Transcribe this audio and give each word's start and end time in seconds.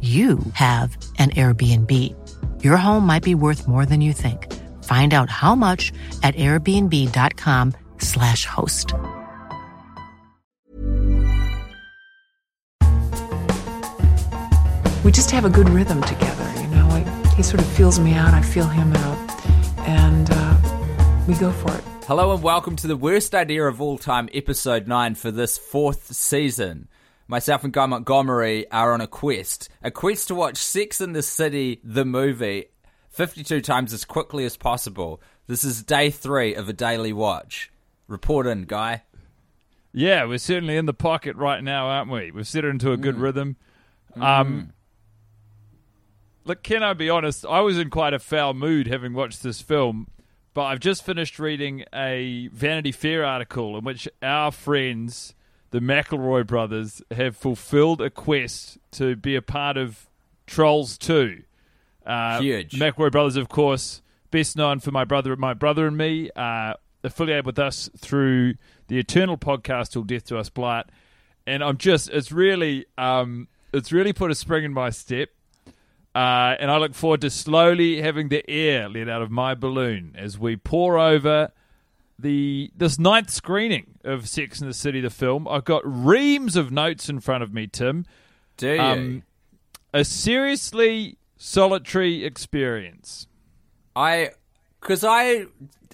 you 0.00 0.38
have 0.54 0.96
an 1.18 1.32
Airbnb. 1.32 1.92
Your 2.64 2.78
home 2.78 3.04
might 3.04 3.22
be 3.22 3.34
worth 3.34 3.68
more 3.68 3.84
than 3.84 4.00
you 4.00 4.14
think. 4.14 4.50
Find 4.84 5.12
out 5.12 5.28
how 5.28 5.54
much 5.54 5.92
at 6.22 6.34
airbnb.com/slash 6.36 8.46
host. 8.46 8.94
We 15.04 15.12
just 15.12 15.30
have 15.32 15.44
a 15.44 15.50
good 15.50 15.68
rhythm 15.68 16.00
together, 16.02 16.50
you 16.60 16.66
know. 16.68 16.88
Like 16.88 17.06
he 17.34 17.42
sort 17.42 17.60
of 17.60 17.68
feels 17.68 17.98
me 17.98 18.14
out, 18.14 18.32
I 18.32 18.40
feel 18.40 18.68
him 18.68 18.94
out, 18.94 19.18
and 19.80 20.30
uh, 20.30 20.56
we 21.28 21.34
go 21.34 21.52
for 21.52 21.74
it. 21.74 21.84
Hello 22.06 22.32
and 22.32 22.42
welcome 22.42 22.74
to 22.76 22.86
the 22.86 22.96
worst 22.96 23.34
idea 23.34 23.64
of 23.64 23.82
all 23.82 23.98
time, 23.98 24.30
episode 24.32 24.88
9 24.88 25.14
for 25.14 25.30
this 25.30 25.58
fourth 25.58 26.14
season 26.14 26.88
myself 27.30 27.62
and 27.62 27.72
Guy 27.72 27.86
Montgomery 27.86 28.68
are 28.70 28.92
on 28.92 29.00
a 29.00 29.06
quest. 29.06 29.68
A 29.82 29.90
quest 29.90 30.28
to 30.28 30.34
watch 30.34 30.56
Sex 30.56 31.00
in 31.00 31.12
the 31.12 31.22
City, 31.22 31.80
the 31.84 32.04
movie, 32.04 32.66
52 33.10 33.60
times 33.60 33.92
as 33.92 34.04
quickly 34.04 34.44
as 34.44 34.56
possible. 34.56 35.22
This 35.46 35.62
is 35.62 35.84
day 35.84 36.10
three 36.10 36.54
of 36.54 36.68
a 36.68 36.72
daily 36.72 37.12
watch. 37.12 37.70
Report 38.08 38.48
in, 38.48 38.64
Guy. 38.64 39.04
Yeah, 39.92 40.24
we're 40.24 40.38
certainly 40.38 40.76
in 40.76 40.86
the 40.86 40.92
pocket 40.92 41.36
right 41.36 41.62
now, 41.62 41.86
aren't 41.86 42.10
we? 42.10 42.32
We've 42.32 42.46
set 42.46 42.64
it 42.64 42.68
into 42.68 42.92
a 42.92 42.96
good 42.96 43.16
mm. 43.16 43.22
rhythm. 43.22 43.56
Um, 44.16 44.22
mm. 44.22 44.70
Look, 46.44 46.64
can 46.64 46.82
I 46.82 46.94
be 46.94 47.10
honest? 47.10 47.46
I 47.46 47.60
was 47.60 47.78
in 47.78 47.90
quite 47.90 48.12
a 48.12 48.18
foul 48.18 48.54
mood 48.54 48.88
having 48.88 49.14
watched 49.14 49.42
this 49.44 49.60
film, 49.60 50.08
but 50.52 50.64
I've 50.64 50.80
just 50.80 51.04
finished 51.04 51.38
reading 51.38 51.84
a 51.94 52.48
Vanity 52.48 52.92
Fair 52.92 53.24
article 53.24 53.78
in 53.78 53.84
which 53.84 54.08
our 54.20 54.50
friends 54.50 55.34
the 55.70 55.80
McElroy 55.80 56.46
brothers 56.46 57.02
have 57.10 57.36
fulfilled 57.36 58.00
a 58.00 58.10
quest 58.10 58.78
to 58.92 59.16
be 59.16 59.36
a 59.36 59.42
part 59.42 59.76
of 59.76 60.08
Trolls 60.46 60.98
2. 60.98 61.42
Uh, 62.04 62.40
Huge. 62.40 62.72
McElroy 62.72 63.12
brothers, 63.12 63.36
of 63.36 63.48
course, 63.48 64.02
best 64.30 64.56
known 64.56 64.80
for 64.80 64.90
my 64.90 65.04
brother, 65.04 65.34
my 65.36 65.54
brother 65.54 65.86
and 65.86 65.96
me, 65.96 66.30
uh, 66.34 66.74
affiliated 67.04 67.46
with 67.46 67.58
us 67.58 67.88
through 67.96 68.54
the 68.88 68.98
Eternal 68.98 69.38
podcast 69.38 69.92
till 69.92 70.02
death 70.02 70.24
do 70.26 70.38
us 70.38 70.48
part. 70.48 70.90
And 71.46 71.62
I'm 71.62 71.78
just, 71.78 72.10
it's 72.10 72.32
really, 72.32 72.86
um, 72.98 73.48
it's 73.72 73.92
really 73.92 74.12
put 74.12 74.30
a 74.30 74.34
spring 74.34 74.64
in 74.64 74.72
my 74.72 74.90
step. 74.90 75.30
Uh, 76.14 76.56
and 76.58 76.70
I 76.70 76.78
look 76.78 76.94
forward 76.94 77.20
to 77.20 77.30
slowly 77.30 78.02
having 78.02 78.28
the 78.28 78.48
air 78.50 78.88
let 78.88 79.08
out 79.08 79.22
of 79.22 79.30
my 79.30 79.54
balloon 79.54 80.16
as 80.18 80.36
we 80.36 80.56
pour 80.56 80.98
over 80.98 81.52
the 82.20 82.70
this 82.76 82.98
ninth 82.98 83.30
screening 83.30 83.98
of 84.04 84.28
Sex 84.28 84.60
and 84.60 84.68
the 84.68 84.74
City, 84.74 85.00
the 85.00 85.10
film. 85.10 85.46
I've 85.48 85.64
got 85.64 85.82
reams 85.84 86.56
of 86.56 86.70
notes 86.70 87.08
in 87.08 87.20
front 87.20 87.42
of 87.42 87.52
me, 87.52 87.66
Tim. 87.66 88.04
Do 88.56 88.72
you? 88.74 88.80
Um, 88.80 89.22
a 89.92 90.04
seriously 90.04 91.18
solitary 91.36 92.24
experience. 92.24 93.26
I, 93.96 94.30
because 94.80 95.04
I, 95.04 95.46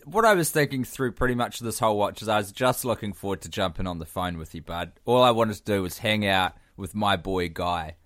what 0.04 0.24
I 0.24 0.34
was 0.34 0.50
thinking 0.50 0.84
through 0.84 1.12
pretty 1.12 1.34
much 1.34 1.60
this 1.60 1.78
whole 1.78 1.96
watch 1.96 2.22
is 2.22 2.28
I 2.28 2.38
was 2.38 2.52
just 2.52 2.84
looking 2.84 3.12
forward 3.12 3.40
to 3.42 3.48
jumping 3.48 3.86
on 3.86 3.98
the 3.98 4.06
phone 4.06 4.38
with 4.38 4.54
you, 4.54 4.62
bud. 4.62 4.92
All 5.04 5.22
I 5.22 5.30
wanted 5.30 5.56
to 5.56 5.64
do 5.64 5.82
was 5.82 5.98
hang 5.98 6.26
out 6.26 6.54
with 6.76 6.94
my 6.94 7.16
boy 7.16 7.48
Guy. 7.48 7.96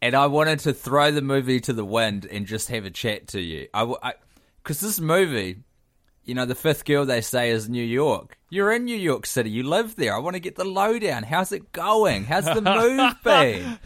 And 0.00 0.14
I 0.14 0.26
wanted 0.26 0.60
to 0.60 0.72
throw 0.72 1.10
the 1.10 1.22
movie 1.22 1.58
to 1.60 1.72
the 1.72 1.84
wind 1.84 2.26
and 2.30 2.46
just 2.46 2.68
have 2.68 2.84
a 2.84 2.90
chat 2.90 3.28
to 3.28 3.40
you. 3.40 3.68
I, 3.74 4.14
because 4.62 4.80
this 4.80 5.00
movie 5.00 5.64
you 6.28 6.34
know, 6.34 6.44
the 6.44 6.54
fifth 6.54 6.84
girl 6.84 7.06
they 7.06 7.22
say 7.22 7.48
is 7.48 7.70
New 7.70 7.82
York. 7.82 8.36
You're 8.50 8.70
in 8.70 8.84
New 8.84 8.96
York 8.96 9.24
City. 9.24 9.48
You 9.48 9.62
live 9.62 9.96
there. 9.96 10.14
I 10.14 10.18
want 10.18 10.34
to 10.34 10.40
get 10.40 10.56
the 10.56 10.64
lowdown. 10.64 11.22
How's 11.22 11.52
it 11.52 11.72
going? 11.72 12.26
How's 12.26 12.44
the 12.44 12.60
move 12.60 13.14
been? 13.24 13.78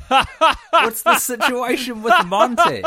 What's 0.70 1.02
the 1.02 1.18
situation 1.18 2.02
with 2.02 2.26
Monty? 2.26 2.82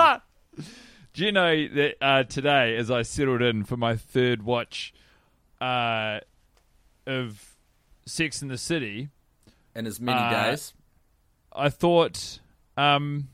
Do 1.13 1.25
you 1.25 1.31
know 1.31 1.67
that 1.69 1.95
uh, 2.01 2.23
today, 2.23 2.75
as 2.75 2.91
I 2.91 3.03
settled 3.03 3.41
in 3.41 3.63
for 3.63 3.77
my 3.77 3.95
third 3.95 4.43
watch 4.43 4.93
uh, 5.61 6.19
of 7.07 7.55
Sex 8.05 8.41
in 8.41 8.49
the 8.49 8.57
City, 8.57 9.07
in 9.73 9.87
as 9.87 10.01
many 10.01 10.19
uh, 10.19 10.49
days, 10.49 10.73
I 11.53 11.69
thought, 11.69 12.41
um, 12.75 13.29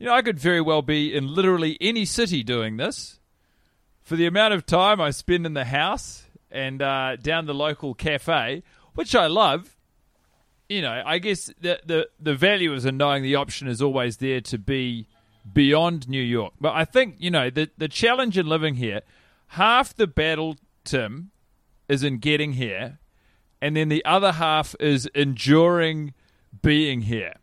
you 0.00 0.06
know, 0.06 0.14
I 0.14 0.22
could 0.22 0.40
very 0.40 0.60
well 0.60 0.82
be 0.82 1.14
in 1.14 1.32
literally 1.32 1.78
any 1.80 2.04
city 2.06 2.42
doing 2.42 2.76
this 2.76 3.17
for 4.08 4.16
the 4.16 4.24
amount 4.24 4.54
of 4.54 4.64
time 4.64 5.02
I 5.02 5.10
spend 5.10 5.44
in 5.44 5.52
the 5.52 5.66
house 5.66 6.22
and 6.50 6.80
uh, 6.80 7.16
down 7.16 7.44
the 7.44 7.52
local 7.52 7.92
cafe, 7.92 8.62
which 8.94 9.14
I 9.14 9.26
love. 9.26 9.76
You 10.66 10.80
know, 10.80 11.02
I 11.04 11.18
guess 11.18 11.50
the, 11.60 11.78
the 11.84 12.08
the 12.18 12.34
value 12.34 12.72
is 12.72 12.86
in 12.86 12.96
knowing 12.96 13.22
the 13.22 13.34
option 13.34 13.68
is 13.68 13.82
always 13.82 14.16
there 14.16 14.40
to 14.40 14.56
be 14.56 15.08
beyond 15.52 16.08
New 16.08 16.22
York. 16.22 16.54
But 16.58 16.74
I 16.74 16.86
think 16.86 17.16
you 17.18 17.30
know 17.30 17.50
the 17.50 17.70
the 17.76 17.88
challenge 17.88 18.38
in 18.38 18.46
living 18.46 18.76
here, 18.76 19.02
half 19.48 19.94
the 19.94 20.06
battle, 20.06 20.56
Tim, 20.84 21.30
is 21.86 22.02
in 22.02 22.16
getting 22.16 22.54
here, 22.54 23.00
and 23.60 23.76
then 23.76 23.90
the 23.90 24.04
other 24.06 24.32
half 24.32 24.74
is 24.80 25.04
enduring 25.14 26.14
being 26.62 27.02
here. 27.02 27.34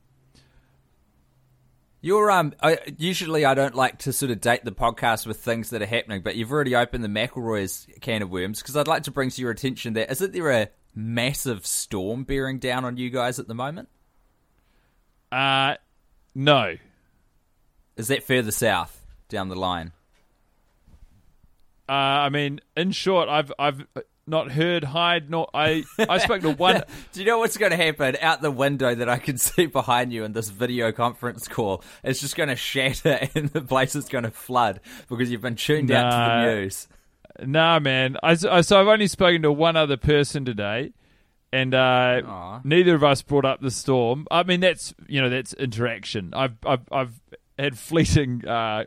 You're 2.05 2.29
um. 2.29 2.53
I, 2.61 2.77
usually, 2.99 3.45
I 3.45 3.55
don't 3.55 3.73
like 3.73 3.97
to 3.99 4.13
sort 4.13 4.29
of 4.29 4.39
date 4.39 4.63
the 4.63 4.71
podcast 4.71 5.25
with 5.25 5.39
things 5.39 5.71
that 5.71 5.81
are 5.81 5.87
happening, 5.87 6.21
but 6.21 6.35
you've 6.35 6.51
already 6.51 6.75
opened 6.75 7.03
the 7.03 7.07
McElroy's 7.07 7.87
can 7.99 8.21
of 8.21 8.29
worms 8.29 8.61
because 8.61 8.77
I'd 8.77 8.87
like 8.87 9.01
to 9.03 9.11
bring 9.11 9.31
to 9.31 9.41
your 9.41 9.49
attention 9.49 9.93
that 9.93 10.11
isn't 10.11 10.31
there 10.31 10.51
a 10.51 10.69
massive 10.93 11.65
storm 11.65 12.23
bearing 12.23 12.59
down 12.59 12.85
on 12.85 12.97
you 12.97 13.09
guys 13.09 13.39
at 13.39 13.47
the 13.47 13.55
moment? 13.55 13.89
Uh 15.31 15.77
no. 16.35 16.75
Is 17.97 18.09
that 18.09 18.21
further 18.21 18.51
south 18.51 19.03
down 19.27 19.49
the 19.49 19.55
line? 19.55 19.91
Uh, 21.89 21.91
I 21.91 22.29
mean, 22.29 22.61
in 22.77 22.91
short, 22.91 23.29
I've 23.29 23.51
I've 23.57 23.83
not 24.27 24.51
heard, 24.51 24.83
hide, 24.83 25.29
nor 25.29 25.47
I. 25.53 25.83
I 25.99 26.17
spoke 26.17 26.41
to 26.41 26.51
one. 26.55 26.83
Do 27.13 27.19
you 27.19 27.25
know 27.25 27.39
what's 27.39 27.57
going 27.57 27.71
to 27.71 27.77
happen 27.77 28.17
out 28.21 28.41
the 28.41 28.51
window 28.51 28.93
that 28.93 29.09
I 29.09 29.17
can 29.17 29.37
see 29.39 29.65
behind 29.65 30.11
you 30.11 30.23
in 30.23 30.33
this 30.33 30.49
video 30.49 30.91
conference 30.91 31.47
call? 31.47 31.83
It's 32.03 32.19
just 32.19 32.35
going 32.35 32.49
to 32.49 32.55
shatter, 32.55 33.27
and 33.35 33.49
the 33.49 33.61
place 33.61 33.95
is 33.95 34.09
going 34.09 34.23
to 34.23 34.31
flood 34.31 34.79
because 35.09 35.31
you've 35.31 35.41
been 35.41 35.55
tuned 35.55 35.89
nah, 35.89 35.97
out 35.97 36.09
to 36.11 36.17
the 36.17 36.53
news. 36.53 36.87
Nah, 37.43 37.79
man. 37.79 38.17
I, 38.23 38.37
I, 38.49 38.61
so 38.61 38.79
I've 38.79 38.87
only 38.87 39.07
spoken 39.07 39.41
to 39.43 39.51
one 39.51 39.75
other 39.75 39.97
person 39.97 40.45
today, 40.45 40.93
and 41.51 41.73
uh, 41.73 42.59
neither 42.63 42.95
of 42.95 43.03
us 43.03 43.21
brought 43.21 43.45
up 43.45 43.61
the 43.61 43.71
storm. 43.71 44.25
I 44.31 44.43
mean, 44.43 44.61
that's 44.61 44.93
you 45.07 45.21
know 45.21 45.29
that's 45.29 45.53
interaction. 45.53 46.33
I've 46.33 46.57
I've, 46.65 46.87
I've 46.91 47.21
had 47.59 47.77
fleeting, 47.77 48.47
uh, 48.47 48.85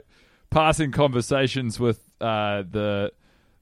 passing 0.50 0.92
conversations 0.92 1.78
with 1.78 2.00
uh, 2.20 2.62
the 2.68 3.12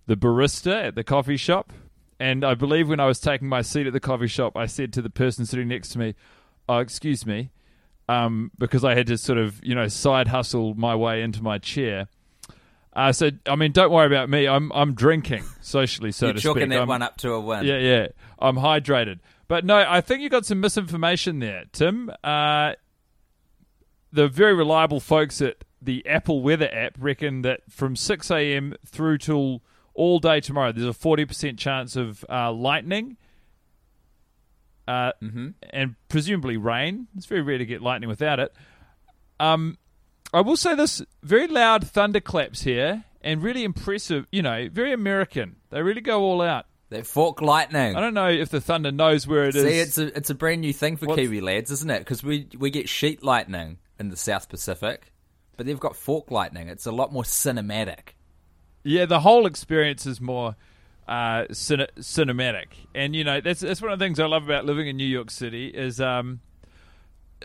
the 0.07 0.17
barista 0.17 0.89
at 0.89 0.95
the 0.95 1.05
coffee 1.05 1.37
shop. 1.37 1.73
And 2.19 2.45
I 2.45 2.55
believe 2.55 2.89
when 2.89 3.01
I 3.01 3.07
was 3.07 3.21
taking 3.21 3.49
my 3.49 3.61
seat 3.63 3.87
at 3.87 3.93
the 3.93 4.01
coffee 4.01 4.27
shop, 4.27 4.57
I 4.57 4.67
said 4.67 4.93
to 4.95 5.03
the 5.03 5.11
person 5.11 5.45
sitting 5.45 5.69
next 5.69 5.91
to 5.91 5.99
me, 5.99 6.15
"Oh, 6.69 6.79
excuse 6.79 7.27
me," 7.27 7.51
um, 8.09 8.51
because 8.59 8.85
I 8.85 8.95
had 8.95 9.07
to 9.09 9.19
sort 9.19 9.39
of 9.39 9.63
you 9.63 9.75
know 9.75 9.89
side 9.89 10.29
hustle 10.29 10.75
my 10.75 10.95
way 10.95 11.21
into 11.23 11.43
my 11.43 11.59
chair. 11.59 12.09
Uh, 12.95 13.13
so 13.13 13.31
I 13.47 13.57
mean, 13.57 13.73
don't 13.73 13.91
worry 13.93 14.07
about 14.07 14.31
me. 14.31 14.49
I'm 14.49 14.73
I'm 14.73 14.95
drinking 14.95 15.45
socially, 15.61 16.11
so 16.11 16.33
to 16.33 16.39
speak. 16.41 16.45
You're 16.45 16.55
to 16.55 16.61
chalking 16.61 16.61
speak. 16.63 16.71
that 16.71 16.79
I'm- 16.79 16.89
one 16.89 17.03
up 17.03 17.19
to 17.19 17.33
a 17.33 17.41
win. 17.41 17.67
Yeah, 17.67 17.79
yeah. 17.79 18.07
I'm 18.39 18.57
hydrated. 18.57 19.19
But 19.49 19.67
no, 19.67 19.77
I 19.77 20.01
think 20.01 20.23
you 20.23 20.31
got 20.31 20.47
some 20.47 20.61
misinformation 20.61 21.39
there, 21.39 21.65
Tim. 21.73 22.11
Uh, 22.25 22.73
the 24.11 24.29
very 24.29 24.55
reliable 24.55 25.01
folks 25.01 25.43
at 25.43 25.65
the 25.83 26.05
Apple 26.07 26.41
Weather 26.43 26.69
app 26.73 26.95
reckon 26.99 27.43
that 27.43 27.61
from 27.69 27.95
6 27.95 28.31
a.m. 28.31 28.75
through 28.87 29.19
till 29.19 29.63
all 29.97 30.19
day 30.19 30.41
tomorrow, 30.41 30.73
there's 30.73 30.87
a 30.87 30.99
40% 30.99 31.59
chance 31.59 31.97
of 31.97 32.25
uh, 32.31 32.53
lightning 32.53 33.17
uh, 34.87 35.13
and 35.71 35.97
presumably 36.09 36.57
rain. 36.57 37.09
It's 37.17 37.27
very 37.27 37.43
rare 37.43 37.59
to 37.59 37.67
get 37.67 37.83
lightning 37.83 38.09
without 38.09 38.39
it. 38.39 38.55
Um, 39.41 39.79
I 40.33 40.41
will 40.43 40.57
say 40.57 40.75
this 40.75 41.03
very 41.23 41.49
loud 41.49 41.87
thunderclaps 41.87 42.63
here 42.63 43.05
and 43.23 43.43
really 43.43 43.65
impressive, 43.65 44.27
you 44.31 44.43
know, 44.43 44.69
very 44.71 44.93
American. 44.93 45.57
They 45.71 45.83
really 45.83 46.01
go 46.01 46.23
all 46.23 46.41
out. 46.41 46.67
That 46.91 47.05
fork 47.05 47.43
lightning. 47.43 47.97
I 47.97 48.01
don't 48.01 48.15
know 48.15 48.29
if 48.29 48.51
the 48.51 48.61
thunder 48.61 48.93
knows 48.93 49.27
where 49.27 49.45
it 49.45 49.57
is. 49.57 49.65
See, 49.65 49.79
it's 49.81 49.99
a 49.99 50.17
it's 50.17 50.31
a 50.31 50.37
brand 50.37 50.61
new 50.61 50.73
thing 50.73 50.97
for 50.97 51.07
What's- 51.07 51.21
Kiwi 51.21 51.41
lads, 51.41 51.73
isn't 51.73 51.91
it? 51.91 51.99
Because 51.99 52.23
we 52.23 52.47
we 52.57 52.71
get 52.71 52.89
sheet 52.89 53.25
lightning 53.25 53.79
in 53.99 54.09
the 54.11 54.17
South 54.17 54.49
Pacific, 54.49 55.13
but 55.57 55.67
they've 55.67 55.81
got 55.81 55.97
fork 55.97 56.31
lightning. 56.31 56.69
It's 56.69 56.87
a 56.87 56.93
lot 56.93 57.13
more 57.13 57.25
cinematic. 57.25 58.11
Yeah, 58.87 59.05
the 59.05 59.21
whole 59.21 59.47
experience 59.47 60.07
is 60.07 60.21
more 60.21 60.55
uh, 61.09 61.45
cine- 61.51 61.91
cinematic, 61.99 62.67
and 62.95 63.17
you 63.17 63.25
know 63.25 63.41
that's 63.41 63.61
that's 63.61 63.83
one 63.83 63.93
of 63.93 63.99
the 63.99 64.05
things 64.05 64.21
I 64.21 64.27
love 64.27 64.45
about 64.45 64.65
living 64.65 64.87
in 64.87 64.97
New 64.97 65.05
York 65.05 65.31
City 65.31 65.69
is 65.69 66.01
um, 66.01 66.41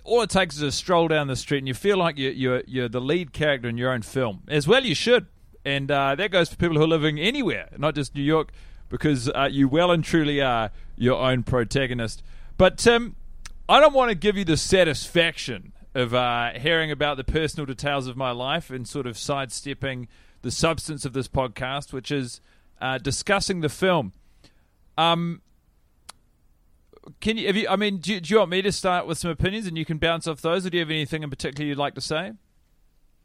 all 0.03 0.21
it 0.21 0.29
takes 0.29 0.55
is 0.55 0.61
a 0.61 0.71
stroll 0.71 1.07
down 1.07 1.27
the 1.27 1.35
street, 1.35 1.59
and 1.59 1.67
you 1.67 1.73
feel 1.73 1.97
like 1.97 2.17
you're 2.17 2.31
you're, 2.31 2.63
you're 2.67 2.89
the 2.89 3.01
lead 3.01 3.33
character 3.33 3.67
in 3.67 3.77
your 3.77 3.91
own 3.91 4.03
film. 4.03 4.43
As 4.47 4.67
well, 4.67 4.85
you 4.85 4.95
should, 4.95 5.25
and 5.65 5.89
uh, 5.89 6.15
that 6.15 6.31
goes 6.31 6.49
for 6.49 6.55
people 6.55 6.77
who 6.77 6.83
are 6.83 6.87
living 6.87 7.19
anywhere, 7.19 7.69
not 7.77 7.95
just 7.95 8.15
New 8.15 8.21
York, 8.21 8.51
because 8.89 9.29
uh, 9.29 9.49
you 9.51 9.67
well 9.67 9.91
and 9.91 10.03
truly 10.03 10.41
are 10.41 10.71
your 10.95 11.19
own 11.19 11.43
protagonist. 11.43 12.21
But 12.57 12.77
Tim, 12.77 13.15
I 13.67 13.79
don't 13.79 13.93
want 13.93 14.09
to 14.09 14.15
give 14.15 14.37
you 14.37 14.45
the 14.45 14.57
satisfaction 14.57 15.73
of 15.95 16.13
uh, 16.13 16.51
hearing 16.53 16.91
about 16.91 17.17
the 17.17 17.23
personal 17.23 17.65
details 17.65 18.07
of 18.07 18.15
my 18.15 18.31
life 18.31 18.69
and 18.69 18.87
sort 18.87 19.07
of 19.07 19.17
sidestepping 19.17 20.07
the 20.41 20.51
substance 20.51 21.05
of 21.05 21.13
this 21.13 21.27
podcast, 21.27 21.93
which 21.93 22.11
is 22.11 22.41
uh, 22.81 22.97
discussing 22.97 23.61
the 23.61 23.69
film. 23.69 24.13
Um, 24.97 25.41
can 27.19 27.37
you? 27.37 27.47
Have 27.47 27.55
you? 27.55 27.67
I 27.69 27.75
mean, 27.75 27.97
do, 27.97 28.19
do 28.19 28.33
you 28.33 28.39
want 28.39 28.51
me 28.51 28.61
to 28.61 28.71
start 28.71 29.07
with 29.07 29.17
some 29.17 29.31
opinions 29.31 29.67
and 29.67 29.77
you 29.77 29.85
can 29.85 29.97
bounce 29.97 30.27
off 30.27 30.41
those, 30.41 30.65
or 30.65 30.69
do 30.69 30.77
you 30.77 30.81
have 30.83 30.89
anything 30.89 31.23
in 31.23 31.29
particular 31.29 31.67
you'd 31.67 31.77
like 31.77 31.95
to 31.95 32.01
say? 32.01 32.33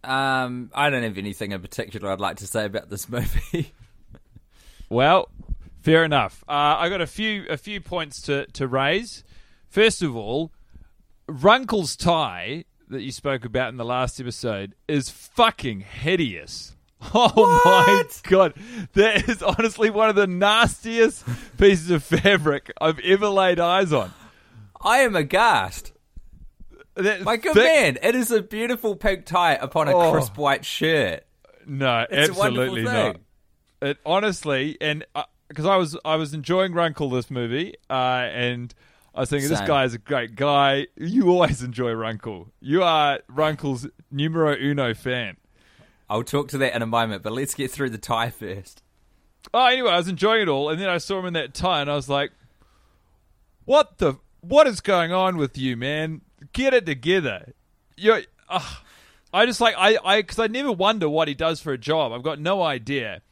Um, 0.04 0.70
I 0.74 0.90
don't 0.90 1.02
have 1.02 1.18
anything 1.18 1.52
in 1.52 1.60
particular 1.60 2.12
I'd 2.12 2.20
like 2.20 2.36
to 2.36 2.46
say 2.46 2.64
about 2.64 2.90
this 2.90 3.08
movie. 3.08 3.72
Well, 4.88 5.28
fair 5.80 6.04
enough. 6.04 6.44
Uh, 6.48 6.76
I 6.78 6.88
got 6.88 7.00
a 7.00 7.06
few 7.06 7.46
a 7.48 7.56
few 7.56 7.80
points 7.80 8.22
to 8.22 8.46
to 8.46 8.66
raise. 8.66 9.24
First 9.68 10.02
of 10.02 10.16
all, 10.16 10.52
Runkle's 11.28 11.96
tie 11.96 12.64
that 12.88 13.02
you 13.02 13.10
spoke 13.10 13.44
about 13.44 13.70
in 13.70 13.76
the 13.76 13.84
last 13.84 14.20
episode 14.20 14.74
is 14.86 15.10
fucking 15.10 15.80
hideous. 15.80 16.75
Oh 17.14 17.60
my 17.64 18.04
god, 18.28 18.54
that 18.94 19.28
is 19.28 19.42
honestly 19.42 19.90
one 19.90 20.08
of 20.08 20.16
the 20.16 20.26
nastiest 20.26 21.24
pieces 21.58 21.90
of 21.90 22.02
fabric 22.02 22.72
I've 22.80 22.98
ever 23.00 23.28
laid 23.28 23.60
eyes 23.60 23.92
on. 23.92 24.12
I 24.80 24.98
am 24.98 25.14
aghast. 25.16 25.92
That 26.94 27.22
My 27.22 27.36
good 27.36 27.52
thick- 27.54 27.64
man, 27.64 27.98
it 28.02 28.14
is 28.14 28.30
a 28.30 28.40
beautiful 28.42 28.96
pink 28.96 29.26
tie 29.26 29.54
upon 29.54 29.88
a 29.88 29.92
Oh. 29.92 30.12
crisp 30.12 30.38
white 30.38 30.64
shirt. 30.64 31.24
No, 31.66 32.06
It's 32.10 32.30
absolutely 32.30 32.82
not. 32.82 33.16
It 33.82 33.98
honestly, 34.06 34.78
and 34.80 35.04
because 35.48 35.66
I 35.66 35.76
was 35.76 35.96
I 36.04 36.16
was 36.16 36.32
enjoying 36.32 36.72
Runkle 36.72 37.10
this 37.10 37.30
movie, 37.30 37.74
uh, 37.90 37.92
and 38.32 38.74
I 39.14 39.20
was 39.20 39.30
thinking 39.30 39.50
this 39.50 39.60
guy 39.60 39.84
is 39.84 39.92
a 39.92 39.98
great 39.98 40.34
guy. 40.34 40.86
You 40.96 41.28
always 41.28 41.62
enjoy 41.62 41.92
Runkle. 41.92 42.48
You 42.60 42.82
are 42.82 43.20
Runkle's 43.28 43.86
numero 44.10 44.56
uno 44.56 44.94
fan. 44.94 45.36
I'll 46.08 46.22
talk 46.22 46.48
to 46.48 46.58
that 46.58 46.74
in 46.74 46.82
a 46.82 46.86
moment, 46.86 47.22
but 47.22 47.32
let's 47.32 47.54
get 47.54 47.70
through 47.70 47.90
the 47.90 47.98
tie 47.98 48.30
first. 48.30 48.82
Oh, 49.52 49.66
anyway, 49.66 49.90
I 49.90 49.96
was 49.96 50.08
enjoying 50.08 50.42
it 50.42 50.48
all, 50.48 50.68
and 50.68 50.80
then 50.80 50.88
I 50.88 50.98
saw 50.98 51.18
him 51.18 51.26
in 51.26 51.34
that 51.34 51.54
tie, 51.54 51.80
and 51.80 51.90
I 51.90 51.94
was 51.94 52.08
like, 52.08 52.32
"What 53.64 53.98
the? 53.98 54.18
What 54.40 54.66
is 54.66 54.80
going 54.80 55.12
on 55.12 55.36
with 55.36 55.58
you, 55.58 55.76
man? 55.76 56.20
Get 56.52 56.74
it 56.74 56.86
together." 56.86 57.52
You're. 57.96 58.22
Uh, 58.48 58.74
I 59.32 59.46
just 59.46 59.60
like 59.60 59.74
I 59.76 59.98
I 60.04 60.22
because 60.22 60.38
I 60.38 60.46
never 60.46 60.72
wonder 60.72 61.08
what 61.08 61.28
he 61.28 61.34
does 61.34 61.60
for 61.60 61.72
a 61.72 61.78
job. 61.78 62.12
I've 62.12 62.22
got 62.22 62.40
no 62.40 62.62
idea. 62.62 63.22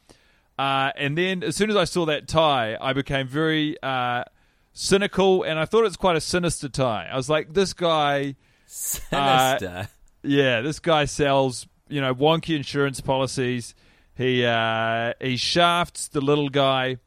Uh, 0.58 0.90
and 0.96 1.18
then 1.18 1.42
as 1.42 1.56
soon 1.56 1.70
as 1.70 1.76
I 1.76 1.84
saw 1.84 2.06
that 2.06 2.28
tie, 2.28 2.76
I 2.80 2.92
became 2.92 3.26
very 3.26 3.76
uh, 3.82 4.24
cynical, 4.72 5.42
and 5.42 5.58
I 5.58 5.64
thought 5.64 5.80
it 5.80 5.84
was 5.84 5.96
quite 5.96 6.16
a 6.16 6.20
sinister 6.20 6.68
tie. 6.68 7.08
I 7.10 7.16
was 7.16 7.28
like, 7.28 7.54
"This 7.54 7.72
guy." 7.72 8.36
Sinister. 8.66 9.88
Yeah, 10.22 10.62
this 10.62 10.80
guy 10.80 11.04
sells, 11.04 11.66
you 11.88 12.00
know, 12.00 12.14
wonky 12.14 12.56
insurance 12.56 13.00
policies. 13.00 13.74
He 14.16 14.44
uh, 14.44 15.14
he 15.20 15.36
shafts 15.36 16.08
the 16.08 16.20
little 16.20 16.48
guy. 16.48 16.98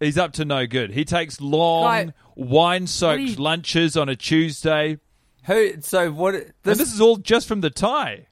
He's 0.00 0.16
up 0.18 0.32
to 0.34 0.44
no 0.44 0.66
good. 0.66 0.92
He 0.92 1.04
takes 1.04 1.40
long 1.40 1.82
Guy- 1.84 2.12
wine-soaked 2.36 3.18
What 3.20 3.26
do 3.26 3.32
you- 3.32 3.36
lunches 3.36 3.96
on 3.96 4.08
a 4.08 4.14
Tuesday, 4.14 4.98
Who? 5.46 5.80
So 5.80 6.12
what? 6.12 6.34
and 6.36 6.52
This, 6.62 6.78
this 6.78 6.92
is 6.94 7.00
all 7.00 7.16
just 7.16 7.48
from 7.48 7.62
the 7.62 7.70
tie. 7.70 8.26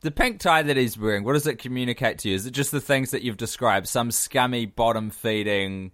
the 0.00 0.10
pink 0.10 0.40
tie 0.40 0.62
that 0.62 0.76
he's 0.78 0.96
wearing. 0.96 1.22
What 1.24 1.34
does 1.34 1.46
it 1.46 1.58
communicate 1.58 2.18
to 2.20 2.30
you? 2.30 2.34
Is 2.36 2.46
it 2.46 2.52
just 2.52 2.70
the 2.70 2.80
things 2.80 3.10
that 3.10 3.20
you've 3.22 3.36
described? 3.36 3.86
Some 3.88 4.10
scummy, 4.12 4.64
bottom-feeding, 4.64 5.92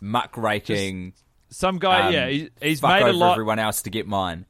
muck 0.00 0.36
raking. 0.36 1.14
Some 1.50 1.78
guy, 1.78 2.08
um, 2.08 2.12
yeah, 2.14 2.28
he, 2.28 2.50
he's 2.60 2.80
fuck 2.80 2.90
made 2.90 3.02
over 3.02 3.10
a 3.10 3.12
lot. 3.14 3.32
everyone 3.32 3.58
else 3.58 3.82
to 3.82 3.90
get 3.90 4.06
mine. 4.06 4.46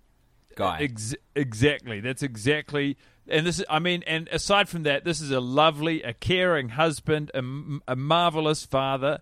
Guy. 0.56 0.78
Ex- 0.82 1.14
exactly. 1.34 2.00
That's 2.00 2.22
exactly. 2.22 2.96
And 3.28 3.46
this, 3.46 3.58
is, 3.58 3.64
I 3.70 3.78
mean, 3.78 4.02
and 4.06 4.28
aside 4.28 4.68
from 4.68 4.82
that, 4.82 5.04
this 5.04 5.20
is 5.20 5.30
a 5.30 5.40
lovely, 5.40 6.02
a 6.02 6.12
caring 6.12 6.70
husband, 6.70 7.30
a, 7.34 7.42
a 7.88 7.96
marvelous 7.96 8.66
father, 8.66 9.20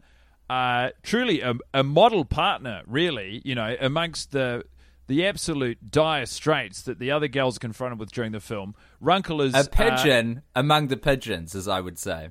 uh, 0.50 0.90
truly 1.02 1.40
a, 1.40 1.54
a 1.72 1.84
model 1.84 2.24
partner. 2.24 2.82
Really, 2.86 3.42
you 3.44 3.54
know, 3.54 3.76
amongst 3.80 4.32
the 4.32 4.64
the 5.06 5.26
absolute 5.26 5.90
dire 5.90 6.26
straits 6.26 6.82
that 6.82 6.98
the 6.98 7.10
other 7.10 7.28
girls 7.28 7.56
are 7.56 7.60
confronted 7.60 7.98
with 7.98 8.12
during 8.12 8.32
the 8.32 8.40
film. 8.40 8.74
Runkle 9.00 9.40
is 9.40 9.54
a 9.54 9.58
uh, 9.58 9.64
pigeon 9.70 10.42
among 10.54 10.88
the 10.88 10.96
pigeons, 10.96 11.54
as 11.54 11.68
I 11.68 11.80
would 11.80 11.98
say. 11.98 12.30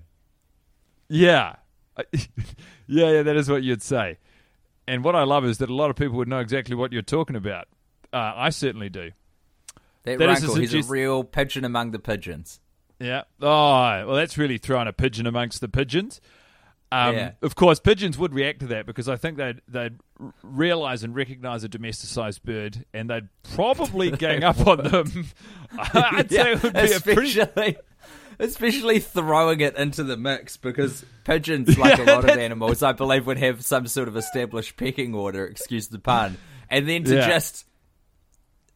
yeah, 1.09 1.55
yeah, 2.13 3.11
yeah. 3.11 3.23
That 3.23 3.35
is 3.35 3.49
what 3.49 3.63
you'd 3.63 3.81
say. 3.81 4.17
And 4.87 5.03
what 5.03 5.15
I 5.15 5.23
love 5.23 5.45
is 5.45 5.59
that 5.59 5.69
a 5.69 5.75
lot 5.75 5.89
of 5.89 5.95
people 5.95 6.17
would 6.17 6.27
know 6.27 6.39
exactly 6.39 6.75
what 6.75 6.91
you're 6.91 7.01
talking 7.01 7.35
about. 7.35 7.67
Uh, 8.11 8.33
I 8.35 8.49
certainly 8.49 8.89
do. 8.89 9.11
That, 10.03 10.17
That 10.19 10.29
is 10.29 10.41
Runkle, 10.41 10.57
a 10.57 10.59
he's 10.61 10.73
a 10.73 10.91
real 10.91 11.23
pigeon 11.23 11.63
among 11.65 11.91
the 11.91 11.99
pigeons. 11.99 12.59
Yeah. 12.99 13.23
Oh, 13.41 13.47
well, 13.49 14.15
that's 14.15 14.37
really 14.37 14.57
throwing 14.57 14.87
a 14.87 14.93
pigeon 14.93 15.25
amongst 15.27 15.61
the 15.61 15.67
pigeons. 15.67 16.21
Um, 16.91 17.15
Yeah. 17.15 17.31
Of 17.41 17.55
course, 17.55 17.79
pigeons 17.79 18.17
would 18.17 18.33
react 18.33 18.59
to 18.61 18.67
that 18.67 18.85
because 18.85 19.07
I 19.09 19.15
think 19.15 19.37
they'd 19.37 19.61
they'd 19.67 19.97
realize 20.43 21.03
and 21.03 21.15
recognize 21.15 21.63
a 21.63 21.69
domesticized 21.69 22.43
bird, 22.43 22.85
and 22.93 23.09
they'd 23.09 23.29
probably 23.55 24.11
gang 24.17 24.43
up 24.43 24.65
on 24.67 24.83
them. 24.83 25.25
I'd 25.79 26.29
say 26.29 26.51
it 26.53 26.63
would 26.63 26.73
be 26.73 26.91
a 26.91 26.99
pretty. 26.99 27.39
especially, 27.39 27.77
especially 28.39 28.99
throwing 28.99 29.61
it 29.61 29.75
into 29.77 30.03
the 30.03 30.17
mix 30.17 30.57
because 30.57 31.05
pigeons, 31.23 31.77
like 31.79 31.97
a 31.99 32.03
Yeah, 32.03 32.15
lot 32.15 32.29
of 32.29 32.37
animals, 32.37 32.83
I 32.83 32.91
believe 32.91 33.25
would 33.25 33.37
have 33.37 33.63
some 33.63 33.87
sort 33.87 34.07
of 34.07 34.17
established 34.17 34.75
pecking 34.77 35.15
order. 35.15 35.45
Excuse 35.45 35.87
the 35.87 35.99
pun, 35.99 36.37
and 36.69 36.87
then 36.89 37.03
to 37.05 37.15
Yeah. 37.15 37.27
just, 37.29 37.65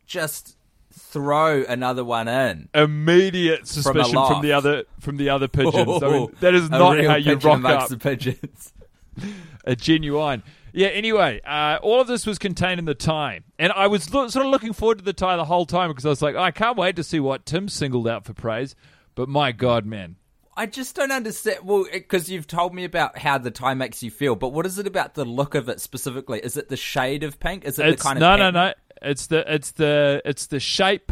just 0.07 0.54
throw 0.97 1.63
another 1.63 2.03
one 2.03 2.27
in. 2.27 2.69
Immediate 2.73 3.67
suspicion 3.67 4.11
from, 4.11 4.15
aloft. 4.15 4.41
the 4.41 4.53
other 4.53 4.83
from 4.99 5.17
the 5.17 5.29
other 5.29 5.47
pigeons. 5.47 6.03
I 6.03 6.09
mean, 6.09 6.35
that 6.39 6.55
is 6.55 6.69
not 6.69 6.99
how 7.03 7.15
you 7.15 7.35
rock 7.35 7.63
up 7.63 7.89
the 7.89 7.97
pigeons. 7.97 8.73
a 9.65 9.75
genuine. 9.75 10.43
Yeah. 10.73 10.87
Anyway, 10.87 11.41
uh, 11.45 11.79
all 11.81 12.01
of 12.01 12.07
this 12.07 12.25
was 12.25 12.37
contained 12.37 12.79
in 12.79 12.85
the 12.85 12.95
tie, 12.95 13.41
and 13.57 13.71
I 13.71 13.87
was 13.87 14.13
lo- 14.13 14.27
sort 14.27 14.45
of 14.45 14.51
looking 14.51 14.73
forward 14.73 14.99
to 14.99 15.03
the 15.03 15.13
tie 15.13 15.37
the 15.37 15.45
whole 15.45 15.65
time 15.65 15.89
because 15.89 16.05
I 16.05 16.09
was 16.09 16.21
like, 16.21 16.35
I 16.35 16.51
can't 16.51 16.77
wait 16.77 16.95
to 16.97 17.03
see 17.03 17.19
what 17.19 17.45
Tim 17.45 17.69
singled 17.69 18.07
out 18.07 18.25
for 18.25 18.33
praise. 18.33 18.75
But 19.15 19.29
my 19.29 19.53
God, 19.53 19.85
man, 19.85 20.17
I 20.57 20.65
just 20.65 20.95
don't 20.95 21.11
understand. 21.11 21.59
Well, 21.63 21.85
because 21.91 22.29
you've 22.29 22.47
told 22.47 22.73
me 22.73 22.83
about 22.83 23.17
how 23.17 23.37
the 23.37 23.51
tie 23.51 23.73
makes 23.73 24.03
you 24.03 24.11
feel, 24.11 24.35
but 24.35 24.49
what 24.49 24.65
is 24.65 24.77
it 24.77 24.87
about 24.87 25.13
the 25.13 25.25
look 25.25 25.55
of 25.55 25.69
it 25.69 25.79
specifically? 25.79 26.39
Is 26.39 26.57
it 26.57 26.69
the 26.69 26.77
shade 26.77 27.23
of 27.23 27.39
pink? 27.39 27.65
Is 27.65 27.79
it 27.79 27.87
it's 27.87 28.01
the 28.01 28.07
kind 28.07 28.19
no, 28.19 28.33
of 28.33 28.39
no, 28.39 28.51
pattern? 28.51 28.53
no. 28.53 28.73
It's 29.05 29.27
the 29.27 29.53
it's 29.53 29.71
the 29.71 30.21
it's 30.25 30.47
the 30.47 30.59
shape 30.59 31.11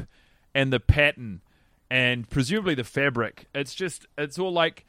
and 0.53 0.73
the 0.73 0.79
pattern 0.79 1.41
and 1.89 2.29
presumably 2.29 2.75
the 2.75 2.83
fabric. 2.83 3.47
It's 3.53 3.73
just 3.75 4.07
it's 4.17 4.39
all 4.39 4.51
like 4.51 4.85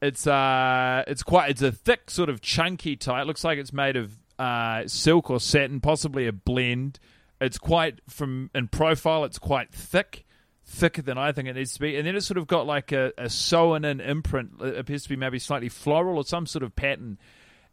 it's 0.00 0.26
uh 0.26 1.02
it's 1.06 1.22
quite 1.22 1.50
it's 1.50 1.62
a 1.62 1.72
thick 1.72 2.10
sort 2.10 2.28
of 2.28 2.40
chunky 2.40 2.96
tie. 2.96 3.22
It 3.22 3.26
looks 3.26 3.44
like 3.44 3.58
it's 3.58 3.72
made 3.72 3.96
of 3.96 4.12
uh 4.38 4.86
silk 4.86 5.30
or 5.30 5.40
satin, 5.40 5.80
possibly 5.80 6.26
a 6.26 6.32
blend. 6.32 6.98
It's 7.40 7.58
quite 7.58 8.00
from 8.08 8.50
in 8.54 8.68
profile. 8.68 9.24
It's 9.24 9.38
quite 9.38 9.72
thick. 9.72 10.24
thicker 10.66 11.02
than 11.02 11.18
I 11.18 11.32
think 11.32 11.48
it 11.48 11.54
needs 11.54 11.74
to 11.74 11.80
be, 11.80 11.96
and 11.96 12.06
then 12.06 12.16
it's 12.16 12.26
sort 12.26 12.38
of 12.38 12.46
got 12.46 12.66
like 12.66 12.90
a, 12.92 13.12
a 13.18 13.28
sewn 13.28 13.84
in 13.84 14.00
imprint. 14.00 14.52
It 14.62 14.78
appears 14.78 15.02
to 15.02 15.08
be 15.10 15.16
maybe 15.16 15.38
slightly 15.38 15.68
floral 15.68 16.16
or 16.16 16.24
some 16.24 16.46
sort 16.46 16.62
of 16.62 16.74
pattern. 16.74 17.18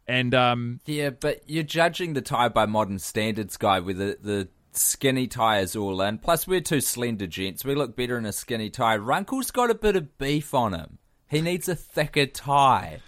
And 0.06 0.34
um, 0.34 0.80
Yeah, 0.84 1.10
but 1.10 1.42
you're 1.46 1.62
judging 1.62 2.12
the 2.12 2.20
tie 2.20 2.48
by 2.48 2.66
modern 2.66 2.98
standards, 2.98 3.56
guy, 3.56 3.80
with 3.80 3.96
the, 3.98 4.18
the 4.20 4.48
skinny 4.72 5.26
tie 5.26 5.60
is 5.60 5.76
all 5.76 6.00
in. 6.02 6.18
Plus, 6.18 6.46
we're 6.46 6.60
two 6.60 6.80
slender 6.80 7.26
gents. 7.26 7.64
We 7.64 7.74
look 7.74 7.96
better 7.96 8.16
in 8.18 8.26
a 8.26 8.32
skinny 8.32 8.70
tie. 8.70 8.96
Runkle's 8.96 9.50
got 9.50 9.70
a 9.70 9.74
bit 9.74 9.96
of 9.96 10.18
beef 10.18 10.54
on 10.54 10.74
him. 10.74 10.98
He 11.28 11.40
needs 11.40 11.68
a 11.68 11.74
thicker 11.76 12.26
tie. 12.26 13.00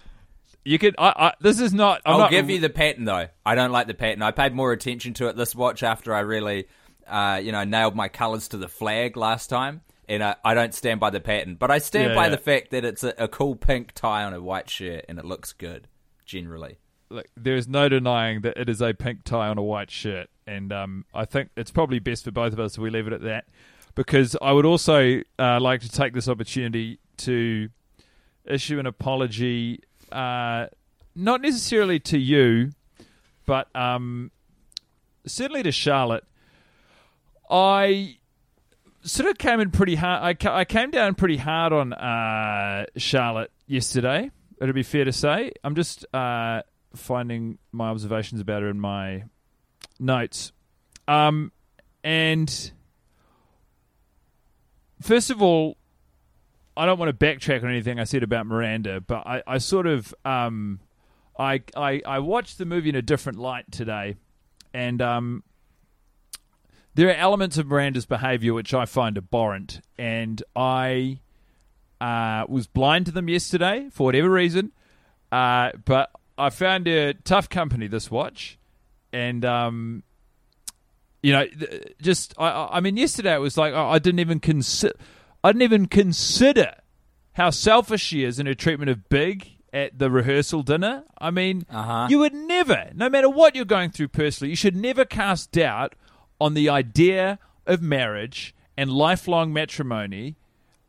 you 0.63 0.79
could. 0.79 0.95
I, 0.97 1.13
I, 1.15 1.33
this 1.41 1.59
is 1.59 1.73
not. 1.73 2.01
I'm 2.05 2.13
I'll 2.13 2.19
not, 2.21 2.31
give 2.31 2.49
you 2.49 2.59
the 2.59 2.69
pattern 2.69 3.05
though. 3.05 3.27
I 3.45 3.55
don't 3.55 3.71
like 3.71 3.87
the 3.87 3.93
pattern. 3.93 4.21
I 4.23 4.31
paid 4.31 4.53
more 4.53 4.71
attention 4.71 5.13
to 5.15 5.27
it 5.27 5.35
this 5.35 5.53
watch 5.55 5.83
after 5.83 6.13
I 6.13 6.21
really, 6.21 6.67
uh, 7.07 7.39
you 7.43 7.51
know, 7.51 7.63
nailed 7.63 7.95
my 7.95 8.07
colours 8.07 8.47
to 8.49 8.57
the 8.57 8.67
flag 8.67 9.15
last 9.15 9.47
time, 9.47 9.81
and 10.09 10.23
I, 10.23 10.35
I 10.43 10.53
don't 10.55 10.73
stand 10.73 10.99
by 10.99 11.11
the 11.11 11.19
pattern, 11.19 11.55
but 11.55 11.69
I 11.69 11.77
stand 11.77 12.09
Yeah, 12.09 12.15
by 12.15 12.23
yeah. 12.25 12.29
the 12.31 12.37
fact 12.39 12.71
that 12.71 12.83
it's 12.83 13.03
a, 13.03 13.13
a 13.19 13.27
cool 13.27 13.55
pink 13.55 13.91
tie 13.93 14.23
on 14.23 14.33
a 14.33 14.41
white 14.41 14.69
shirt, 14.69 15.05
and 15.07 15.19
it 15.19 15.25
looks 15.25 15.53
good 15.53 15.87
generally. 16.25 16.79
Look, 17.11 17.27
there 17.37 17.55
is 17.55 17.67
no 17.67 17.87
denying 17.87 18.41
that 18.41 18.57
it 18.57 18.67
is 18.67 18.81
a 18.81 18.93
pink 18.95 19.23
tie 19.23 19.47
on 19.49 19.59
a 19.59 19.63
white 19.63 19.91
shirt, 19.91 20.27
and 20.47 20.71
um, 20.71 21.05
I 21.13 21.25
think 21.25 21.49
it's 21.57 21.71
probably 21.71 21.99
best 21.99 22.23
for 22.23 22.31
both 22.31 22.53
of 22.53 22.59
us 22.59 22.73
if 22.73 22.79
we 22.79 22.89
leave 22.89 23.07
it 23.07 23.13
at 23.13 23.21
that. 23.21 23.45
Because 23.95 24.35
I 24.41 24.51
would 24.51 24.65
also 24.65 25.21
uh, 25.39 25.59
like 25.59 25.81
to 25.81 25.89
take 25.89 26.13
this 26.13 26.27
opportunity 26.27 26.99
to 27.17 27.69
issue 28.45 28.79
an 28.79 28.85
apology, 28.85 29.81
uh, 30.11 30.67
not 31.15 31.41
necessarily 31.41 31.99
to 32.01 32.17
you, 32.17 32.71
but 33.45 33.73
um, 33.75 34.31
certainly 35.25 35.63
to 35.63 35.71
Charlotte. 35.71 36.25
I 37.49 38.17
sort 39.03 39.29
of 39.29 39.37
came 39.37 39.59
in 39.59 39.71
pretty 39.71 39.95
hard. 39.95 40.45
I, 40.45 40.59
I 40.59 40.65
came 40.65 40.91
down 40.91 41.15
pretty 41.15 41.37
hard 41.37 41.71
on 41.71 41.93
uh, 41.93 42.85
Charlotte 42.97 43.51
yesterday. 43.67 44.31
It'd 44.59 44.75
be 44.75 44.83
fair 44.83 45.05
to 45.05 45.13
say. 45.13 45.51
I'm 45.63 45.75
just 45.75 46.05
uh, 46.13 46.63
finding 46.95 47.59
my 47.71 47.89
observations 47.89 48.41
about 48.41 48.61
her 48.61 48.69
in 48.69 48.79
my 48.79 49.23
notes. 49.99 50.51
Um, 51.07 51.51
and 52.03 52.71
first 55.01 55.29
of 55.29 55.41
all, 55.41 55.77
I 56.77 56.85
don't 56.85 56.99
want 56.99 57.17
to 57.17 57.25
backtrack 57.25 57.63
on 57.63 57.69
anything 57.69 57.99
I 57.99 58.03
said 58.03 58.23
about 58.23 58.45
Miranda, 58.45 59.01
but 59.01 59.25
I, 59.25 59.43
I 59.47 59.57
sort 59.59 59.87
of 59.87 60.13
um, 60.25 60.79
I, 61.37 61.61
I 61.75 62.01
I 62.05 62.19
watched 62.19 62.57
the 62.57 62.65
movie 62.65 62.89
in 62.89 62.95
a 62.95 63.01
different 63.01 63.39
light 63.39 63.71
today, 63.71 64.17
and 64.73 65.01
um, 65.01 65.43
there 66.95 67.09
are 67.09 67.13
elements 67.15 67.57
of 67.57 67.67
Miranda's 67.67 68.05
behaviour 68.05 68.53
which 68.53 68.73
I 68.73 68.85
find 68.85 69.17
abhorrent, 69.17 69.81
and 69.97 70.43
I 70.55 71.19
uh, 72.01 72.45
was 72.49 72.67
blind 72.67 73.05
to 73.05 73.11
them 73.11 73.29
yesterday 73.29 73.87
for 73.91 74.05
whatever 74.05 74.29
reason. 74.29 74.71
Uh, 75.31 75.71
but 75.85 76.11
I 76.37 76.49
found 76.49 76.87
her 76.87 77.13
tough 77.13 77.49
company 77.49 77.87
this 77.87 78.11
watch, 78.11 78.57
and 79.15 79.45
um, 79.45 80.03
you 81.23 81.31
know, 81.33 81.45
just 82.01 82.33
I- 82.37 82.69
I, 82.73 82.79
mean, 82.81 82.97
yesterday 82.97 83.33
it 83.33 83.39
was 83.39 83.57
like 83.57 83.73
I 83.73 83.91
I 83.93 83.99
didn't 83.99 84.19
even 84.19 84.39
consider, 84.39 84.93
I 85.43 85.49
didn't 85.49 85.63
even 85.63 85.85
consider 85.87 86.73
how 87.33 87.49
selfish 87.49 88.01
she 88.01 88.23
is 88.23 88.39
in 88.39 88.45
her 88.45 88.53
treatment 88.53 88.89
of 88.89 89.09
Big 89.09 89.51
at 89.73 89.97
the 89.99 90.09
rehearsal 90.09 90.63
dinner. 90.63 91.03
I 91.19 91.31
mean, 91.31 91.65
Uh-huh. 91.69 92.07
you 92.09 92.19
would 92.19 92.33
never, 92.33 92.91
no 92.93 93.09
matter 93.09 93.29
what 93.29 93.55
you're 93.55 93.65
going 93.65 93.91
through 93.91 94.07
personally, 94.09 94.51
you 94.51 94.55
should 94.55 94.75
never 94.75 95.03
cast 95.03 95.51
doubt 95.51 95.95
on 96.39 96.53
the 96.53 96.69
idea 96.69 97.39
of 97.65 97.81
marriage 97.81 98.53
and 98.77 98.89
lifelong 98.91 99.51
matrimony 99.51 100.35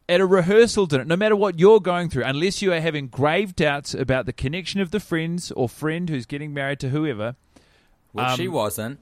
at 0.08 0.20
a 0.20 0.26
rehearsal 0.26 0.86
dinner, 0.86 1.04
no 1.04 1.16
matter 1.16 1.34
what 1.34 1.58
you're 1.58 1.80
going 1.80 2.08
through, 2.08 2.22
unless 2.24 2.62
you 2.62 2.72
are 2.72 2.80
having 2.80 3.08
grave 3.08 3.56
doubts 3.56 3.92
about 3.94 4.24
the 4.26 4.32
connection 4.32 4.80
of 4.80 4.90
the 4.92 5.00
friends 5.00 5.50
or 5.52 5.68
friend 5.68 6.08
who's 6.08 6.26
getting 6.26 6.54
married 6.54 6.78
to 6.78 6.90
whoever. 6.90 7.34
Well, 8.16 8.30
Um, 8.30 8.36
she 8.36 8.48
wasn't. 8.48 9.00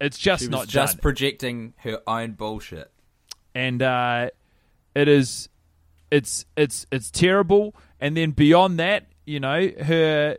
It's 0.00 0.16
just 0.18 0.42
was 0.42 0.48
not 0.50 0.68
just 0.68 0.96
done. 0.96 1.02
projecting 1.02 1.74
her 1.78 2.00
own 2.06 2.32
bullshit. 2.32 2.90
and 3.54 3.82
uh, 3.82 4.30
it 4.94 5.08
is 5.08 5.48
it's 6.10 6.44
it's 6.56 6.86
it's 6.90 7.10
terrible. 7.10 7.74
And 8.00 8.16
then 8.16 8.30
beyond 8.30 8.78
that, 8.78 9.06
you 9.26 9.40
know, 9.40 9.68
her 9.82 10.38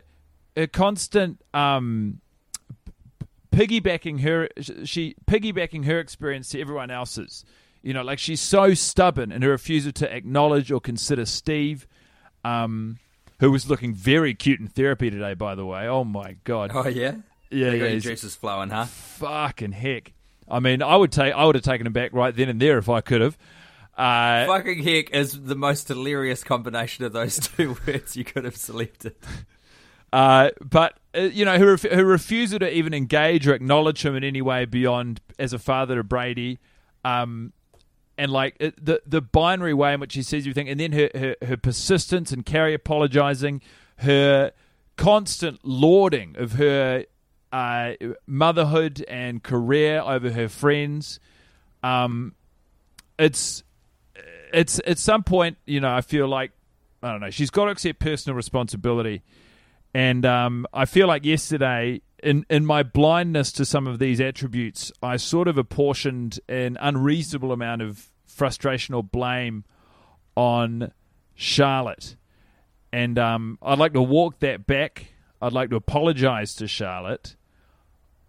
her 0.56 0.66
constant 0.66 1.40
um, 1.54 2.20
piggybacking 3.52 4.20
her 4.22 4.48
she 4.84 5.14
piggybacking 5.26 5.84
her 5.84 5.98
experience 5.98 6.48
to 6.50 6.60
everyone 6.60 6.90
else's. 6.90 7.44
You 7.82 7.92
know, 7.94 8.02
like 8.02 8.18
she's 8.20 8.40
so 8.40 8.74
stubborn 8.74 9.32
in 9.32 9.42
her 9.42 9.50
refusal 9.50 9.90
to 9.92 10.14
acknowledge 10.14 10.70
or 10.70 10.80
consider 10.80 11.26
Steve, 11.26 11.86
um, 12.44 12.98
who 13.40 13.50
was 13.50 13.68
looking 13.68 13.92
very 13.92 14.34
cute 14.34 14.60
in 14.60 14.68
therapy 14.68 15.10
today. 15.10 15.34
By 15.34 15.54
the 15.56 15.66
way, 15.66 15.88
oh 15.88 16.04
my 16.04 16.36
god, 16.44 16.70
Oh 16.74 16.86
yeah, 16.86 17.16
yeah, 17.52 17.70
They 17.70 17.78
yeah, 17.78 17.86
your 17.88 18.00
juices 18.00 18.34
flowing, 18.36 18.70
huh? 18.70 18.86
fucking 18.86 19.72
heck. 19.72 20.12
I 20.48 20.60
mean, 20.60 20.82
I 20.82 20.96
would 20.96 21.12
take 21.12 21.32
I 21.34 21.44
would 21.44 21.54
have 21.54 21.64
taken 21.64 21.86
him 21.86 21.92
back 21.92 22.12
right 22.12 22.34
then 22.34 22.48
and 22.48 22.60
there 22.60 22.78
if 22.78 22.88
I 22.88 23.00
could 23.00 23.20
have. 23.20 23.38
Uh, 23.96 24.46
Fucking 24.46 24.82
heck 24.82 25.10
is 25.10 25.38
the 25.38 25.54
most 25.54 25.88
hilarious 25.88 26.42
combination 26.42 27.04
of 27.04 27.12
those 27.12 27.38
two 27.56 27.76
words 27.86 28.16
you 28.16 28.24
could 28.24 28.44
have 28.44 28.56
selected. 28.56 29.14
Uh, 30.12 30.50
but 30.62 30.98
uh, 31.16 31.20
you 31.20 31.44
know, 31.44 31.58
her, 31.58 31.76
her 31.90 32.04
refusal 32.04 32.58
to 32.58 32.70
even 32.74 32.92
engage 32.94 33.46
or 33.46 33.54
acknowledge 33.54 34.04
him 34.04 34.14
in 34.16 34.24
any 34.24 34.42
way 34.42 34.64
beyond 34.64 35.20
as 35.38 35.52
a 35.52 35.58
father 35.58 35.96
to 35.96 36.02
Brady, 36.04 36.58
um, 37.04 37.52
and 38.18 38.30
like 38.30 38.56
it, 38.60 38.82
the 38.84 39.00
the 39.06 39.22
binary 39.22 39.72
way 39.74 39.94
in 39.94 40.00
which 40.00 40.14
he 40.14 40.22
says 40.22 40.42
everything, 40.42 40.68
and 40.68 40.78
then 40.80 40.92
her 40.92 41.10
her, 41.14 41.36
her 41.46 41.56
persistence 41.56 42.30
and 42.32 42.44
Carrie 42.44 42.74
apologizing, 42.74 43.62
her 43.96 44.52
constant 44.96 45.60
lauding 45.64 46.34
of 46.36 46.52
her 46.52 47.04
uh, 47.52 47.92
motherhood 48.26 49.04
and 49.06 49.42
career 49.42 50.00
over 50.00 50.30
her 50.30 50.48
friends. 50.48 51.20
Um, 51.82 52.34
it's 53.18 53.62
it's 54.52 54.80
at 54.86 54.98
some 54.98 55.22
point, 55.22 55.58
you 55.66 55.80
know, 55.80 55.92
I 55.94 56.00
feel 56.00 56.26
like 56.26 56.52
I 57.02 57.10
don't 57.10 57.20
know. 57.20 57.30
She's 57.30 57.50
got 57.50 57.66
to 57.66 57.70
accept 57.70 57.98
personal 57.98 58.36
responsibility, 58.36 59.22
and 59.94 60.24
um, 60.24 60.66
I 60.72 60.86
feel 60.86 61.06
like 61.06 61.24
yesterday, 61.24 62.00
in 62.22 62.46
in 62.48 62.64
my 62.64 62.82
blindness 62.82 63.52
to 63.52 63.64
some 63.64 63.86
of 63.86 63.98
these 63.98 64.20
attributes, 64.20 64.90
I 65.02 65.16
sort 65.16 65.48
of 65.48 65.58
apportioned 65.58 66.40
an 66.48 66.78
unreasonable 66.80 67.52
amount 67.52 67.82
of 67.82 68.10
frustration 68.24 68.94
or 68.94 69.02
blame 69.02 69.64
on 70.36 70.92
Charlotte, 71.34 72.16
and 72.92 73.18
um, 73.18 73.58
I'd 73.60 73.78
like 73.78 73.92
to 73.92 74.02
walk 74.02 74.38
that 74.40 74.66
back. 74.66 75.08
I'd 75.40 75.52
like 75.52 75.70
to 75.70 75.76
apologize 75.76 76.54
to 76.56 76.68
Charlotte. 76.68 77.36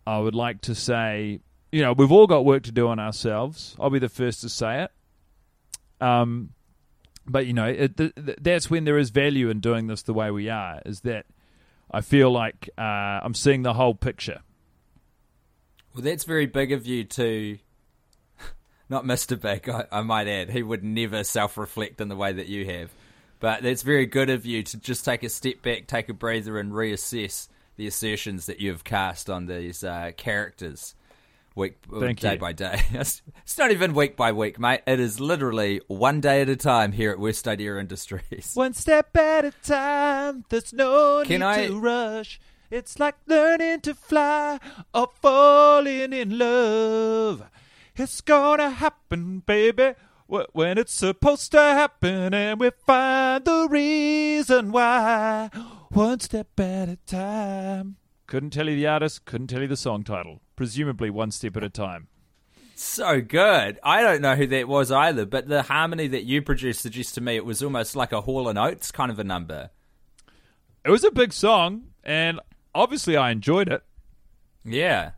I 0.05 0.19
would 0.19 0.35
like 0.35 0.61
to 0.61 0.75
say, 0.75 1.39
you 1.71 1.81
know, 1.81 1.93
we've 1.93 2.11
all 2.11 2.27
got 2.27 2.45
work 2.45 2.63
to 2.63 2.71
do 2.71 2.87
on 2.87 2.99
ourselves. 2.99 3.75
I'll 3.79 3.89
be 3.89 3.99
the 3.99 4.09
first 4.09 4.41
to 4.41 4.49
say 4.49 4.83
it. 4.83 4.91
Um, 6.03 6.49
but 7.25 7.45
you 7.45 7.53
know, 7.53 7.65
it, 7.65 7.97
th- 7.97 8.13
th- 8.15 8.37
that's 8.41 8.69
when 8.69 8.83
there 8.83 8.97
is 8.97 9.09
value 9.09 9.49
in 9.49 9.59
doing 9.59 9.87
this 9.87 10.03
the 10.03 10.13
way 10.13 10.31
we 10.31 10.49
are. 10.49 10.81
Is 10.85 11.01
that 11.01 11.25
I 11.89 12.01
feel 12.01 12.31
like 12.31 12.69
uh, 12.77 12.81
I'm 13.23 13.33
seeing 13.33 13.63
the 13.63 13.73
whole 13.73 13.95
picture. 13.95 14.41
Well, 15.93 16.03
that's 16.03 16.25
very 16.25 16.47
big 16.47 16.71
of 16.71 16.85
you 16.85 17.03
to. 17.05 17.57
Not 18.89 19.05
Mr. 19.05 19.39
Big, 19.39 19.69
I, 19.69 19.85
I 19.91 20.01
might 20.01 20.27
add. 20.27 20.49
He 20.49 20.63
would 20.63 20.83
never 20.83 21.23
self 21.23 21.57
reflect 21.57 22.01
in 22.01 22.09
the 22.09 22.15
way 22.15 22.33
that 22.33 22.47
you 22.47 22.65
have. 22.65 22.91
But 23.39 23.61
that's 23.61 23.81
very 23.81 24.05
good 24.05 24.29
of 24.29 24.45
you 24.45 24.63
to 24.63 24.77
just 24.77 25.03
take 25.03 25.23
a 25.23 25.29
step 25.29 25.61
back, 25.61 25.87
take 25.87 26.09
a 26.09 26.13
breather, 26.13 26.57
and 26.59 26.71
reassess 26.71 27.47
the 27.75 27.87
assertions 27.87 28.45
that 28.45 28.59
you've 28.59 28.83
cast 28.83 29.29
on 29.29 29.45
these 29.47 29.83
uh, 29.83 30.11
characters 30.17 30.95
week 31.55 31.77
Thank 31.99 32.19
day 32.19 32.33
you. 32.33 32.39
by 32.39 32.51
day. 32.53 32.81
It's 32.93 33.21
it's 33.43 33.57
not 33.57 33.71
even 33.71 33.93
week 33.93 34.15
by 34.17 34.31
week, 34.31 34.59
mate. 34.59 34.81
It 34.87 34.99
is 34.99 35.19
literally 35.19 35.81
one 35.87 36.19
day 36.21 36.41
at 36.41 36.49
a 36.49 36.55
time 36.55 36.91
here 36.91 37.11
at 37.11 37.19
Worst 37.19 37.47
Idea 37.47 37.77
Industries. 37.77 38.51
One 38.55 38.73
step 38.73 39.15
at 39.17 39.45
a 39.45 39.51
time. 39.63 40.45
There's 40.49 40.73
no 40.73 41.23
Can 41.25 41.41
need 41.41 41.45
I- 41.45 41.67
to 41.67 41.79
rush. 41.79 42.39
It's 42.71 42.97
like 42.99 43.15
learning 43.27 43.81
to 43.81 43.93
fly 43.93 44.59
or 44.95 45.09
falling 45.21 46.11
in 46.11 46.39
love. 46.39 47.43
It's 47.95 48.19
gonna 48.21 48.71
happen, 48.71 49.43
baby, 49.45 49.93
when 50.25 50.79
it's 50.79 50.93
supposed 50.95 51.51
to 51.51 51.59
happen, 51.59 52.33
and 52.33 52.59
we 52.59 52.71
find 52.87 53.45
the 53.45 53.67
reason 53.69 54.71
why. 54.71 55.51
One 55.93 56.19
step 56.19 56.59
at 56.59 56.89
a 56.89 56.95
time. 57.05 57.97
Couldn't 58.25 58.49
tell 58.49 58.67
you 58.67 58.75
the 58.75 58.87
artist, 58.87 59.25
couldn't 59.25 59.47
tell 59.47 59.61
you 59.61 59.67
the 59.67 59.77
song 59.77 60.03
title. 60.03 60.41
Presumably 60.55 61.11
one 61.11 61.29
step 61.29 61.55
at 61.55 61.63
a 61.63 61.69
time. 61.69 62.07
So 62.73 63.21
good. 63.21 63.77
I 63.83 64.01
don't 64.01 64.21
know 64.21 64.35
who 64.35 64.47
that 64.47 64.67
was 64.67 64.91
either, 64.91 65.27
but 65.27 65.47
the 65.47 65.61
harmony 65.61 66.07
that 66.07 66.23
you 66.23 66.41
produced 66.41 66.81
suggests 66.81 67.11
to 67.13 67.21
me 67.21 67.35
it 67.35 67.45
was 67.45 67.61
almost 67.61 67.95
like 67.95 68.11
a 68.11 68.21
Hall 68.21 68.47
and 68.49 68.57
Oates 68.57 68.91
kind 68.91 69.11
of 69.11 69.19
a 69.19 69.23
number. 69.23 69.69
It 70.83 70.89
was 70.89 71.03
a 71.03 71.11
big 71.11 71.31
song, 71.31 71.89
and 72.03 72.39
obviously 72.73 73.15
I 73.15 73.29
enjoyed 73.29 73.69
it. 73.69 73.83
Yeah. 74.65 75.11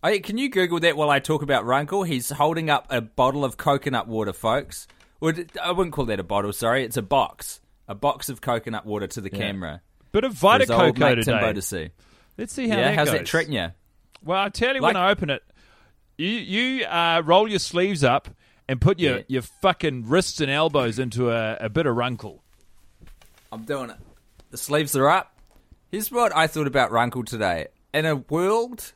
Hey, 0.00 0.20
can 0.20 0.38
you 0.38 0.48
Google 0.48 0.78
that 0.78 0.96
while 0.96 1.10
I 1.10 1.18
talk 1.18 1.42
about 1.42 1.66
Runkle? 1.66 2.04
He's 2.04 2.30
holding 2.30 2.70
up 2.70 2.86
a 2.88 3.00
bottle 3.00 3.44
of 3.44 3.56
coconut 3.56 4.06
water, 4.06 4.32
folks. 4.32 4.86
Would 5.20 5.58
I 5.60 5.72
wouldn't 5.72 5.92
call 5.92 6.04
that 6.04 6.20
a 6.20 6.24
bottle. 6.24 6.52
Sorry, 6.52 6.84
it's 6.84 6.96
a 6.96 7.02
box. 7.02 7.60
A 7.88 7.96
box 7.96 8.28
of 8.28 8.40
coconut 8.40 8.86
water 8.86 9.08
to 9.08 9.20
the 9.20 9.28
camera. 9.28 9.82
Bit 10.12 10.24
of 10.24 10.32
for 10.34 10.38
Vita 10.38 10.62
his 10.64 10.70
old 10.70 10.80
Coco 10.96 11.00
mate 11.00 11.24
Timbo 11.24 11.40
today. 11.40 11.52
to 11.52 11.62
see. 11.62 11.90
Let's 12.38 12.52
see 12.52 12.68
how 12.68 12.76
yeah, 12.78 12.84
that 12.90 12.94
how's 12.96 13.08
goes. 13.10 13.18
that 13.18 13.26
treating 13.26 13.52
you? 13.52 13.68
Well, 14.24 14.42
I 14.42 14.48
tell 14.48 14.74
you 14.74 14.80
Like- 14.80 14.94
when 14.94 15.02
I 15.02 15.10
open 15.10 15.30
it, 15.30 15.42
you 16.18 16.28
you 16.28 16.84
uh, 16.86 17.22
roll 17.24 17.48
your 17.48 17.58
sleeves 17.58 18.02
up 18.04 18.28
and 18.68 18.80
put 18.80 18.98
your, 18.98 19.18
Yeah. 19.18 19.22
your 19.28 19.42
fucking 19.42 20.08
wrists 20.08 20.40
and 20.40 20.50
elbows 20.50 20.98
into 20.98 21.30
a, 21.30 21.56
a 21.60 21.68
bit 21.68 21.86
of 21.86 21.96
runkle. 21.96 22.42
I'm 23.52 23.64
doing 23.64 23.90
it. 23.90 23.96
The 24.50 24.56
sleeves 24.58 24.94
are 24.96 25.08
up. 25.08 25.36
Here's 25.90 26.10
what 26.10 26.34
I 26.36 26.46
thought 26.46 26.66
about 26.68 26.92
Runkle 26.92 27.24
today. 27.24 27.66
In 27.92 28.06
a 28.06 28.14
world 28.16 28.92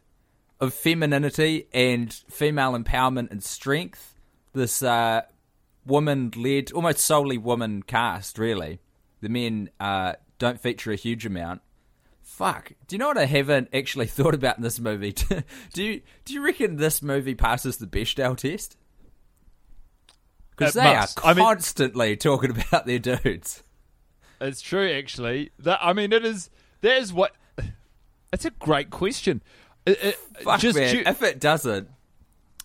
of 0.61 0.73
femininity 0.73 1.66
and 1.73 2.12
female 2.30 2.73
empowerment 2.78 3.33
and 3.33 3.42
strength, 3.42 4.14
this 4.52 4.80
uh, 4.83 5.23
woman 5.85 6.30
led, 6.37 6.71
almost 6.73 7.00
solely 7.00 7.37
woman 7.38 7.83
cast, 7.83 8.38
really. 8.38 8.78
The 9.23 9.28
men 9.28 9.71
uh, 9.80 10.12
don't 10.38 10.61
feature 10.61 10.93
a 10.93 10.97
huge 10.97 11.25
amount. 11.26 11.62
Fuck. 12.23 12.73
Do 12.88 12.95
you 12.97 12.99
know 12.99 13.09
what 13.09 13.19
I 13.19 13.26
haven't 13.26 13.69
actually 13.73 14.07
thought 14.09 14.35
about 14.35 14.57
in 14.57 14.62
this 14.62 14.81
movie? 14.81 15.12
do 15.73 15.83
you 15.85 16.00
do 16.25 16.33
you 16.35 16.43
reckon 16.45 16.76
this 16.76 17.03
movie 17.03 17.35
passes 17.35 17.76
the 17.76 17.87
Bechdel 17.87 18.37
test? 18.37 18.76
Because 20.57 20.75
they 20.75 20.83
must. 20.85 21.19
are 21.21 21.26
I 21.31 21.35
mean- 21.35 21.45
constantly 21.45 22.17
talking 22.17 22.50
about 22.50 22.87
their 22.87 22.99
dudes. 22.99 23.62
It's 24.41 24.61
true, 24.61 24.91
actually. 24.93 25.50
That 25.61 25.79
I 25.83 25.93
mean, 25.93 26.12
it 26.12 26.25
is. 26.25 26.50
That 26.81 26.99
is 26.99 27.12
what. 27.12 27.35
It's 28.33 28.45
a 28.45 28.50
great 28.50 28.91
question. 28.91 29.43
It- 29.87 30.03
it- 30.03 30.19
Fuck, 30.43 30.61
just 30.61 30.76
man. 30.76 31.07
if 31.07 31.23
it 31.23 31.38
doesn't, 31.41 31.88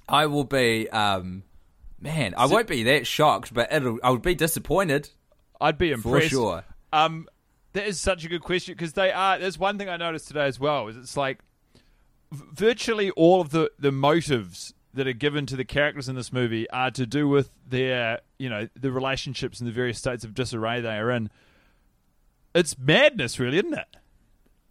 I 0.07 0.25
will 0.25 0.43
be. 0.43 0.89
Um, 0.89 1.43
man, 2.01 2.33
I 2.35 2.47
won't 2.47 2.67
be 2.67 2.83
that 2.83 3.05
shocked, 3.07 3.53
but 3.53 3.71
it'll. 3.71 3.99
I 4.03 4.09
would 4.09 4.23
be 4.23 4.35
disappointed 4.35 5.09
I'd 5.61 5.77
be 5.77 5.91
impressed 5.91 6.25
for 6.25 6.29
sure. 6.29 6.63
Um, 6.91 7.27
that 7.73 7.87
is 7.87 7.99
such 7.99 8.25
a 8.25 8.29
good 8.29 8.41
question 8.41 8.73
because 8.73 8.93
they 8.93 9.11
are. 9.11 9.37
There's 9.37 9.57
one 9.57 9.77
thing 9.77 9.89
I 9.89 9.97
noticed 9.97 10.27
today 10.27 10.45
as 10.45 10.59
well. 10.59 10.87
Is 10.87 10.97
it's 10.97 11.17
like 11.17 11.39
virtually 12.31 13.11
all 13.11 13.41
of 13.41 13.49
the 13.51 13.71
the 13.79 13.91
motives 13.91 14.73
that 14.93 15.07
are 15.07 15.13
given 15.13 15.45
to 15.45 15.55
the 15.55 15.65
characters 15.65 16.09
in 16.09 16.15
this 16.15 16.33
movie 16.33 16.69
are 16.71 16.91
to 16.91 17.05
do 17.05 17.27
with 17.27 17.51
their, 17.67 18.19
you 18.39 18.49
know, 18.49 18.67
the 18.75 18.91
relationships 18.91 19.59
and 19.59 19.67
the 19.67 19.71
various 19.71 19.99
states 19.99 20.23
of 20.23 20.33
disarray 20.33 20.81
they 20.81 20.97
are 20.97 21.11
in. 21.11 21.29
It's 22.55 22.77
madness, 22.77 23.39
really, 23.39 23.59
isn't 23.59 23.75
it? 23.75 23.97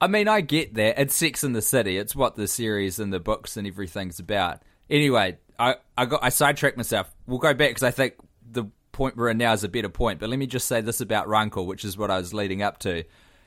I 0.01 0.09
mean, 0.09 0.27
I 0.29 0.41
get 0.41 0.75
that. 0.75 1.01
It's 1.01 1.15
Sex 1.15 1.45
in 1.45 1.53
the 1.53 1.63
City. 1.63 1.99
It's 1.99 2.17
what 2.17 2.35
the 2.35 2.49
series 2.49 2.99
and 2.99 3.13
the 3.13 3.21
books 3.21 3.57
and 3.57 3.67
everything's 3.67 4.19
about. 4.19 4.63
Anyway, 4.91 5.39
I 5.59 5.77
I 5.97 6.07
got 6.07 6.23
I 6.23 6.29
sidetracked 6.31 6.77
myself. 6.77 7.15
We'll 7.27 7.39
go 7.39 7.55
back 7.55 7.71
because 7.71 7.83
I 7.83 7.91
think 7.91 8.15
the 8.51 8.65
point 8.99 9.17
we're 9.17 9.31
in 9.31 9.39
now 9.39 9.53
is 9.53 9.65
a 9.65 9.69
better 9.69 9.89
point. 9.89 10.19
But 10.19 10.29
let 10.29 10.39
me 10.39 10.47
just 10.47 10.69
say 10.69 10.81
this 10.81 11.01
about 11.01 11.29
Runkle, 11.29 11.67
which 11.67 11.85
is 11.85 11.97
what 11.97 12.11
I 12.11 12.19
was 12.19 12.35
leading 12.35 12.63
up 12.63 12.79
to. 12.81 13.05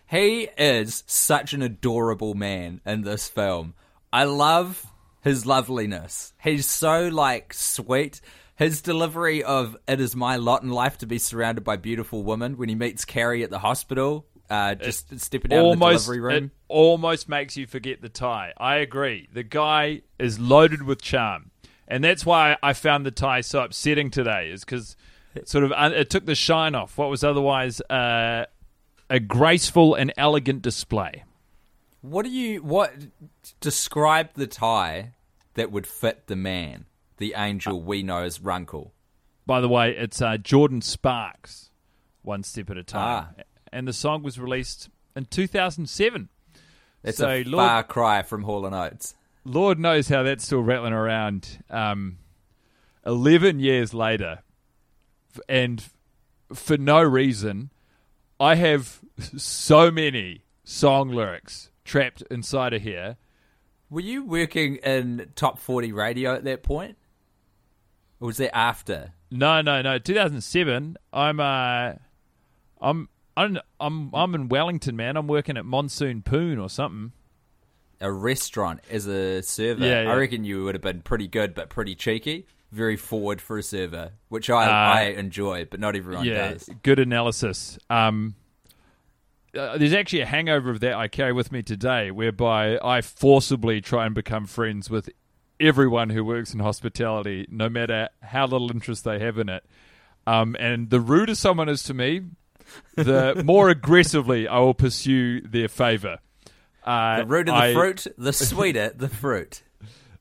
He 0.09 0.47
is 0.57 1.03
such 1.05 1.53
an 1.53 1.61
adorable 1.61 2.33
man 2.33 2.81
in 2.85 3.01
this 3.01 3.27
film. 3.27 3.75
I 4.11 4.23
love 4.23 4.85
his 5.21 5.45
loveliness. 5.45 6.33
He's 6.41 6.65
so 6.65 7.09
like 7.09 7.53
sweet. 7.53 8.21
His 8.55 8.81
delivery 8.81 9.43
of 9.43 9.75
"It 9.87 9.99
is 9.99 10.15
my 10.15 10.37
lot 10.37 10.63
in 10.63 10.69
life 10.69 10.97
to 10.99 11.05
be 11.05 11.17
surrounded 11.17 11.63
by 11.63 11.75
beautiful 11.77 12.23
women" 12.23 12.57
when 12.57 12.69
he 12.69 12.75
meets 12.75 13.05
Carrie 13.05 13.43
at 13.43 13.49
the 13.49 13.59
hospital, 13.59 14.25
uh, 14.49 14.75
just 14.75 15.19
stepping 15.19 15.51
out 15.53 15.57
of 15.57 15.63
the 15.63 15.69
almost 15.69 16.05
delivery 16.05 16.19
room. 16.21 16.45
it 16.45 16.51
almost 16.67 17.27
makes 17.29 17.57
you 17.57 17.67
forget 17.67 18.01
the 18.01 18.09
tie. 18.09 18.53
I 18.57 18.75
agree. 18.77 19.27
The 19.33 19.43
guy 19.43 20.01
is 20.19 20.39
loaded 20.39 20.83
with 20.83 21.01
charm, 21.01 21.51
and 21.87 22.03
that's 22.03 22.25
why 22.25 22.57
I 22.61 22.73
found 22.73 23.05
the 23.05 23.11
tie 23.11 23.41
so 23.41 23.63
upsetting 23.63 24.11
today. 24.11 24.51
Is 24.51 24.63
because 24.63 24.95
sort 25.45 25.63
of 25.63 25.71
uh, 25.71 25.91
it 25.93 26.09
took 26.09 26.25
the 26.25 26.35
shine 26.35 26.75
off 26.75 26.97
what 26.97 27.09
was 27.09 27.23
otherwise 27.23 27.81
uh, 27.89 28.45
a 29.09 29.19
graceful 29.19 29.95
and 29.95 30.13
elegant 30.17 30.61
display. 30.61 31.23
What 32.01 32.23
do 32.25 32.31
you 32.31 32.61
what 32.63 32.93
describe 33.59 34.29
the 34.35 34.47
tie 34.47 35.13
that 35.53 35.71
would 35.71 35.85
fit 35.87 36.27
the 36.27 36.35
man, 36.35 36.85
the 37.17 37.33
angel 37.37 37.81
we 37.81 38.03
know 38.03 38.23
as 38.23 38.39
Runkle? 38.41 38.93
By 39.45 39.61
the 39.61 39.69
way, 39.69 39.95
it's 39.95 40.21
uh, 40.21 40.37
Jordin 40.37 40.83
Sparks, 40.83 41.69
one 42.21 42.43
step 42.43 42.69
at 42.69 42.77
a 42.77 42.83
time, 42.83 43.25
Ah. 43.37 43.43
and 43.71 43.87
the 43.87 43.93
song 43.93 44.23
was 44.23 44.39
released 44.39 44.89
in 45.15 45.25
2007. 45.25 46.29
It's 47.03 47.17
So, 47.17 47.27
a 47.29 47.43
Lord- 47.43 47.67
far 47.67 47.83
cry 47.83 48.21
from 48.21 48.43
Hall 48.43 48.65
and 48.65 48.75
Oates. 48.75 49.15
Lord 49.43 49.79
knows 49.79 50.07
how 50.07 50.21
that's 50.23 50.45
still 50.45 50.61
rattling 50.61 50.93
around 50.93 51.63
um, 51.69 52.19
11 53.05 53.59
years 53.59 53.93
later. 53.93 54.39
And 55.47 55.83
for 56.53 56.77
no 56.77 57.01
reason, 57.01 57.71
I 58.39 58.55
have 58.55 59.01
so 59.37 59.91
many 59.91 60.43
song 60.63 61.09
lyrics 61.09 61.69
trapped 61.85 62.23
inside 62.31 62.73
of 62.73 62.81
here. 62.81 63.17
Were 63.89 64.01
you 64.01 64.23
working 64.23 64.77
in 64.77 65.31
top 65.35 65.59
forty 65.59 65.91
radio 65.91 66.33
at 66.33 66.43
that 66.45 66.63
point, 66.63 66.97
or 68.19 68.27
was 68.27 68.37
that 68.37 68.55
after? 68.55 69.13
No, 69.31 69.61
no, 69.61 69.81
no. 69.81 69.97
2007, 69.97 70.97
I'm, 71.13 71.39
uh, 71.39 71.93
I'm, 72.81 73.07
I'm, 73.37 73.59
I'm, 73.79 74.13
I'm 74.13 74.35
in 74.35 74.49
Wellington, 74.49 74.97
man. 74.97 75.15
I'm 75.15 75.27
working 75.27 75.55
at 75.55 75.65
Monsoon 75.65 76.21
Poon 76.21 76.59
or 76.59 76.69
something. 76.69 77.13
A 78.01 78.11
restaurant 78.11 78.81
as 78.89 79.07
a 79.07 79.41
server. 79.41 79.85
Yeah, 79.85 80.03
yeah. 80.03 80.11
I 80.11 80.15
reckon 80.15 80.43
you 80.43 80.65
would 80.65 80.75
have 80.75 80.81
been 80.81 81.01
pretty 81.01 81.27
good, 81.29 81.53
but 81.53 81.69
pretty 81.69 81.95
cheeky. 81.95 82.45
Very 82.71 82.95
forward 82.95 83.41
for 83.41 83.57
a 83.57 83.63
server, 83.63 84.11
which 84.29 84.49
I, 84.49 84.65
Uh, 84.65 84.69
I 84.95 85.01
enjoy, 85.17 85.65
but 85.69 85.79
not 85.79 85.95
everyone 85.95 86.25
yeah, 86.25 86.51
does. 86.53 86.69
good 86.83 86.99
analysis. 86.99 87.77
Um, 87.89 88.35
uh, 89.57 89.77
there's 89.77 89.93
actually 89.93 90.21
a 90.21 90.25
hangover 90.25 90.69
of 90.69 90.79
that 90.79 90.93
I 90.93 91.09
carry 91.09 91.33
with 91.33 91.51
me 91.51 91.61
today, 91.61 92.11
whereby 92.11 92.79
I 92.81 93.01
forcibly 93.01 93.81
try 93.81 94.05
and 94.05 94.15
become 94.15 94.45
friends 94.45 94.89
with 94.89 95.09
everyone 95.59 96.09
who 96.11 96.23
works 96.23 96.53
in 96.53 96.59
hospitality, 96.61 97.45
no 97.49 97.67
matter 97.69 98.07
how 98.21 98.47
little 98.47 98.71
interest 98.71 99.03
they 99.03 99.19
have 99.19 99.37
in 99.37 99.49
it. 99.49 99.65
Um, 100.25 100.55
and 100.59 100.89
the 100.89 101.01
ruder 101.01 101.35
someone 101.35 101.67
is 101.67 101.83
to 101.83 101.93
me, 101.93 102.21
the 102.95 103.41
more 103.45 103.69
aggressively 103.69 104.47
I 104.47 104.59
will 104.59 104.73
pursue 104.73 105.41
their 105.41 105.67
favor. 105.67 106.19
Uh, 106.85 107.23
The 107.23 107.35
of 107.35 107.45
the 107.47 107.53
I- 107.53 107.73
fruit, 107.73 108.07
the 108.17 108.31
sweeter 108.33 108.91
the 108.95 109.09
fruit. 109.09 109.61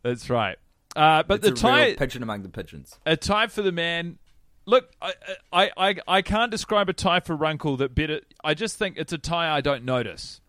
That's 0.02 0.28
right. 0.28 0.56
Uh, 0.96 1.22
but 1.22 1.36
It's 1.38 1.46
the 1.48 1.52
a 1.52 1.56
tie, 1.56 1.94
pigeon 1.94 2.22
among 2.22 2.42
the 2.42 2.48
pigeons. 2.48 2.98
a 3.06 3.16
tie 3.16 3.46
for 3.46 3.62
the 3.62 3.72
man. 3.72 4.18
Look, 4.66 4.90
I, 5.00 5.12
I, 5.52 5.70
I, 5.76 5.94
I 6.06 6.22
can't 6.22 6.50
describe 6.50 6.88
a 6.88 6.92
tie 6.92 7.20
for 7.20 7.34
Runkle 7.36 7.76
that 7.78 7.94
better. 7.94 8.20
I 8.44 8.54
just 8.54 8.76
think 8.76 8.96
it's 8.98 9.12
a 9.12 9.18
tie 9.18 9.54
I 9.56 9.60
don't 9.60 9.84
notice. 9.84 10.40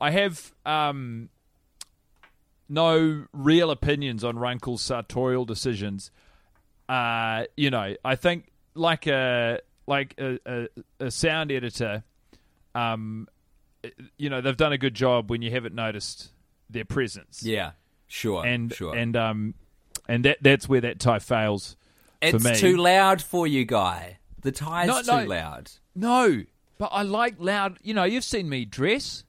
I 0.00 0.10
have 0.12 0.54
um, 0.64 1.28
no 2.68 3.26
real 3.32 3.70
opinions 3.70 4.24
on 4.24 4.38
Runkle's 4.38 4.82
sartorial 4.82 5.44
decisions. 5.44 6.10
Uh, 6.88 7.44
you 7.56 7.70
know, 7.70 7.94
I 8.04 8.16
think 8.16 8.50
like 8.74 9.06
a 9.06 9.60
like 9.86 10.14
a, 10.18 10.38
a, 10.46 10.68
a 11.06 11.10
sound 11.10 11.50
editor, 11.50 12.04
um, 12.74 13.28
you 14.16 14.30
know, 14.30 14.40
they've 14.40 14.56
done 14.56 14.72
a 14.72 14.78
good 14.78 14.94
job 14.94 15.30
when 15.30 15.42
you 15.42 15.50
haven't 15.50 15.74
noticed 15.74 16.30
their 16.68 16.84
presence 16.84 17.42
Yeah, 17.42 17.72
sure, 18.06 18.44
and 18.46 18.72
sure. 18.72 18.94
and 18.96 19.16
um 19.16 19.54
and 20.10 20.24
that 20.24 20.38
that's 20.42 20.68
where 20.68 20.80
that 20.82 20.98
tie 20.98 21.18
fails 21.20 21.76
it's 22.20 22.42
for 22.42 22.50
me. 22.50 22.56
too 22.58 22.76
loud 22.76 23.22
for 23.22 23.46
you, 23.46 23.64
guy. 23.64 24.18
The 24.42 24.52
tie's 24.52 24.88
No, 24.88 25.00
too 25.02 25.06
no. 25.06 25.24
loud. 25.24 25.70
No, 25.94 26.42
but 26.78 26.86
I 26.92 27.02
like 27.02 27.36
loud. 27.38 27.78
You 27.82 27.94
know, 27.94 28.04
you've 28.04 28.24
seen 28.24 28.48
me 28.48 28.64
dress. 28.64 29.24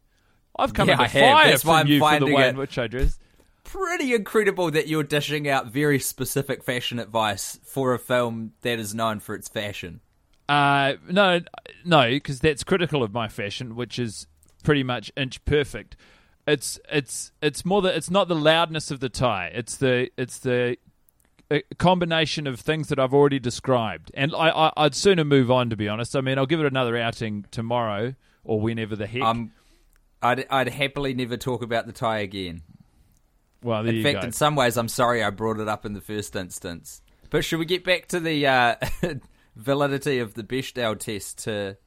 I've 0.58 0.74
come 0.74 0.88
Yeah, 0.90 0.94
under 0.96 1.04
I 1.06 1.08
have. 1.08 1.22
fire 1.22 1.50
That's 1.52 1.64
why 1.66 1.80
from 1.82 1.88
I'm 1.88 1.94
you 1.94 2.00
for 2.00 2.20
the 2.20 2.34
way 2.34 2.50
in 2.50 2.58
which 2.58 2.78
I 2.78 2.88
dress. 2.88 3.18
Pretty 3.64 4.14
incredible 4.14 4.72
that 4.72 4.88
you're 4.88 5.04
dishing 5.04 5.48
out 5.48 5.68
very 5.68 6.00
specific 6.00 6.64
fashion 6.64 7.00
advice 7.00 7.58
for 7.64 7.94
a 7.94 8.00
film 8.00 8.52
that 8.62 8.80
is 8.80 8.94
known 8.94 9.20
for 9.22 9.34
its 9.36 9.48
fashion. 9.48 10.02
Uh, 10.50 10.96
no, 11.10 11.40
no, 11.86 12.10
because 12.10 12.40
that's 12.42 12.66
critical 12.66 13.04
of 13.04 13.14
my 13.14 13.30
fashion, 13.30 13.76
which 13.76 13.98
is 13.98 14.28
pretty 14.64 14.84
much 14.84 15.10
inch 15.16 15.44
perfect. 15.46 15.96
It's 16.48 16.80
it's 16.92 17.32
it's 17.42 17.64
more 17.66 17.82
that 17.84 17.96
it's 17.96 18.10
not 18.10 18.28
the 18.28 18.36
loudness 18.36 18.92
of 18.92 19.00
the 19.00 19.10
tie. 19.10 19.52
It's 19.54 19.78
the 19.78 20.10
it's 20.18 20.40
the 20.40 20.78
uh, 21.50 21.60
combination 21.78 22.48
of 22.48 22.60
things 22.60 22.88
that 22.90 23.00
I've 23.00 23.14
already 23.14 23.40
described, 23.40 24.12
and 24.14 24.34
I, 24.34 24.50
I 24.50 24.72
I'd 24.78 24.96
sooner 24.96 25.24
move 25.24 25.52
on. 25.52 25.70
To 25.70 25.76
be 25.76 25.88
honest, 25.88 26.16
I 26.16 26.22
mean 26.22 26.38
I'll 26.38 26.46
give 26.46 26.60
it 26.60 26.66
another 26.66 26.98
outing 26.98 27.46
tomorrow 27.52 28.16
or 28.44 28.60
whenever 28.60 28.96
the 28.96 29.08
heck. 29.08 29.22
Um, 29.22 29.52
I'd, 30.22 30.46
I'd 30.50 30.70
happily 30.70 31.14
never 31.14 31.38
talk 31.38 31.62
about 31.64 31.86
the 31.88 31.92
tie 31.94 32.20
again. 32.20 32.62
well, 33.64 33.84
there 33.84 33.92
In 33.92 33.98
you 33.98 34.04
fact, 34.04 34.22
go. 34.22 34.26
in 34.28 34.32
some 34.32 34.56
ways, 34.56 34.78
I'm 34.78 34.88
sorry 34.88 35.24
I 35.24 35.30
brought 35.32 35.60
it 35.60 35.68
up 35.68 35.86
in 35.86 35.94
the 35.94 36.02
first 36.02 36.36
instance. 36.36 37.02
But 37.30 37.44
should 37.46 37.60
we 37.60 37.66
get 37.66 37.84
back 37.84 38.08
to 38.10 38.20
the 38.20 38.46
uh, 38.46 38.76
validity 39.56 40.20
of 40.20 40.34
the 40.34 40.44
Bechdel 40.44 41.00
test 41.00 41.44
to 41.46 41.78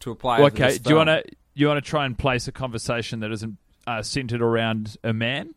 to 0.00 0.10
apply? 0.10 0.40
okay, 0.42 0.78
do 0.78 0.90
you 0.90 0.96
want 0.96 1.08
to 1.08 1.24
you 1.54 1.66
want 1.68 1.82
to 1.82 1.88
try 1.88 2.06
and 2.06 2.16
place 2.18 2.48
a 2.48 2.52
conversation 2.52 3.20
that 3.20 3.30
isn't 3.32 3.58
uh, 3.86 4.02
centered 4.02 4.42
around 4.42 4.96
a 5.04 5.12
man? 5.12 5.54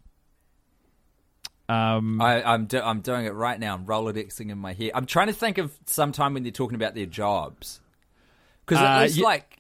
Um, 1.68 2.22
I, 2.22 2.44
I'm 2.44 2.66
do, 2.66 2.80
I'm 2.80 3.02
doing 3.02 3.26
it 3.26 3.34
right 3.34 3.60
now. 3.60 3.74
I'm 3.74 3.86
rolodexing 3.86 4.52
in 4.52 4.58
my 4.60 4.74
head. 4.74 4.92
I'm 4.94 5.06
trying 5.08 5.28
to 5.28 5.34
think 5.34 5.58
of 5.58 5.76
some 5.86 6.12
time 6.12 6.36
when 6.36 6.44
they're 6.44 6.52
talking 6.52 6.76
about 6.76 6.94
their 6.94 7.08
jobs 7.08 7.80
because 8.66 8.82
Uh, 8.84 9.00
it 9.00 9.04
was 9.04 9.20
like, 9.20 9.60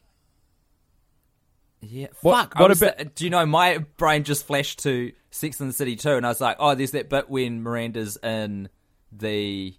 yeah, 1.81 2.07
What- 2.21 2.35
fuck. 2.49 2.53
I 2.55 2.61
what 2.61 2.71
about- 2.71 3.15
do 3.15 3.23
you 3.23 3.29
know 3.31 3.45
my 3.45 3.79
brain 3.97 4.23
just 4.23 4.45
flashed 4.45 4.79
to 4.83 5.13
Sex 5.31 5.59
and 5.59 5.69
the 5.69 5.73
City 5.73 5.95
too, 5.95 6.11
and 6.11 6.25
I 6.25 6.29
was 6.29 6.41
like, 6.41 6.57
oh, 6.59 6.75
there's 6.75 6.91
that 6.91 7.09
bit 7.09 7.29
when 7.29 7.61
Miranda's 7.63 8.17
in 8.21 8.69
the 9.11 9.73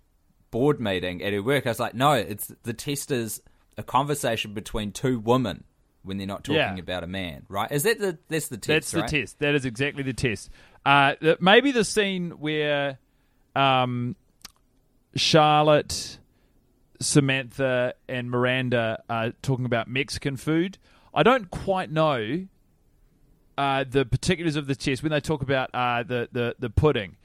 board 0.51 0.81
meeting 0.81 1.23
at 1.23 1.33
her 1.33 1.43
work. 1.43 1.67
I 1.67 1.71
was 1.71 1.81
like, 1.81 1.95
no, 1.95 2.13
it's 2.13 2.53
the 2.65 2.73
test 2.73 3.11
is 3.11 3.41
a 3.79 3.83
conversation 3.83 4.53
between 4.53 4.91
two 4.93 5.19
women 5.21 5.65
when 6.07 6.17
they're 6.17 6.27
not 6.27 6.45
talking 6.45 6.57
Yeah. 6.57 6.77
about 6.79 7.05
a 7.05 7.07
man, 7.07 7.45
right? 7.49 7.71
Is 7.71 7.83
that 7.83 7.99
the 7.99 8.19
that's 8.29 8.49
the 8.49 8.57
test? 8.57 8.67
That's 8.69 8.91
the 8.93 9.01
right? 9.01 9.11
test. 9.11 9.39
That 9.41 9.55
is 9.55 9.65
exactly 9.67 10.03
the 10.03 10.13
test. 10.15 10.49
Uh, 10.85 11.15
maybe 11.41 11.73
the 11.73 11.85
scene 11.85 12.31
where 12.39 12.99
um, 13.55 14.17
Charlotte, 15.15 16.19
Samantha, 17.01 17.95
and 18.09 18.31
Miranda 18.31 19.03
are 19.09 19.33
talking 19.43 19.65
about 19.67 19.89
Mexican 19.89 20.37
food. 20.37 20.79
I 21.15 21.23
don't 21.23 21.51
quite 21.51 21.91
know 21.91 22.47
uh, 23.59 23.85
the 23.89 24.05
particulars 24.05 24.57
of 24.57 24.67
the 24.67 24.75
test 24.77 25.03
when 25.03 25.11
they 25.13 25.21
talk 25.21 25.43
about 25.43 25.71
uh, 25.75 26.03
the, 26.03 26.29
the 26.33 26.57
the 26.59 26.71
pudding. 26.71 27.17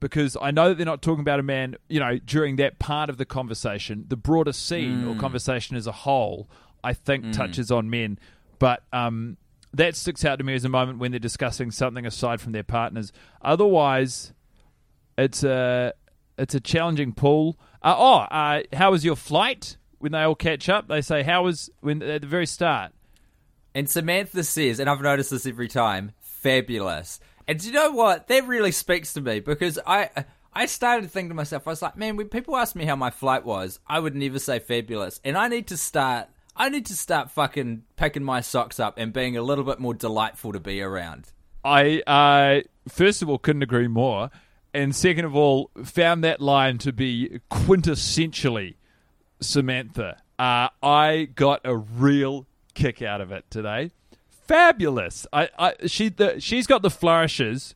Because 0.00 0.36
I 0.42 0.50
know 0.50 0.68
that 0.70 0.78
they're 0.78 0.84
not 0.84 1.00
talking 1.00 1.20
about 1.20 1.38
a 1.38 1.44
man, 1.44 1.76
you 1.88 2.00
know, 2.00 2.18
during 2.18 2.56
that 2.56 2.80
part 2.80 3.08
of 3.08 3.18
the 3.18 3.24
conversation. 3.24 4.04
The 4.08 4.16
broader 4.16 4.52
scene 4.52 5.06
or 5.06 5.14
conversation 5.14 5.76
as 5.76 5.86
a 5.86 5.92
whole, 5.92 6.50
I 6.84 6.92
think, 6.92 7.32
touches 7.32 7.70
on 7.70 7.90
men. 7.90 8.18
But 8.58 8.82
um, 8.92 9.36
that 9.74 9.96
sticks 9.96 10.24
out 10.24 10.36
to 10.36 10.44
me 10.44 10.54
as 10.54 10.64
a 10.64 10.68
moment 10.68 10.98
when 10.98 11.10
they're 11.10 11.20
discussing 11.20 11.70
something 11.70 12.06
aside 12.06 12.40
from 12.40 12.52
their 12.52 12.62
partners. 12.62 13.12
Otherwise, 13.42 14.32
it's 15.16 15.42
a 15.42 15.94
it's 16.38 16.54
a 16.54 16.60
challenging 16.60 17.12
pull. 17.12 17.58
Uh, 17.82 17.94
oh, 17.96 18.18
uh, 18.18 18.62
how 18.72 18.90
was 18.90 19.04
your 19.04 19.16
flight? 19.16 19.76
When 19.98 20.12
they 20.12 20.22
all 20.22 20.34
catch 20.34 20.68
up, 20.68 20.88
they 20.88 21.00
say, 21.00 21.22
"How 21.22 21.44
was 21.44 21.70
when 21.80 22.02
at 22.02 22.22
the 22.22 22.26
very 22.26 22.46
start?" 22.46 22.92
And 23.74 23.88
Samantha 23.88 24.44
says, 24.44 24.80
and 24.80 24.90
I've 24.90 25.00
noticed 25.00 25.30
this 25.30 25.46
every 25.46 25.68
time, 25.68 26.12
fabulous. 26.20 27.20
And 27.48 27.58
do 27.58 27.66
you 27.66 27.72
know 27.72 27.92
what? 27.92 28.28
That 28.28 28.46
really 28.46 28.72
speaks 28.72 29.14
to 29.14 29.20
me 29.20 29.40
because 29.40 29.78
I 29.86 30.10
I 30.52 30.66
started 30.66 31.10
thinking 31.10 31.30
to 31.30 31.34
myself, 31.34 31.66
I 31.66 31.70
was 31.70 31.82
like, 31.82 31.96
man, 31.96 32.16
when 32.16 32.28
people 32.28 32.56
ask 32.56 32.76
me 32.76 32.84
how 32.84 32.96
my 32.96 33.10
flight 33.10 33.44
was, 33.44 33.80
I 33.86 33.98
would 33.98 34.14
never 34.14 34.38
say 34.38 34.58
fabulous. 34.58 35.20
And 35.24 35.36
I 35.36 35.48
need 35.48 35.68
to 35.68 35.76
start 35.76 36.28
I 36.56 36.68
need 36.68 36.86
to 36.86 36.96
start 36.96 37.30
fucking 37.30 37.84
picking 37.96 38.22
my 38.22 38.40
socks 38.40 38.78
up 38.78 38.94
and 38.98 39.12
being 39.12 39.36
a 39.36 39.42
little 39.42 39.64
bit 39.64 39.78
more 39.78 39.94
delightful 39.94 40.52
to 40.52 40.60
be 40.60 40.82
around. 40.82 41.32
I 41.64 42.02
uh, 42.06 42.62
first 42.88 43.22
of 43.22 43.28
all 43.28 43.38
couldn't 43.38 43.62
agree 43.62 43.88
more, 43.88 44.30
and 44.74 44.94
second 44.94 45.24
of 45.24 45.34
all 45.34 45.70
found 45.84 46.22
that 46.24 46.40
line 46.40 46.78
to 46.78 46.92
be 46.92 47.40
quintessentially 47.50 48.74
Samantha. 49.40 50.18
Uh, 50.38 50.68
I 50.82 51.28
got 51.34 51.60
a 51.64 51.76
real 51.76 52.46
kick 52.74 53.02
out 53.02 53.20
of 53.20 53.32
it 53.32 53.44
today. 53.50 53.90
Fabulous. 54.28 55.26
I, 55.32 55.48
I 55.58 55.74
she 55.86 56.08
the, 56.08 56.40
she's 56.40 56.66
got 56.66 56.82
the 56.82 56.90
flourishes, 56.90 57.74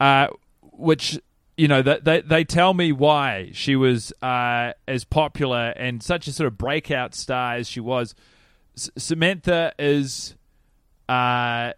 uh, 0.00 0.28
which 0.60 1.20
you 1.56 1.68
know 1.68 1.82
that 1.82 2.04
they, 2.04 2.20
they 2.20 2.44
tell 2.44 2.74
me 2.74 2.92
why 2.92 3.50
she 3.52 3.76
was 3.76 4.12
uh, 4.22 4.72
as 4.86 5.04
popular 5.04 5.72
and 5.76 6.02
such 6.02 6.26
a 6.26 6.32
sort 6.32 6.46
of 6.48 6.58
breakout 6.58 7.14
star 7.14 7.54
as 7.54 7.68
she 7.68 7.80
was. 7.80 8.14
S- 8.76 8.90
Samantha 8.98 9.72
is 9.78 10.34
uh, 11.08 11.72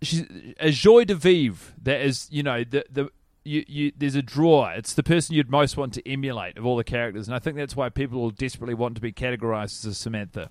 she's 0.00 0.24
a 0.58 0.70
joie 0.70 1.04
de 1.04 1.14
vivre. 1.14 1.72
That 1.82 2.00
is, 2.00 2.26
you 2.30 2.42
know, 2.42 2.64
the 2.64 2.84
the 2.90 3.10
you, 3.44 3.64
you 3.68 3.92
there's 3.96 4.14
a 4.16 4.22
draw. 4.22 4.70
It's 4.70 4.94
the 4.94 5.02
person 5.02 5.34
you'd 5.34 5.50
most 5.50 5.76
want 5.76 5.94
to 5.94 6.08
emulate 6.10 6.58
of 6.58 6.66
all 6.66 6.76
the 6.76 6.84
characters, 6.84 7.28
and 7.28 7.34
I 7.34 7.38
think 7.38 7.56
that's 7.56 7.76
why 7.76 7.88
people 7.90 8.20
will 8.20 8.30
desperately 8.30 8.74
want 8.74 8.94
to 8.96 9.00
be 9.00 9.12
categorized 9.12 9.86
as 9.86 9.98
Samantha. 9.98 10.50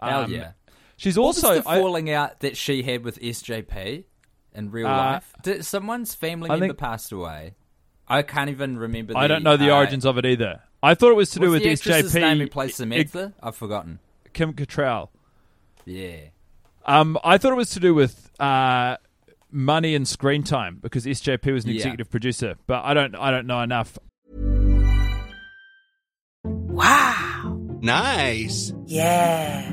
Hell 0.00 0.22
Um, 0.24 0.32
yeah. 0.32 0.52
She's 0.96 1.18
also 1.18 1.60
the 1.60 1.68
I- 1.68 1.78
falling 1.80 2.10
out 2.10 2.40
that 2.40 2.56
she 2.56 2.82
had 2.82 3.04
with 3.04 3.18
SJP 3.20 4.04
in 4.54 4.70
real 4.70 4.86
Uh, 4.86 4.90
life? 4.96 5.32
Did 5.42 5.64
someone's 5.64 6.14
family 6.14 6.48
I 6.50 6.54
member 6.54 6.68
think- 6.68 6.78
passed 6.78 7.12
away? 7.12 7.54
I 8.12 8.22
can't 8.22 8.50
even 8.50 8.76
remember. 8.78 9.14
The, 9.14 9.18
I 9.18 9.26
don't 9.26 9.42
know 9.42 9.56
the 9.56 9.70
uh, 9.70 9.76
origins 9.76 10.04
of 10.04 10.18
it 10.18 10.26
either. 10.26 10.60
I 10.82 10.94
thought 10.94 11.10
it 11.10 11.16
was 11.16 11.30
to 11.30 11.38
do 11.38 11.46
what's 11.50 11.64
with 11.64 11.82
the 11.82 11.90
actress's 11.90 12.14
SJP. 12.14 12.20
name 12.20 12.38
who 12.40 12.46
plays 12.48 12.74
Samantha? 12.74 13.32
I've 13.42 13.56
forgotten. 13.56 13.98
Kim 14.32 14.52
Cattrall. 14.52 15.08
Yeah. 15.84 16.16
Um, 16.84 17.16
I 17.24 17.38
thought 17.38 17.52
it 17.52 17.56
was 17.56 17.70
to 17.70 17.80
do 17.80 17.94
with 17.94 18.30
uh, 18.40 18.96
money 19.50 19.94
and 19.94 20.06
screen 20.06 20.42
time 20.42 20.78
because 20.82 21.06
SJP 21.06 21.52
was 21.52 21.64
an 21.64 21.70
Yeah. 21.70 21.76
executive 21.76 22.10
producer, 22.10 22.56
but 22.66 22.84
I 22.84 22.94
don't 22.94 23.14
I 23.14 23.30
don't 23.30 23.46
know 23.46 23.60
enough. 23.62 23.98
Wow. 26.44 27.58
Nice. 27.80 28.72
Yeah. 28.86 29.72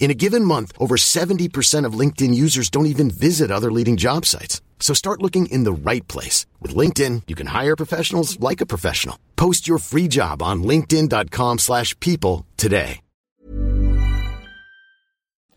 In 0.00 0.10
a 0.10 0.14
given 0.14 0.44
month, 0.44 0.72
over 0.78 0.96
70% 0.96 1.84
of 1.84 1.92
LinkedIn 1.92 2.34
users 2.34 2.70
don't 2.70 2.86
even 2.86 3.10
visit 3.10 3.50
other 3.50 3.70
leading 3.70 3.98
job 3.98 4.26
sites. 4.26 4.60
So 4.80 4.94
start 4.94 5.22
looking 5.22 5.46
in 5.46 5.64
the 5.64 5.72
right 5.72 6.06
place. 6.08 6.46
With 6.60 6.74
LinkedIn, 6.74 7.24
you 7.28 7.36
can 7.36 7.46
hire 7.48 7.76
professionals 7.76 8.40
like 8.40 8.60
a 8.60 8.66
professional. 8.66 9.18
Post 9.36 9.68
your 9.68 9.78
free 9.78 10.08
job 10.08 10.42
on 10.42 10.64
linkedin.com 10.64 11.58
slash 11.58 11.94
people 12.00 12.46
today. 12.56 13.00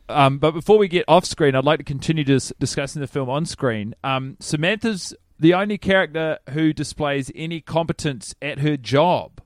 Um, 0.10 0.38
but 0.38 0.52
before 0.52 0.78
we 0.78 0.90
get 0.90 1.06
off 1.08 1.26
screen, 1.26 1.56
I'd 1.56 1.64
like 1.64 1.80
to 1.80 1.86
continue 1.86 2.26
dis- 2.26 2.52
discussing 2.60 3.00
the 3.00 3.08
film 3.08 3.30
on 3.30 3.46
screen. 3.46 3.96
Um, 4.04 4.36
Samantha's 4.42 5.16
the 5.40 5.54
only 5.54 5.78
character 5.78 6.38
who 6.50 6.74
displays 6.74 7.32
any 7.34 7.62
competence 7.62 8.36
at 8.42 8.60
her 8.60 8.76
job 8.76 9.42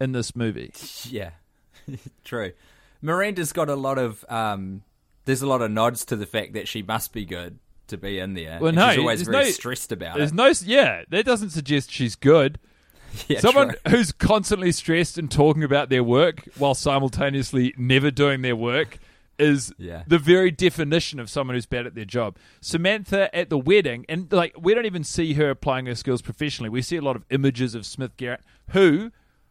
in 0.00 0.12
this 0.12 0.34
movie. 0.34 0.72
Yeah, 1.08 1.30
true. 2.24 2.52
Miranda's 3.02 3.52
got 3.52 3.68
a 3.68 3.74
lot 3.76 3.98
of. 3.98 4.24
Um, 4.28 4.82
there's 5.24 5.42
a 5.42 5.46
lot 5.46 5.60
of 5.62 5.70
nods 5.70 6.04
to 6.06 6.16
the 6.16 6.26
fact 6.26 6.54
that 6.54 6.68
she 6.68 6.82
must 6.82 7.12
be 7.12 7.24
good 7.24 7.58
to 7.88 7.96
be 7.98 8.18
in 8.18 8.34
there. 8.34 8.58
Well, 8.60 8.72
no, 8.72 8.90
she's 8.90 8.98
always 8.98 9.22
very 9.22 9.44
no- 9.44 9.50
stressed 9.50 9.92
about 9.92 10.16
There's 10.18 10.30
it. 10.32 10.34
no, 10.34 10.52
yeah, 10.64 11.02
that 11.10 11.24
doesn't 11.26 11.50
suggest 11.50 11.90
she's 11.90 12.16
good. 12.16 12.58
Yeah, 13.26 13.40
Someone 13.40 13.70
true. 13.70 13.78
who's 13.96 14.12
constantly 14.12 14.70
stressed 14.70 15.16
and 15.16 15.30
talking 15.30 15.64
about 15.64 15.88
their 15.88 16.04
work 16.04 16.46
while 16.58 16.74
simultaneously 16.74 17.72
never 17.78 18.10
doing 18.10 18.42
their 18.42 18.54
work 18.54 18.98
is 19.38 19.72
Yeah. 19.78 20.02
the 20.06 20.18
very 20.18 20.50
definition 20.50 21.18
of 21.18 21.30
someone 21.30 21.54
who's 21.56 21.64
bad 21.64 21.86
at 21.86 21.94
their 21.94 22.04
job. 22.04 22.36
Samantha 22.60 23.34
at 23.34 23.48
the 23.48 23.56
wedding, 23.58 24.04
and 24.10 24.30
like 24.30 24.54
we 24.60 24.74
don't 24.74 24.84
even 24.84 25.04
see 25.04 25.32
her 25.34 25.48
applying 25.48 25.86
her 25.86 25.94
skills 25.94 26.20
professionally. 26.20 26.68
We 26.68 26.82
see 26.82 26.96
a 26.96 27.00
lot 27.02 27.16
of 27.16 27.24
images 27.30 27.74
of 27.74 27.86
Smith 27.86 28.14
Jerrod, 28.18 28.40
who, 28.70 29.10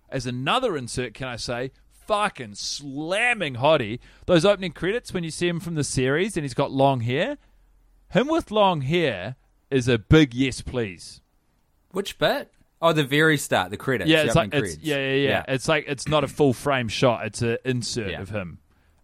as 0.10 0.28
another 0.28 0.78
insert, 0.78 1.16
can 1.16 1.28
I 1.28 1.36
say, 1.38 1.72
fucking 2.08 2.56
slamming 2.56 3.56
hottie. 3.56 4.00
Those 4.26 4.46
opening 4.46 4.72
credits 4.72 5.14
when 5.14 5.24
you 5.24 5.32
see 5.32 5.48
him 5.48 5.60
from 5.60 5.76
the 5.76 5.84
series 5.84 6.36
and 6.38 6.44
he's 6.44 6.54
got 6.54 6.72
long 6.72 7.02
hair, 7.02 7.38
him 8.10 8.28
with 8.28 8.50
long 8.52 8.82
hair 8.82 9.36
is 9.70 9.88
a 9.88 9.98
big 9.98 10.34
yes, 10.34 10.62
please. 10.62 11.22
Which 11.92 12.18
bit? 12.18 12.52
Oh, 12.82 12.94
the 12.94 13.04
very 13.04 13.38
start, 13.38 13.72
the 13.72 13.78
credits. 13.78 14.10
Yeah, 14.10 14.24
it's 14.24 14.36
like 14.36 14.54
it's, 14.54 14.60
credits. 14.60 14.84
yeah, 14.84 14.98
yeah, 14.98 15.14
yeah, 15.30 15.44
It's 15.48 15.68
like 15.68 15.86
it's 15.88 16.08
not 16.08 16.24
a 16.24 16.28
full 16.28 16.54
frame 16.54 16.88
shot; 16.90 17.26
it's 17.26 17.42
an 17.42 17.58
insert 17.66 18.12
Yeah. 18.12 18.22
of 18.22 18.30
him. 18.30 18.60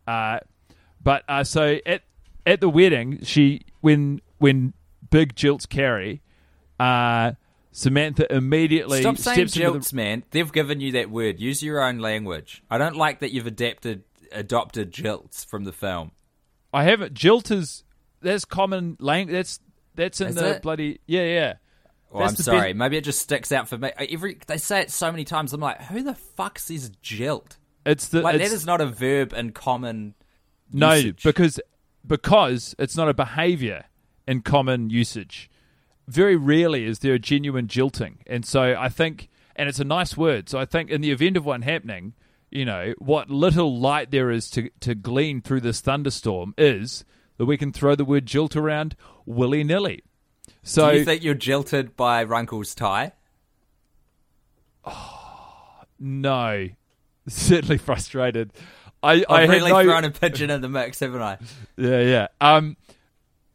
Uh, 0.06 0.39
but 1.02 1.24
uh, 1.28 1.44
so 1.44 1.80
at 1.86 2.04
at 2.46 2.62
the 2.62 2.70
wedding, 2.70 3.24
she 3.24 3.62
when 3.82 4.22
when 4.38 4.74
Big 5.10 5.34
jilts 5.36 5.68
Carrie, 5.68 6.22
uh, 6.80 7.32
Samantha 7.74 8.34
immediately 8.34 9.02
Stop 9.02 9.18
saying 9.18 9.40
into 9.42 9.60
the- 9.60 9.66
jilts, 9.66 9.92
man. 9.92 10.24
They've 10.32 10.52
given 10.52 10.80
you 10.80 10.92
that 10.94 11.10
word. 11.10 11.40
Use 11.40 11.62
your 11.64 11.82
own 11.84 11.98
language. 11.98 12.64
I 12.70 12.78
don't 12.78 12.96
like 12.96 13.20
that 13.20 13.32
you've 13.34 13.48
adapted 13.48 14.04
adopted 14.32 14.92
jilts 14.94 15.46
from 15.46 15.64
the 15.66 15.72
film. 15.74 16.12
I 16.74 16.84
haven't. 16.84 17.14
Jilt 17.14 17.52
is 17.52 17.84
that's 18.22 18.46
common 18.46 18.96
language. 19.00 19.34
That's 19.36 19.60
that's 19.96 20.22
in 20.22 20.28
Is 20.30 20.36
the 20.36 20.56
it? 20.56 20.62
bloody 20.62 21.00
yeah 21.08 21.24
yeah. 21.24 21.54
Oh, 22.12 22.20
That's 22.20 22.34
I'm 22.34 22.38
sorry. 22.44 22.70
best- 22.74 22.78
Maybe 22.78 22.98
it 22.98 23.04
just 23.04 23.22
sticks 23.22 23.52
out 23.52 23.68
for 23.68 23.78
me. 23.78 23.90
Every 23.98 24.38
they 24.46 24.58
say 24.58 24.82
it 24.82 24.92
so 24.92 25.12
many 25.12 25.24
times. 25.24 25.52
I'm 25.52 25.60
like, 25.62 25.82
who 25.86 26.04
the 26.04 26.14
fuck 26.14 26.60
says 26.60 26.92
jilt? 27.04 27.58
It's 27.88 28.08
the 28.10 28.22
Like 28.22 28.36
it's, 28.36 28.50
that 28.50 28.56
is 28.56 28.66
not 28.68 28.82
a 28.82 28.86
verb 28.86 29.34
in 29.34 29.52
common. 29.52 30.14
no 30.72 31.12
because 31.24 31.60
because 32.06 32.76
it's 32.78 32.96
not 32.96 33.10
a 33.10 33.14
behavior 33.16 33.86
in 34.28 34.42
common 34.42 34.90
usage. 34.92 35.50
Very 36.08 36.36
rarely 36.36 36.86
is 36.86 37.00
there 37.00 37.13
a 37.13 37.20
genuine 37.20 37.68
jilting, 37.68 38.20
and 38.28 38.46
so 38.46 38.76
I 38.78 38.89
think, 38.89 39.30
and 39.56 39.70
it's 39.70 39.80
a 39.80 39.86
nice 39.86 40.18
word. 40.18 40.50
So 40.50 40.60
I 40.60 40.66
think, 40.66 40.89
in 40.89 41.02
the 41.02 41.12
event 41.12 41.38
of 41.38 41.46
one 41.46 41.62
happening, 41.62 42.13
you 42.52 42.66
know, 42.66 42.94
what 43.00 43.30
little 43.30 43.80
light 43.80 44.12
there 44.12 44.30
is 44.30 44.50
to 44.52 44.70
to 44.82 44.96
glean 44.96 45.42
through 45.42 45.62
this 45.62 45.82
thunderstorm 45.82 46.54
is 46.58 47.06
that 47.38 47.46
we 47.46 47.58
can 47.58 47.72
throw 47.72 47.96
the 47.96 48.06
word 48.06 48.26
jilt 48.26 48.56
around 48.56 48.96
willy 49.26 49.63
nilly. 49.63 50.04
So 50.62 50.92
Do 50.92 50.98
you 50.98 51.06
think 51.06 51.24
you're 51.24 51.34
jilted 51.34 51.96
by 51.96 52.24
Runkle's 52.24 52.76
tie? 52.76 53.13
no, 56.00 56.70
certainly 57.28 57.78
frustrated. 57.78 58.52
I, 59.02 59.26
I've 59.28 59.50
I 59.50 59.54
really 59.54 59.72
no, 59.72 59.84
thrown 59.84 60.06
a 60.06 60.12
pigeon 60.12 60.50
in 60.50 60.62
the 60.62 60.70
mix, 60.70 61.00
haven't 61.00 61.22
I? 61.22 61.38
Yeah, 61.78 62.00
yeah. 62.00 62.28
Um, 62.39 62.78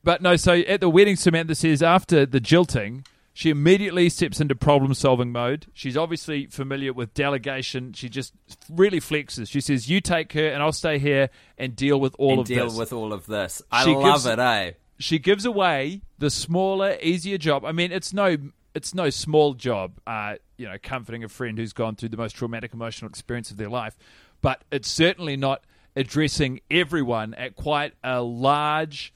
but 0.09 0.23
no. 0.23 0.37
So 0.37 0.55
at 0.55 0.81
the 0.81 0.89
wedding, 0.89 1.17
Samantha 1.17 1.55
says 1.55 1.83
after 1.83 2.25
the 2.25 2.41
jilting, 2.41 3.05
she 3.35 3.51
immediately 3.51 4.09
steps 4.09 4.41
into 4.41 4.55
problem-solving 4.55 5.31
mode. 5.31 5.67
She's 5.75 5.99
obviously 5.99 6.47
familiar 6.47 6.95
with 6.95 7.13
delegation. 7.13 7.93
She 7.93 8.09
just 8.09 8.33
really 8.71 9.01
flexes. 9.01 9.49
She 9.51 9.61
says, 9.61 9.91
"You 9.91 10.01
take 10.01 10.33
her, 10.33 10.49
and 10.49 10.63
I'll 10.63 10.73
stay 10.73 10.99
here 10.99 11.29
and 11.59 11.77
deal 11.77 12.01
with 12.01 12.15
all 12.19 12.31
and 12.33 12.41
of 12.41 12.47
deal 12.47 12.65
this." 12.65 12.73
Deal 12.73 12.81
with 12.81 12.93
all 12.95 13.13
of 13.13 13.27
this. 13.27 13.61
I 13.71 13.85
She 13.85 13.95
love 13.95 14.15
gives- 14.15 14.27
it, 14.27 14.39
eh? 14.39 14.71
she 14.99 15.19
gives 15.19 15.45
away 15.45 16.01
the 16.19 16.31
smaller, 16.31 16.97
easier 17.03 17.37
job. 17.39 17.65
I 17.67 17.73
mean, 17.73 17.93
it's 17.93 18.15
no, 18.15 18.37
it's 18.75 18.95
no 18.95 19.11
small 19.11 19.53
job. 19.53 20.01
Uh, 20.07 20.37
you 20.57 20.67
know, 20.67 20.77
comforting 20.83 21.23
a 21.23 21.29
friend 21.29 21.59
who's 21.59 21.75
gone 21.75 21.97
through 21.97 22.09
the 22.09 22.17
most 22.17 22.33
traumatic 22.35 22.73
emotional 22.73 23.11
experience 23.11 23.51
of 23.51 23.59
their 23.59 23.69
life, 23.69 23.97
but 24.41 24.65
it's 24.73 24.89
certainly 24.89 25.37
not 25.37 25.63
addressing 25.95 26.61
everyone 26.71 27.35
at 27.35 27.55
quite 27.57 27.93
a 28.03 28.23
large, 28.23 29.13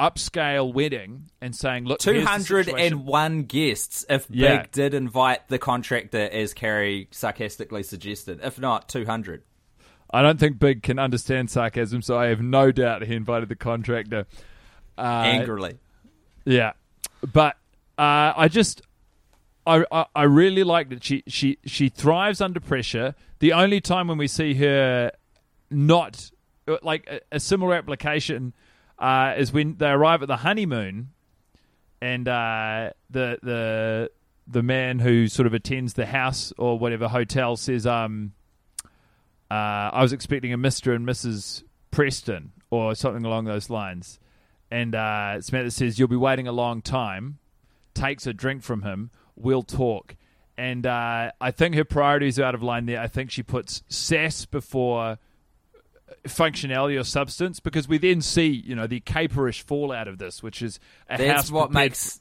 upscale 0.00 0.72
wedding 0.72 1.30
and 1.40 1.54
saying, 1.54 1.84
"Look, 1.84 1.98
Two 2.00 2.24
hundred 2.24 2.66
situation." 2.66 2.98
and 2.98 3.06
one 3.06 3.42
guests. 3.42 4.04
If 4.08 4.26
Yeah. 4.30 4.62
Big 4.62 4.72
did 4.72 4.94
invite 4.94 5.48
the 5.48 5.58
contractor, 5.58 6.28
as 6.30 6.54
Carrie 6.54 7.08
sarcastically 7.10 7.82
suggested. 7.82 8.40
If 8.42 8.58
not, 8.58 8.88
two 8.88 9.04
hundred. 9.04 9.42
I 10.10 10.22
don't 10.22 10.38
think 10.38 10.58
Big 10.58 10.82
can 10.82 10.98
understand 10.98 11.50
sarcasm, 11.50 12.02
so 12.02 12.16
I 12.16 12.26
have 12.26 12.40
no 12.40 12.70
doubt 12.70 13.02
he 13.02 13.14
invited 13.14 13.48
the 13.48 13.56
contractor. 13.56 14.26
Uh, 14.96 15.22
Angrily. 15.24 15.78
Yeah, 16.44 16.72
but 17.32 17.56
uh, 17.98 18.32
I 18.36 18.48
just 18.48 18.82
I, 19.66 19.84
I 19.90 20.06
I 20.14 20.22
really 20.24 20.64
like 20.64 20.90
that 20.90 21.02
she 21.02 21.24
she 21.26 21.58
she 21.64 21.88
thrives 21.88 22.40
under 22.40 22.60
pressure. 22.60 23.14
The 23.38 23.52
only 23.52 23.80
time 23.80 24.08
when 24.08 24.18
we 24.18 24.28
see 24.28 24.54
her 24.54 25.10
not 25.70 26.30
like 26.82 27.06
a, 27.08 27.20
a 27.32 27.40
similar 27.40 27.74
application 27.74 28.54
uh, 28.98 29.34
is 29.36 29.52
when 29.52 29.76
they 29.76 29.88
arrive 29.90 30.22
at 30.22 30.28
the 30.28 30.36
honeymoon, 30.38 31.10
and 32.00 32.28
uh, 32.28 32.90
the 33.10 33.38
the 33.42 34.10
the 34.46 34.62
man 34.62 34.98
who 34.98 35.28
sort 35.28 35.46
of 35.46 35.54
attends 35.54 35.94
the 35.94 36.06
house 36.06 36.52
or 36.58 36.78
whatever 36.78 37.08
hotel 37.08 37.56
says, 37.56 37.86
um, 37.86 38.32
uh, 39.50 39.54
I 39.92 40.02
was 40.02 40.12
expecting 40.12 40.52
a 40.52 40.56
Mister 40.56 40.92
and 40.92 41.06
Mrs. 41.06 41.64
Preston 41.90 42.52
or 42.70 42.94
something 42.94 43.24
along 43.24 43.44
those 43.44 43.70
lines. 43.70 44.18
And 44.70 44.94
uh, 44.94 45.40
Samantha 45.40 45.70
says, 45.70 45.98
You'll 45.98 46.08
be 46.08 46.16
waiting 46.16 46.48
a 46.48 46.52
long 46.52 46.82
time, 46.82 47.38
takes 47.94 48.26
a 48.26 48.32
drink 48.32 48.62
from 48.62 48.82
him, 48.82 49.10
we'll 49.36 49.62
talk. 49.62 50.16
And 50.56 50.86
uh, 50.86 51.32
I 51.40 51.50
think 51.52 51.76
her 51.76 51.84
priorities 51.84 52.38
are 52.38 52.44
out 52.44 52.54
of 52.54 52.62
line 52.62 52.86
there. 52.86 53.00
I 53.00 53.06
think 53.06 53.30
she 53.30 53.42
puts 53.42 53.82
sass 53.88 54.44
before 54.46 55.18
functionality 56.24 56.98
or 56.98 57.04
substance 57.04 57.60
because 57.60 57.88
we 57.88 57.98
then 57.98 58.20
see, 58.20 58.48
you 58.48 58.74
know, 58.74 58.86
the 58.86 59.00
caperish 59.00 59.62
fallout 59.62 60.08
of 60.08 60.18
this, 60.18 60.42
which 60.42 60.62
is 60.62 60.78
a 61.08 61.18
That's 61.18 61.32
house 61.32 61.50
what 61.50 61.72
makes 61.72 62.20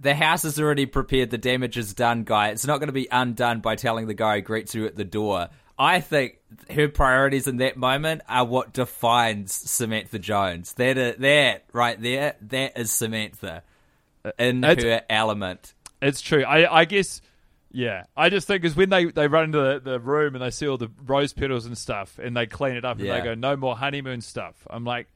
the 0.00 0.14
house 0.14 0.44
is 0.44 0.60
already 0.60 0.86
prepared. 0.86 1.30
The 1.30 1.38
damage 1.38 1.76
is 1.76 1.92
done, 1.94 2.24
guy. 2.24 2.48
It's 2.50 2.66
not 2.66 2.78
going 2.78 2.88
to 2.88 2.92
be 2.92 3.08
undone 3.10 3.60
by 3.60 3.74
telling 3.76 4.06
the 4.06 4.14
guy 4.14 4.36
who 4.36 4.42
greets 4.42 4.74
you 4.74 4.86
at 4.86 4.96
the 4.96 5.04
door. 5.04 5.48
I 5.78 6.00
think 6.00 6.38
her 6.70 6.88
priorities 6.88 7.46
in 7.46 7.58
that 7.58 7.76
moment 7.76 8.22
are 8.28 8.44
what 8.44 8.72
defines 8.72 9.52
Samantha 9.52 10.18
Jones. 10.18 10.72
That 10.74 11.20
that 11.20 11.64
right 11.72 12.00
there, 12.00 12.36
that 12.48 12.78
is 12.78 12.90
Samantha 12.92 13.62
in 14.38 14.64
It's- 14.64 14.82
her 14.84 15.02
element. 15.08 15.74
It's 16.00 16.20
true. 16.20 16.44
I, 16.44 16.80
I 16.80 16.84
guess, 16.84 17.20
yeah. 17.70 18.04
I 18.16 18.28
just 18.30 18.46
think 18.46 18.62
because 18.62 18.76
when 18.76 18.88
they, 18.90 19.06
they 19.06 19.28
run 19.28 19.44
into 19.44 19.58
the, 19.58 19.80
the 19.92 20.00
room 20.00 20.34
and 20.34 20.42
they 20.42 20.50
see 20.50 20.66
all 20.68 20.76
the 20.78 20.90
rose 21.04 21.32
petals 21.32 21.66
and 21.66 21.76
stuff 21.76 22.18
and 22.18 22.36
they 22.36 22.46
clean 22.46 22.76
it 22.76 22.84
up 22.84 22.98
and 22.98 23.06
Yeah. 23.06 23.18
they 23.18 23.24
go, 23.24 23.34
no 23.34 23.56
more 23.56 23.76
honeymoon 23.76 24.20
stuff. 24.20 24.54
I'm 24.70 24.84
like, 24.84 25.06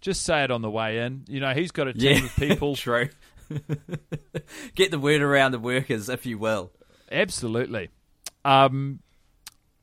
just 0.00 0.22
say 0.22 0.44
it 0.44 0.50
on 0.50 0.62
the 0.62 0.70
way 0.70 0.98
in. 1.00 1.24
You 1.28 1.40
know, 1.40 1.52
he's 1.54 1.70
got 1.72 1.88
a 1.88 1.92
team 1.92 2.18
Yeah, 2.18 2.24
of 2.24 2.36
people. 2.36 2.76
True. 2.76 3.08
Get 4.74 4.90
the 4.90 4.98
word 4.98 5.22
around 5.22 5.52
the 5.52 5.58
workers, 5.58 6.08
if 6.08 6.24
you 6.26 6.38
will. 6.38 6.70
Absolutely. 7.10 7.88
Um, 8.44 9.00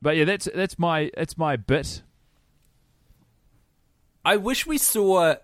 but 0.02 0.16
yeah, 0.18 0.24
that's 0.26 0.48
that's 0.54 0.78
my 0.80 1.10
that's 1.18 1.38
my 1.38 1.56
bit. 1.56 2.02
I 4.24 4.38
wish 4.38 4.66
we 4.66 4.78
saw 4.78 5.36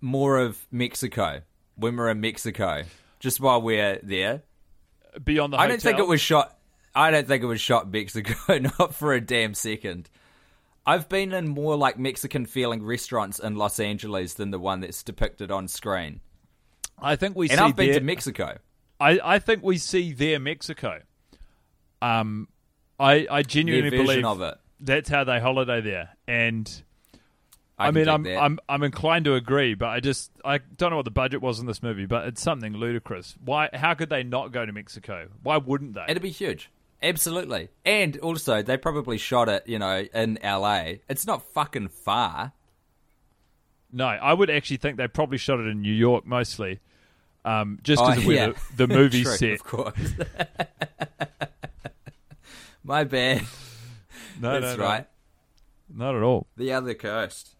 more 0.00 0.38
of 0.38 0.66
Mexico 0.70 1.42
when 1.76 1.96
we're 1.96 2.10
in 2.10 2.20
Mexico. 2.20 2.84
Just 3.18 3.40
while 3.40 3.60
we're 3.60 3.98
there, 4.02 4.42
Beyond 5.22 5.52
the 5.52 5.58
I 5.58 5.66
don't 5.66 5.80
think 5.80 5.98
it 5.98 6.06
was 6.06 6.20
shot. 6.20 6.56
I 6.94 7.10
don't 7.10 7.26
think 7.26 7.42
it 7.42 7.46
was 7.46 7.60
shot 7.60 7.84
in 7.84 7.90
Mexico, 7.92 8.58
not 8.78 8.94
for 8.94 9.12
a 9.12 9.20
damn 9.20 9.54
second. 9.54 10.10
I've 10.86 11.08
been 11.08 11.32
in 11.32 11.48
more 11.48 11.76
like 11.76 11.98
Mexican 11.98 12.46
feeling 12.46 12.82
restaurants 12.82 13.38
in 13.38 13.56
Los 13.56 13.78
Angeles 13.78 14.34
than 14.34 14.50
the 14.50 14.58
one 14.58 14.80
that's 14.80 15.02
depicted 15.02 15.50
on 15.50 15.68
screen. 15.68 16.20
I 16.98 17.16
think 17.16 17.36
we 17.36 17.48
And 17.48 17.58
see 17.58 17.64
I've 17.64 17.76
been 17.76 17.90
their, 17.90 18.00
to 18.00 18.04
Mexico. 18.04 18.58
I, 18.98 19.20
I 19.22 19.38
think 19.38 19.62
we 19.62 19.78
see 19.78 20.12
their 20.12 20.40
Mexico. 20.40 21.00
Um, 22.02 22.48
I 22.98 23.26
I 23.30 23.42
genuinely 23.42 23.90
believe 23.90 24.24
of 24.24 24.40
it. 24.42 24.54
that's 24.80 25.08
how 25.08 25.24
they 25.24 25.38
holiday 25.40 25.80
there, 25.80 26.10
and 26.26 26.82
I, 27.80 27.88
I, 27.88 27.90
mean, 27.92 28.08
I'm 28.08 28.22
that. 28.24 28.36
I'm 28.38 28.58
I'm 28.68 28.82
inclined 28.82 29.24
to 29.24 29.34
agree, 29.34 29.74
but 29.74 29.88
I 29.88 30.00
just 30.00 30.30
I 30.44 30.58
don't 30.58 30.90
know 30.90 30.96
what 30.96 31.04
the 31.06 31.10
budget 31.10 31.40
was 31.40 31.58
in 31.60 31.66
this 31.66 31.82
movie, 31.82 32.06
but 32.06 32.26
it's 32.26 32.42
something 32.42 32.74
ludicrous. 32.74 33.34
Why? 33.44 33.70
How 33.72 33.94
could 33.94 34.10
they 34.10 34.22
not 34.22 34.52
go 34.52 34.66
to 34.66 34.72
Mexico? 34.72 35.28
Why 35.42 35.56
wouldn't 35.56 35.94
they? 35.94 36.04
It'd 36.08 36.22
be 36.22 36.30
huge. 36.30 36.70
Absolutely. 37.02 37.70
And 37.86 38.18
also, 38.18 38.60
they 38.62 38.76
probably 38.76 39.16
shot 39.16 39.48
it, 39.48 39.62
you 39.66 39.78
know, 39.78 40.04
in 40.12 40.38
LA. 40.44 40.94
It's 41.08 41.26
not 41.26 41.42
fucking 41.54 41.88
far. 41.88 42.52
No, 43.90 44.04
I 44.04 44.34
would 44.34 44.50
actually 44.50 44.76
think 44.76 44.98
they 44.98 45.08
probably 45.08 45.38
shot 45.38 45.58
it 45.60 45.66
in 45.66 45.80
New 45.80 45.92
York 45.94 46.26
mostly, 46.26 46.80
um, 47.44 47.78
just 47.82 48.02
Oh, 48.02 48.06
because 48.08 48.18
of 48.22 48.26
where 48.26 48.36
yeah. 48.36 48.52
the, 48.76 48.86
the 48.86 48.94
movie's 48.94 49.24
True, 49.24 49.36
set. 49.36 49.52
Of 49.52 49.64
course. 49.64 49.94
My 52.84 53.04
bad. 53.04 53.42
No, 54.40 54.60
That's 54.60 54.76
no, 54.76 54.82
no. 54.82 54.88
right. 54.90 55.06
not 55.92 56.14
at 56.14 56.22
all. 56.22 56.46
The 56.56 56.72
other 56.72 56.94
coast. 56.94 57.56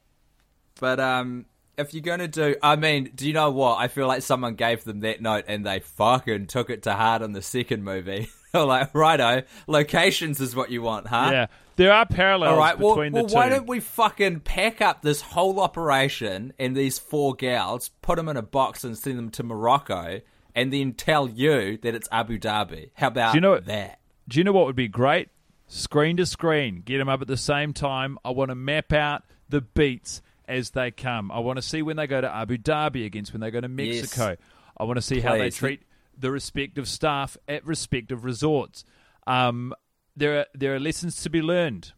But 0.80 0.98
um 1.00 1.46
if 1.78 1.94
you're 1.94 2.02
gonna 2.02 2.28
do 2.28 2.56
I 2.62 2.76
mean, 2.76 3.10
do 3.14 3.26
you 3.26 3.32
know 3.32 3.50
what? 3.50 3.76
I 3.78 3.88
feel 3.88 4.06
like 4.06 4.22
someone 4.22 4.54
gave 4.54 4.84
them 4.84 5.00
that 5.00 5.22
note 5.22 5.44
and 5.48 5.64
they 5.64 5.80
fucking 5.80 6.46
took 6.48 6.70
it 6.70 6.82
to 6.84 6.92
heart 6.94 7.22
on 7.22 7.32
the 7.32 7.42
second 7.42 7.84
movie. 7.84 8.28
They're 8.52 8.64
like, 8.64 8.92
righto, 8.94 9.42
locations 9.68 10.40
is 10.40 10.56
what 10.56 10.70
you 10.72 10.82
want, 10.82 11.06
huh? 11.06 11.28
Yeah, 11.32 11.46
there 11.76 11.92
are 11.92 12.04
parallels 12.04 12.52
All 12.52 12.58
right. 12.58 12.76
Well, 12.76 12.94
between 12.96 13.12
well 13.12 13.22
the 13.22 13.28
two. 13.28 13.34
why 13.36 13.48
don't 13.48 13.68
we 13.68 13.78
fucking 13.78 14.40
pack 14.40 14.80
up 14.80 15.02
this 15.02 15.20
whole 15.20 15.60
operation 15.60 16.52
and 16.58 16.76
these 16.76 16.98
four 16.98 17.34
gals, 17.34 17.90
put 18.02 18.16
them 18.16 18.28
in 18.28 18.36
a 18.36 18.42
box 18.42 18.82
and 18.82 18.98
send 18.98 19.18
them 19.18 19.30
to 19.30 19.44
Morocco, 19.44 20.20
and 20.56 20.72
then 20.72 20.94
tell 20.94 21.28
you 21.28 21.78
that 21.78 21.94
it's 21.94 22.08
Abu 22.10 22.38
Dhabi? 22.40 22.90
How 22.94 23.06
about 23.06 23.32
Do 23.32 23.36
you 23.36 23.40
know 23.40 23.50
what- 23.52 23.66
that? 23.66 24.00
Do 24.28 24.38
you 24.38 24.44
know 24.44 24.52
what 24.52 24.66
would 24.66 24.76
be 24.76 24.88
great? 24.88 25.28
screen 25.68 26.16
to 26.16 26.26
screen. 26.26 26.82
Get 26.84 26.98
them 26.98 27.08
up 27.08 27.22
at 27.22 27.28
the 27.28 27.36
same 27.36 27.72
time. 27.72 28.18
I 28.24 28.30
want 28.30 28.48
to 28.48 28.56
map 28.56 28.92
out 28.92 29.22
the 29.48 29.60
beats 29.60 30.20
as 30.50 30.70
they 30.70 30.90
come. 30.90 31.30
I 31.30 31.38
want 31.38 31.56
to 31.56 31.62
see 31.62 31.80
when 31.80 31.96
they 31.96 32.06
go 32.06 32.20
to 32.20 32.34
Abu 32.34 32.58
Dhabi 32.58 33.06
against 33.06 33.32
when 33.32 33.40
they 33.40 33.50
go 33.50 33.60
to 33.60 33.68
Mexico. 33.68 34.30
Yes. 34.30 34.38
I 34.76 34.84
want 34.84 34.96
to 34.96 35.02
see 35.02 35.20
how 35.20 35.36
they 35.36 35.50
treat 35.50 35.82
the 36.18 36.30
respective 36.30 36.88
staff 36.88 37.36
at 37.48 37.64
respective 37.64 38.24
resorts. 38.24 38.84
Um, 39.26 39.74
there 40.16 40.40
are 40.40 40.46
there 40.54 40.74
are 40.74 40.80
lessons 40.80 41.22
to 41.22 41.30
be 41.30 41.40
learned. 41.40 41.92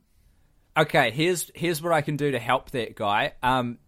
Okay, 0.76 1.10
here's 1.10 1.50
here's 1.54 1.82
what 1.82 1.92
I 1.92 2.02
can 2.02 2.16
do 2.16 2.30
to 2.30 2.38
help 2.38 2.70
that 2.70 2.94
guy. 2.94 3.32
Um, 3.42 3.78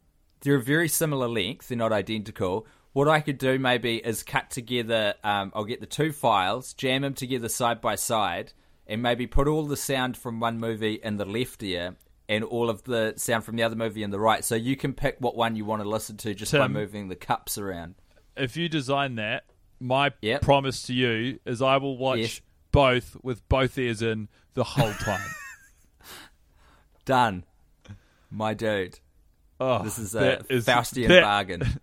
they're 0.41 0.57
a 0.57 0.63
very 0.63 0.89
similar 0.89 1.29
length; 1.29 1.69
they're 1.69 1.79
not 1.79 1.93
identical. 1.93 2.67
What 2.93 3.09
I 3.09 3.21
could 3.21 3.39
do 3.39 3.59
maybe 3.59 3.97
is 3.97 4.23
cut 4.23 4.51
together. 4.51 5.15
Um, 5.25 5.53
I'll 5.55 5.65
get 5.65 5.81
the 5.81 5.87
two 5.87 6.13
files, 6.13 6.75
jam 6.75 7.03
them 7.03 7.15
together 7.15 7.49
side 7.49 7.81
by 7.81 7.97
side, 7.97 8.53
and 8.87 9.03
maybe 9.03 9.27
put 9.27 9.49
all 9.49 9.67
the 9.67 9.77
sound 9.77 10.17
from 10.17 10.41
one 10.41 10.59
movie 10.59 11.01
in 11.03 11.17
the 11.17 11.25
left 11.25 11.63
ear 11.63 11.97
and 12.29 12.43
all 12.45 12.71
of 12.71 12.83
the 12.85 13.15
sound 13.17 13.45
from 13.45 13.57
the 13.57 13.63
other 13.63 13.77
movie 13.77 14.03
in 14.03 14.11
the 14.11 14.19
right. 14.21 14.45
So 14.45 14.55
you 14.55 14.77
can 14.77 14.93
pick 14.95 15.17
what 15.19 15.37
one 15.37 15.57
you 15.57 15.65
want 15.65 15.83
to 15.83 15.89
listen 15.89 16.17
to 16.19 16.35
just 16.35 16.53
by 16.53 16.69
moving 16.69 17.09
the 17.09 17.17
cups 17.17 17.59
around. 17.59 17.95
If 18.37 18.57
you 18.57 18.69
design 18.69 19.17
that, 19.17 19.45
my 19.81 20.13
Yep. 20.23 20.43
promise 20.43 20.83
to 20.85 20.95
you 20.95 21.39
is 21.45 21.61
I 21.63 21.77
will 21.77 21.97
watch 21.99 22.19
Yes. 22.19 22.41
both 22.73 23.17
with 23.23 23.47
both 23.49 23.77
ears 23.79 24.01
in 24.03 24.29
the 24.55 24.65
whole 24.65 24.93
time. 24.95 25.29
Done, 27.05 27.45
my 28.31 28.55
dude. 28.55 28.99
oh, 29.61 29.83
This 29.85 29.99
is 29.99 30.15
a 30.15 30.45
is- 30.49 30.67
Faustian 30.67 31.09
that- 31.09 31.23
bargain. 31.23 31.63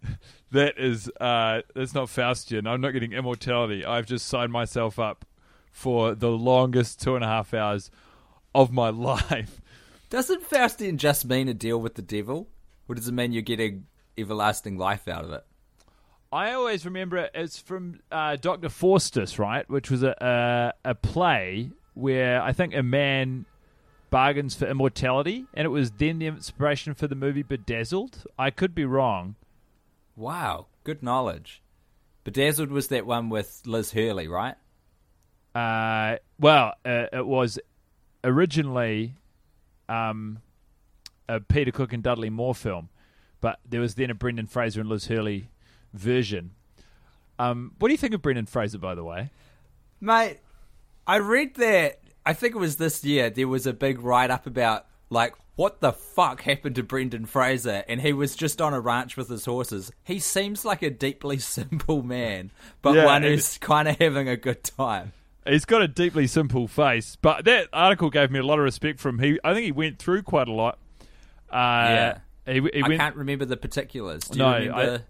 That 0.53 0.77
is 0.77 1.09
uh 1.21 1.61
that's 1.73 1.93
not 1.93 2.07
Faustian. 2.09 2.67
I'm 2.67 2.81
not 2.81 2.91
getting 2.91 3.13
immortality. 3.13 3.85
I've 3.85 4.05
just 4.05 4.27
signed 4.27 4.51
myself 4.51 4.99
up 4.99 5.23
for 5.71 6.13
the 6.13 6.29
longest 6.29 7.01
two 7.01 7.15
and 7.15 7.23
a 7.23 7.27
half 7.27 7.53
hours 7.53 7.89
of 8.53 8.69
my 8.69 8.89
life. 9.11 9.60
Doesn't 10.11 10.49
Faustian 10.49 10.97
just 10.97 11.25
mean 11.25 11.47
a 11.47 11.53
deal 11.53 11.79
with 11.79 11.95
the 11.95 12.01
devil? 12.01 12.49
Or 12.89 12.95
does 12.95 13.07
it 13.07 13.13
mean 13.13 13.31
you're 13.31 13.41
getting 13.41 13.85
everlasting 14.17 14.77
life 14.77 15.07
out 15.07 15.23
of 15.23 15.31
it? 15.31 15.45
I 16.33 16.51
always 16.51 16.83
remember 16.85 17.15
it 17.15 17.31
as 17.33 17.57
from 17.57 18.01
uh, 18.11 18.35
Doctor 18.35 18.67
Faustus, 18.67 19.39
right? 19.39 19.67
Which 19.69 19.89
was 19.89 20.03
a, 20.03 20.73
a 20.83 20.89
a 20.89 20.95
play 20.95 21.71
where 21.93 22.41
I 22.41 22.51
think 22.51 22.75
a 22.75 22.83
man 22.83 23.45
bargains 24.09 24.53
for 24.53 24.67
immortality, 24.67 25.45
and 25.53 25.63
it 25.63 25.69
was 25.69 25.91
then 25.91 26.19
the 26.19 26.27
inspiration 26.27 26.93
for 26.93 27.07
the 27.07 27.15
movie 27.15 27.43
Bedazzled. 27.43 28.25
I 28.37 28.51
could 28.51 28.75
be 28.75 28.83
wrong. 28.83 29.35
Wow, 30.17 30.67
good 30.83 31.01
knowledge. 31.01 31.61
Bedazzled 32.25 32.69
was 32.69 32.89
that 32.89 33.05
one 33.05 33.29
with 33.29 33.61
Liz 33.65 33.93
Hurley, 33.93 34.27
right? 34.27 34.55
Uh, 35.55 36.17
well, 36.37 36.73
uh, 36.85 37.05
it 37.13 37.25
was 37.25 37.59
originally 38.25 39.15
um, 39.91 40.39
a 41.27 41.39
Peter 41.39 41.71
Cook 41.71 41.91
and 41.91 42.01
Dudley 42.01 42.29
Moore 42.29 42.55
film, 42.55 42.89
but 43.41 43.59
there 43.67 43.81
was 43.81 43.95
then 43.95 44.09
a 44.09 44.15
Brendan 44.15 44.47
Fraser 44.47 44.79
and 44.79 44.89
Liz 44.89 45.07
Hurley 45.07 45.49
version. 45.93 46.51
Um, 47.37 47.73
what 47.79 47.89
do 47.89 47.93
you 47.93 47.97
think 47.97 48.13
of 48.13 48.21
Brendan 48.21 48.45
Fraser, 48.45 48.77
by 48.77 48.95
the 48.95 49.03
way? 49.03 49.31
Mate, 49.99 50.39
I 51.05 51.17
read 51.17 51.55
that, 51.55 51.99
I 52.25 52.33
think 52.33 52.55
it 52.55 52.59
was 52.59 52.77
this 52.77 53.03
year, 53.03 53.29
there 53.29 53.47
was 53.47 53.67
a 53.67 53.73
big 53.73 53.99
write 53.99 54.29
up 54.29 54.47
about, 54.47 54.85
like, 55.09 55.33
what 55.55 55.81
the 55.81 55.91
fuck 55.91 56.41
happened 56.41 56.75
to 56.75 56.83
Brendan 56.83 57.25
Fraser? 57.25 57.83
And 57.87 58.01
he 58.01 58.13
was 58.13 58.35
just 58.35 58.61
on 58.61 58.73
a 58.73 58.79
ranch 58.79 59.17
with 59.17 59.27
his 59.27 59.45
horses. 59.45 59.91
He 60.03 60.19
seems 60.19 60.63
like 60.63 60.81
a 60.81 60.89
deeply 60.89 61.39
simple 61.39 62.01
man, 62.01 62.51
but 62.81 62.95
Yeah, 62.95 63.05
one 63.05 63.23
who's 63.23 63.57
kind 63.57 63.87
of 63.87 63.97
having 63.99 64.29
a 64.29 64.37
good 64.37 64.63
time. 64.63 65.11
He's 65.47 65.65
got 65.65 65.81
a 65.81 65.87
deeply 65.87 66.27
simple 66.27 66.67
face, 66.67 67.17
but 67.21 67.45
that 67.45 67.67
article 67.73 68.09
gave 68.11 68.29
me 68.31 68.39
a 68.39 68.43
lot 68.43 68.59
of 68.59 68.63
respect 68.65 68.99
from 68.99 69.19
him. 69.19 69.33
He, 69.33 69.39
I 69.43 69.53
think 69.53 69.65
he 69.65 69.71
went 69.71 69.97
through 69.99 70.21
quite 70.23 70.47
a 70.47 70.51
lot. 70.53 70.77
Uh, 71.51 71.55
Yeah. 71.55 72.17
he, 72.45 72.53
he 72.73 72.81
I 72.83 72.87
went, 72.87 72.99
can't 72.99 73.15
remember 73.15 73.45
the 73.45 73.57
particulars. 73.57 74.23
Do 74.25 74.37
you 74.37 74.45
No, 74.45 74.53
remember? 74.53 75.03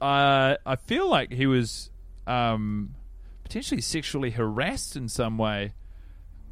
uh, 0.00 0.56
I 0.64 0.76
feel 0.76 1.08
like 1.10 1.32
he 1.32 1.46
was 1.46 1.90
um, 2.26 2.94
potentially 3.44 3.80
sexually 3.82 4.30
harassed 4.30 4.96
in 4.96 5.08
some 5.08 5.36
way. 5.38 5.74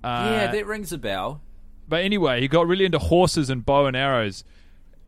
Uh, 0.04 0.28
yeah, 0.30 0.50
that 0.52 0.66
rings 0.66 0.92
a 0.92 0.98
bell. 0.98 1.40
but 1.88 2.04
anyway, 2.04 2.40
he 2.40 2.48
got 2.48 2.66
really 2.66 2.84
into 2.84 2.98
horses 2.98 3.48
and 3.50 3.64
bow 3.64 3.86
and 3.86 3.96
arrows, 3.96 4.44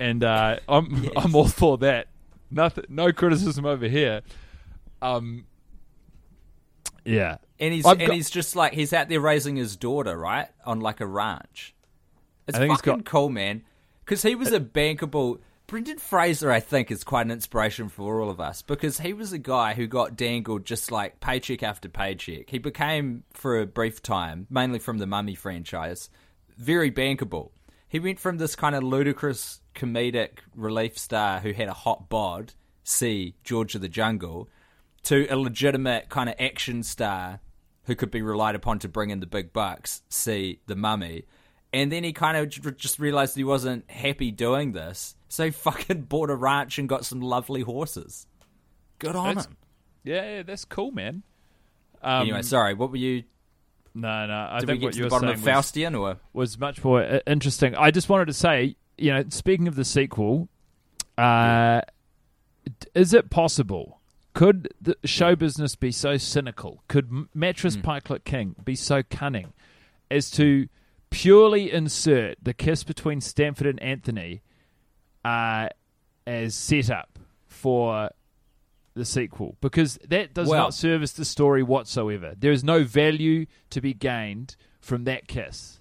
and 0.01 0.25
uh, 0.25 0.57
I'm 0.69 1.11
I'm 1.17 1.35
all 1.35 1.49
for 1.49 1.77
that. 1.79 2.07
Nothing, 2.51 2.85
no 2.89 3.13
criticism 3.13 3.67
over 3.67 3.87
here. 3.89 4.23
Um, 5.03 5.45
yeah, 7.05 7.37
And 7.59 7.73
he's 7.75 7.85
I've 7.87 7.99
and 8.01 8.09
got- 8.09 8.15
he's 8.15 8.31
just 8.31 8.57
like 8.57 8.73
he's 8.73 8.93
out 8.93 9.09
there 9.09 9.21
raising 9.21 9.57
his 9.57 9.77
daughter, 9.77 10.17
right, 10.17 10.49
on 10.65 10.81
like 10.81 11.01
a 11.01 11.07
ranch. 11.07 11.75
It's 12.47 12.57
I 12.57 12.61
think 12.61 12.73
he's 12.73 12.81
fucking 12.81 12.99
got- 13.01 13.05
cool, 13.05 13.29
man. 13.31 13.63
Because 14.05 14.23
he 14.23 14.35
was 14.35 14.53
uh, 14.53 14.57
a 14.57 14.61
bankable. 14.61 15.41
Brendan 15.67 15.97
Fraser, 15.99 16.51
I 16.51 16.61
think, 16.61 16.91
is 16.91 17.05
quite 17.05 17.25
an 17.25 17.31
inspiration 17.33 17.89
for 17.89 18.21
all 18.21 18.29
of 18.29 18.39
us 18.39 18.61
because 18.61 19.01
he 19.01 19.15
was 19.15 19.33
a 19.33 19.39
guy 19.39 19.73
who 19.73 19.87
got 19.87 20.15
dangled 20.15 20.67
just 20.67 20.93
like 20.93 21.21
paycheck 21.21 21.63
after 21.63 21.89
paycheck. 21.89 22.51
He 22.51 22.59
became, 22.59 23.25
for 23.33 23.59
a 23.59 23.67
brief 23.67 24.03
time, 24.03 24.47
mainly 24.51 24.79
from 24.79 24.99
the 24.99 25.07
Mummy 25.07 25.35
franchise, 25.35 26.11
very 26.59 26.91
bankable. 26.91 27.51
He 27.89 27.99
went 27.99 28.21
from 28.21 28.37
this 28.37 28.55
kind 28.55 28.75
of 28.75 28.83
ludicrous 28.83 29.61
comedic 29.75 30.41
relief 30.55 30.99
star 30.99 31.41
who 31.41 31.53
had 31.53 31.69
a 31.69 31.73
hot 31.75 32.11
bod, 32.11 32.53
see 32.83 33.35
George 33.43 33.75
of 33.75 33.81
the 33.81 33.89
Jungle, 33.89 34.51
to 35.05 35.27
a 35.29 35.37
legitimate 35.37 36.09
kind 36.09 36.29
of 36.29 36.35
action 36.39 36.83
star 36.83 37.41
who 37.85 37.95
could 37.95 38.11
be 38.11 38.23
relied 38.23 38.55
upon 38.55 38.79
to 38.81 38.89
bring 38.89 39.11
in 39.11 39.21
the 39.21 39.27
big 39.27 39.53
bucks, 39.53 40.03
see 40.09 40.61
the 40.67 40.75
mummy. 40.77 41.25
And 41.73 41.91
then 41.93 42.05
he 42.05 42.13
kind 42.13 42.37
of 42.37 42.77
just 42.77 42.99
realized 42.99 43.37
he 43.37 43.45
wasn't 43.45 43.91
happy 43.91 44.31
doing 44.31 44.73
this, 44.73 45.17
so 45.29 45.45
he 45.47 45.51
fucking 45.53 46.03
bought 46.03 46.31
a 46.31 46.35
ranch 46.37 46.79
and 46.79 46.89
got 46.89 47.05
some 47.05 47.21
lovely 47.21 47.63
horses. 47.63 48.27
Good 48.99 49.17
on 49.17 49.27
That's- 49.27 49.47
him. 49.47 49.57
yeah, 50.05 50.37
yeah, 50.37 50.43
that's 50.45 50.65
cool, 50.65 50.93
man. 50.93 51.23
Um, 52.03 52.23
anyway, 52.23 52.43
sorry, 52.43 52.75
what 52.75 52.91
were 52.91 52.97
you? 52.97 53.25
no, 53.95 54.27
no, 54.27 54.49
I 54.51 54.59
Did 54.61 54.69
we 54.69 54.73
think 54.73 54.81
get 54.81 54.87
what 54.87 54.93
to 54.93 54.99
you 54.99 55.03
the 55.03 55.07
were 55.07 55.11
bottom 55.11 55.29
saying 55.29 55.49
of 55.49 55.57
was, 55.57 55.73
Faustian, 55.73 56.01
or 56.01 56.17
was 56.33 56.59
much 56.59 56.83
more 56.85 57.03
uh, 57.03 57.21
interesting. 57.27 57.75
I 57.77 57.91
just 57.91 58.09
wanted 58.09 58.27
to 58.27 58.33
say, 58.33 58.77
you 58.99 59.13
know, 59.13 59.25
speaking 59.31 59.69
of 59.69 59.75
the 59.77 59.85
sequel, 59.85 60.49
uh, 61.19 61.81
d- 62.65 62.89
is 62.95 63.15
it 63.15 63.31
possible? 63.31 64.01
Could 64.35 64.75
the 64.81 64.97
show 65.05 65.37
business 65.37 65.77
be 65.77 65.93
so 65.93 66.17
cynical? 66.17 66.83
Could 66.89 67.27
Mattress 67.35 67.77
Pikelet 67.77 68.25
King 68.25 68.57
be 68.65 68.75
so 68.75 69.03
cunning 69.05 69.53
as 70.11 70.31
to 70.33 70.69
purely 71.11 71.73
insert 71.73 72.39
the 72.43 72.53
kiss 72.53 72.83
between 72.83 73.21
Stanford 73.21 73.69
and 73.69 73.81
Anthony 73.81 74.43
uh, 75.25 75.69
as 76.27 76.57
setup 76.57 77.21
for 77.47 78.11
the 78.95 79.05
sequel? 79.05 79.57
Because 79.61 79.99
that 80.09 80.35
does 80.35 80.49
Well- 80.49 80.65
not 80.65 80.75
service 80.75 81.13
the 81.13 81.25
story 81.25 81.63
whatsoever. 81.63 82.35
There 82.37 82.53
is 82.53 82.65
no 82.65 82.83
value 82.83 83.47
to 83.71 83.81
be 83.81 83.95
gained 83.95 84.57
from 84.81 85.05
that 85.05 85.29
kiss. 85.29 85.74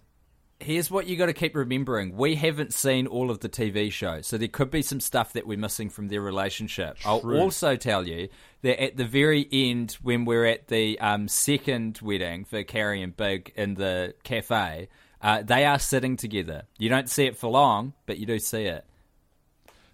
Here's 0.63 0.89
what 0.89 1.08
you 1.08 1.15
got 1.15 1.28
to 1.28 1.34
keep 1.34 1.56
remembering: 1.56 2.15
we 2.15 2.36
haven't 2.36 2.73
seen 2.73 3.08
all 3.08 3.30
of 3.30 3.39
the 3.39 3.49
TV 3.49 3.91
show, 3.91 4.21
so 4.21 4.38
there 4.38 4.47
could 4.47 4.71
be 4.71 4.82
some 4.82 4.99
stuff 4.99 5.34
that 5.34 5.45
we're 5.45 5.58
missing 5.58 5.89
from 5.89 6.08
their 6.08 6.21
relationship. 6.21 6.97
I'll 7.06 7.19
also 7.39 7.76
tell 7.76 8.08
you 8.08 8.30
that 8.62 8.82
at 8.82 8.97
the 8.97 9.06
very 9.06 9.47
end, 9.52 9.97
when 10.02 10.26
we're 10.26 10.45
at 10.45 10.67
the 10.67 10.99
um, 10.99 11.28
second 11.28 11.99
wedding 12.02 12.45
for 12.45 12.63
Carrie 12.63 13.02
and 13.02 13.15
Big 13.15 13.52
in 13.56 13.76
the 13.76 14.15
cafe, 14.23 14.89
uh, 15.21 15.41
they 15.41 15.65
are 15.65 15.80
sitting 15.80 16.17
together. 16.17 16.63
You 16.78 16.89
don't 16.89 17.10
see 17.10 17.26
it 17.26 17.38
for 17.38 17.49
long, 17.49 17.93
but 18.06 18.17
you 18.17 18.26
do 18.26 18.39
see 18.39 18.65
it. 18.65 18.86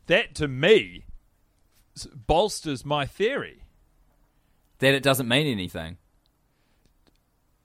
That 0.08 0.34
to 0.36 0.47
me 0.47 1.05
bolsters 2.25 2.86
my 2.86 3.05
theory 3.05 3.63
That 4.79 4.93
it 4.93 5.03
doesn't 5.03 5.27
mean 5.27 5.45
anything. 5.47 5.97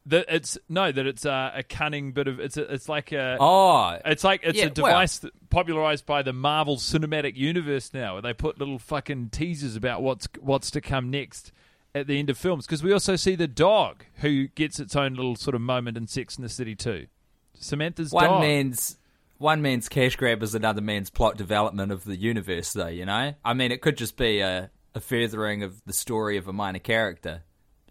That 0.06 0.26
it's 0.28 0.58
no 0.68 0.92
that 0.92 1.06
it's 1.06 1.24
a, 1.24 1.52
a 1.56 1.62
cunning 1.62 2.12
bit 2.12 2.28
of 2.28 2.38
it's 2.38 2.56
a, 2.56 2.72
it's 2.72 2.88
like 2.88 3.12
a 3.12 3.36
Oh, 3.40 3.98
it's 4.04 4.24
like 4.24 4.40
it's 4.42 4.58
yeah, 4.58 4.66
a 4.66 4.70
device 4.70 5.18
that 5.18 5.32
popularized 5.50 6.04
by 6.06 6.22
the 6.22 6.32
Marvel 6.32 6.76
Cinematic 6.76 7.36
Universe 7.36 7.92
now, 7.94 8.14
where 8.14 8.22
they 8.22 8.34
put 8.34 8.58
little 8.58 8.78
fucking 8.78 9.30
teasers 9.30 9.76
about 9.76 10.02
what's 10.02 10.28
what's 10.40 10.70
to 10.72 10.80
come 10.80 11.10
next 11.10 11.52
at 11.94 12.06
the 12.06 12.18
end 12.18 12.28
of 12.28 12.36
films. 12.36 12.66
Because 12.66 12.82
we 12.82 12.92
also 12.92 13.16
see 13.16 13.34
the 13.34 13.48
dog 13.48 14.04
who 14.16 14.48
gets 14.48 14.78
its 14.78 14.94
own 14.94 15.14
little 15.14 15.36
sort 15.36 15.54
of 15.54 15.60
moment 15.60 15.96
in 15.96 16.06
Sex 16.06 16.36
in 16.36 16.42
the 16.42 16.48
City 16.48 16.74
too. 16.74 17.06
Samantha's 17.54 18.12
one 18.12 18.24
dog. 18.24 18.40
man's 18.40 18.98
one 19.38 19.62
man's 19.62 19.88
cash 19.88 20.16
grab 20.16 20.42
is 20.42 20.54
another 20.54 20.80
man's 20.80 21.10
plot 21.10 21.36
development 21.36 21.92
of 21.92 22.04
the 22.04 22.16
universe, 22.16 22.72
though. 22.72 22.88
You 22.88 23.06
know, 23.06 23.34
I 23.44 23.54
mean, 23.54 23.72
it 23.72 23.80
could 23.80 23.96
just 23.96 24.16
be 24.16 24.40
a, 24.40 24.70
a 24.94 25.00
furthering 25.00 25.62
of 25.62 25.82
the 25.86 25.92
story 25.92 26.36
of 26.36 26.46
a 26.48 26.52
minor 26.52 26.78
character. 26.78 27.42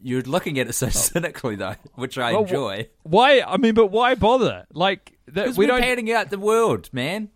You're 0.04 0.22
looking 0.22 0.60
at 0.60 0.68
it 0.68 0.74
so 0.74 0.90
cynically, 0.90 1.56
though, 1.56 1.76
which 1.96 2.18
I 2.18 2.32
Oh. 2.32 2.34
Well, 2.34 2.42
enjoy. 2.44 2.90
Why? 3.04 3.42
I 3.42 3.58
mean, 3.58 3.74
but 3.74 3.88
why 3.88 4.16
bother? 4.16 4.66
Like 4.74 5.18
that, 5.28 5.56
we 5.56 5.66
are 5.66 5.70
don't. 5.70 5.82
panning 5.82 6.12
out 6.12 6.30
the 6.30 6.38
world, 6.40 6.90
man. 6.92 7.30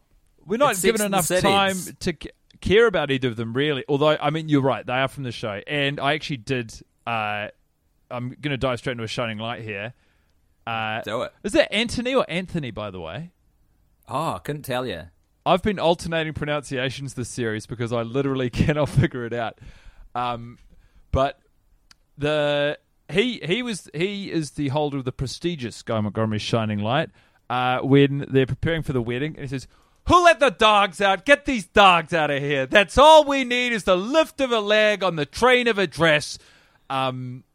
We're 0.46 0.58
not 0.58 0.80
given 0.82 1.00
Sex 1.00 1.02
and 1.02 1.14
the 1.14 1.18
enough 1.18 1.42
time 1.76 1.96
to 2.02 2.14
care 2.62 2.86
about 2.88 3.10
either 3.12 3.28
of 3.30 3.36
them, 3.38 3.54
really. 3.54 3.84
Although, 3.90 4.18
I 4.22 4.30
mean, 4.30 4.50
you're 4.50 4.62
right; 4.62 4.86
they 4.86 4.94
are 4.94 5.08
from 5.08 5.24
the 5.24 5.32
show, 5.32 5.62
and 5.66 6.00
I 6.00 6.14
actually 6.14 6.38
did. 6.38 6.74
Uh, 7.06 7.48
I'm 8.12 8.30
going 8.30 8.52
to 8.52 8.58
dive 8.58 8.80
straight 8.80 8.94
into 8.94 9.04
a 9.04 9.08
shining 9.08 9.38
light 9.38 9.62
here. 9.64 9.94
Uh, 10.66 11.02
Do 11.02 11.22
it. 11.24 11.34
Is 11.44 11.54
that 11.54 11.74
Anthony 11.74 12.14
or 12.16 12.26
Anthony, 12.30 12.72
by 12.72 12.92
the 12.92 13.00
way? 13.00 13.32
Oh, 14.10 14.34
I 14.36 14.40
couldn't 14.40 14.64
tell 14.64 14.86
you. 14.86 15.04
I've 15.46 15.62
been 15.64 15.80
alternating 15.80 16.34
pronunciations 16.34 17.14
this 17.14 17.30
series 17.30 17.66
because 17.66 17.94
I 17.94 18.02
literally 18.02 18.50
cannot 18.52 18.90
figure 18.90 19.26
it 19.26 19.34
out. 19.34 19.60
Um, 20.16 20.58
but 21.12 21.40
the 22.18 22.78
he 23.10 23.40
he 23.44 23.64
was 23.64 23.90
he 23.94 24.32
is 24.32 24.52
the 24.52 24.70
holder 24.70 24.98
of 24.98 25.06
the 25.06 25.12
prestigious 25.12 25.82
Guy 25.82 26.00
Montgomery 26.02 26.40
Shining 26.40 26.80
Light. 26.80 27.10
Uh, 27.50 27.80
when 27.80 28.26
they're 28.30 28.46
preparing 28.46 28.84
for 28.84 28.92
the 28.92 29.02
wedding, 29.02 29.34
and 29.36 29.42
he 29.44 29.48
says, 29.48 29.68
"Who 30.08 30.24
let 30.26 30.42
the 30.42 30.50
dogs 30.50 31.00
out? 31.00 31.26
Get 31.26 31.46
these 31.46 31.66
dogs 31.66 32.14
out 32.14 32.30
of 32.30 32.42
here! 32.42 32.66
That's 32.66 32.98
all 32.98 33.24
we 33.24 33.46
need 33.46 33.72
is 33.72 33.86
the 33.86 33.96
lift 33.96 34.42
of 34.42 34.52
a 34.52 34.60
leg 34.60 35.02
on 35.02 35.16
the 35.16 35.26
train 35.26 35.68
of 35.68 35.78
a 35.78 35.88
dress." 35.88 36.38
Um, 36.90 37.46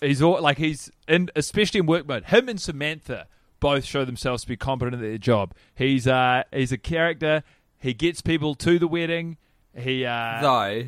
he's 0.00 0.22
all, 0.22 0.40
like 0.40 0.58
he's 0.58 0.90
in, 1.08 1.30
especially 1.34 1.80
in 1.80 1.86
work 1.86 2.06
mode. 2.06 2.26
Him 2.26 2.48
and 2.48 2.60
Samantha 2.60 3.26
both 3.58 3.84
show 3.84 4.04
themselves 4.04 4.42
to 4.42 4.48
be 4.48 4.56
competent 4.56 4.94
at 4.94 5.00
their 5.00 5.18
job. 5.18 5.54
He's 5.74 6.06
uh 6.06 6.44
he's 6.52 6.70
a 6.72 6.78
character. 6.78 7.42
He 7.78 7.94
gets 7.94 8.20
people 8.20 8.54
to 8.56 8.78
the 8.78 8.86
wedding. 8.86 9.38
He 9.76 10.04
uh, 10.04 10.40
Though, 10.40 10.84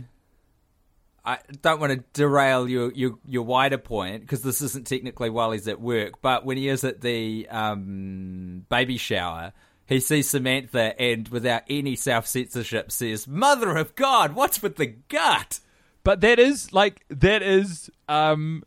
I 1.25 1.39
don't 1.63 1.81
want 1.81 1.93
to 1.93 2.05
derail 2.13 2.69
your 2.69 2.93
your, 2.93 3.19
your 3.27 3.45
wider 3.45 3.79
point 3.79 4.23
because 4.23 4.43
this 4.43 4.61
isn't 4.61 4.87
technically 4.87 5.31
while 5.31 5.53
he's 5.53 5.67
at 5.69 5.81
work. 5.81 6.21
But 6.21 6.45
when 6.45 6.57
he 6.57 6.69
is 6.69 6.85
at 6.85 7.01
the 7.01 7.49
um, 7.51 8.67
baby 8.69 8.99
shower, 8.99 9.53
he 9.87 10.01
sees 10.01 10.29
Samantha 10.29 11.01
and, 11.01 11.29
without 11.29 11.63
any 11.69 11.97
self 11.97 12.27
censorship, 12.27 12.93
says, 12.93 13.27
"Mother 13.27 13.77
of 13.77 13.95
God, 13.95 14.35
what's 14.35 14.63
with 14.63 14.77
the 14.77 14.87
gut?" 14.87 15.61
But 16.03 16.21
that 16.21 16.39
is 16.39 16.73
like 16.73 17.05
that 17.09 17.43
is 17.43 17.91
um 18.09 18.63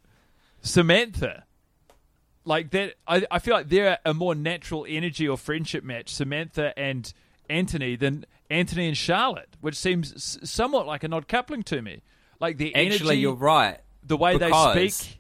Samantha. 0.62 1.43
Like 2.43 2.72
that 2.72 2.95
I 3.08 3.26
I 3.30 3.39
feel 3.39 3.53
like 3.53 3.70
they're 3.70 3.99
a 4.03 4.14
more 4.16 4.34
natural 4.34 4.86
energy 4.89 5.28
or 5.28 5.38
friendship 5.38 5.84
match, 5.84 6.14
Samantha 6.14 6.78
and 6.78 7.14
Anthony 7.49 7.95
than 7.95 8.26
Anthony 8.49 8.88
and 8.88 8.97
Charlotte, 8.97 9.55
which 9.62 9.76
seems 9.76 10.39
somewhat 10.49 10.88
like 10.88 11.03
an 11.03 11.14
odd 11.14 11.28
coupling 11.28 11.62
to 11.64 11.84
me. 11.84 12.01
Like 12.39 12.57
the 12.57 12.75
Actually, 12.75 13.17
you're 13.17 13.33
right. 13.33 13.79
the 14.03 14.17
way 14.17 14.38
they 14.38 14.51
speak. 14.51 15.19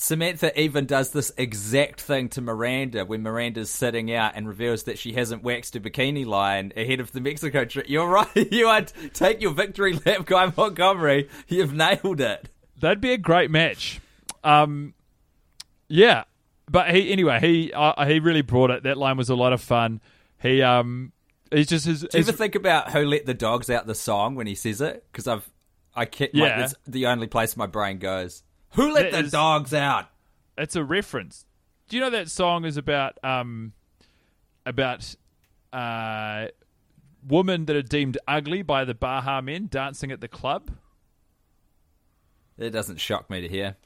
Samantha 0.00 0.58
even 0.60 0.86
does 0.86 1.10
this 1.10 1.32
exact 1.36 2.00
thing 2.00 2.28
to 2.28 2.40
Miranda 2.40 3.04
when 3.04 3.20
Miranda's 3.22 3.68
sitting 3.68 4.14
out 4.14 4.32
and 4.36 4.46
reveals 4.46 4.84
that 4.84 4.96
she 4.96 5.14
hasn't 5.14 5.42
waxed 5.42 5.74
her 5.74 5.80
bikini 5.80 6.24
line 6.24 6.72
ahead 6.76 7.00
of 7.00 7.10
the 7.10 7.20
Mexico 7.20 7.64
trip. 7.64 7.86
You're 7.88 8.06
right. 8.06 8.28
You 8.52 8.68
are 8.68 8.82
take 8.82 9.42
your 9.42 9.50
victory 9.50 9.98
lap, 10.06 10.24
Guy 10.24 10.52
Montgomery. 10.56 11.28
You've 11.48 11.74
nailed 11.74 12.20
it. 12.20 12.48
That'd 12.80 13.00
be 13.00 13.10
a 13.10 13.18
great 13.18 13.50
match. 13.50 14.00
Um, 14.44 14.94
yeah, 15.88 16.24
but 16.70 16.94
he 16.94 17.10
anyway. 17.10 17.40
He 17.40 17.72
uh, 17.72 18.04
he 18.06 18.20
really 18.20 18.42
brought 18.42 18.70
it. 18.70 18.84
That 18.84 18.98
line 18.98 19.16
was 19.16 19.30
a 19.30 19.34
lot 19.34 19.52
of 19.52 19.60
fun. 19.60 20.00
He 20.40 20.62
um, 20.62 21.12
he's 21.50 21.66
just 21.66 21.86
his. 21.86 22.02
Do 22.02 22.08
you 22.12 22.18
his 22.18 22.28
ever 22.28 22.38
think 22.38 22.54
about 22.54 22.92
who 22.92 23.04
let 23.04 23.26
the 23.26 23.34
dogs 23.34 23.68
out 23.68 23.88
the 23.88 23.96
song 23.96 24.36
when 24.36 24.46
he 24.46 24.54
says 24.54 24.80
it? 24.80 25.04
Because 25.10 25.26
I've 25.26 25.50
I 25.98 26.04
can't. 26.04 26.34
Like, 26.34 26.48
Yeah. 26.50 26.58
that's 26.60 26.74
the 26.86 27.06
only 27.06 27.26
place 27.26 27.56
my 27.56 27.66
brain 27.66 27.98
goes. 27.98 28.42
Who 28.74 28.92
let 28.92 29.10
That 29.10 29.18
the 29.18 29.24
is- 29.26 29.32
dogs 29.32 29.74
out? 29.74 30.08
it's 30.56 30.76
a 30.76 30.84
reference. 30.84 31.44
Do 31.88 31.96
you 31.96 32.02
know 32.02 32.10
that 32.10 32.28
song 32.30 32.64
is 32.64 32.76
about 32.76 33.18
um 33.24 33.72
about 34.66 35.14
uh 35.72 36.48
women 37.26 37.64
that 37.66 37.76
are 37.76 37.82
deemed 37.82 38.18
ugly 38.28 38.62
by 38.62 38.84
the 38.84 38.94
Baha 38.94 39.42
men 39.42 39.68
dancing 39.70 40.12
at 40.12 40.20
the 40.20 40.28
club? 40.28 40.70
It 42.58 42.70
doesn't 42.70 42.98
shock 43.00 43.30
me 43.30 43.40
to 43.40 43.48
hear. 43.48 43.76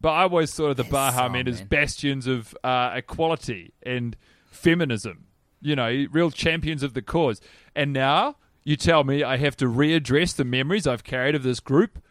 But 0.00 0.10
I 0.10 0.22
always 0.22 0.54
thought 0.54 0.70
of 0.70 0.76
the 0.76 0.84
Baha 0.84 1.16
song, 1.18 1.32
men 1.32 1.48
as 1.48 1.60
man. 1.60 1.68
bastions 1.68 2.26
of 2.26 2.54
uh, 2.62 2.92
equality 2.94 3.72
and 3.82 4.16
feminism. 4.46 5.26
You 5.60 5.76
know, 5.76 6.06
real 6.10 6.30
champions 6.30 6.82
of 6.82 6.92
the 6.94 7.00
cause. 7.02 7.40
And 7.74 7.92
now 7.92 8.36
you 8.64 8.76
tell 8.76 9.04
me 9.04 9.22
I 9.22 9.36
have 9.36 9.56
to 9.58 9.66
readdress 9.66 10.34
the 10.34 10.44
memories 10.44 10.86
I've 10.86 11.04
carried 11.04 11.34
of 11.34 11.42
this 11.42 11.60
group. 11.60 12.02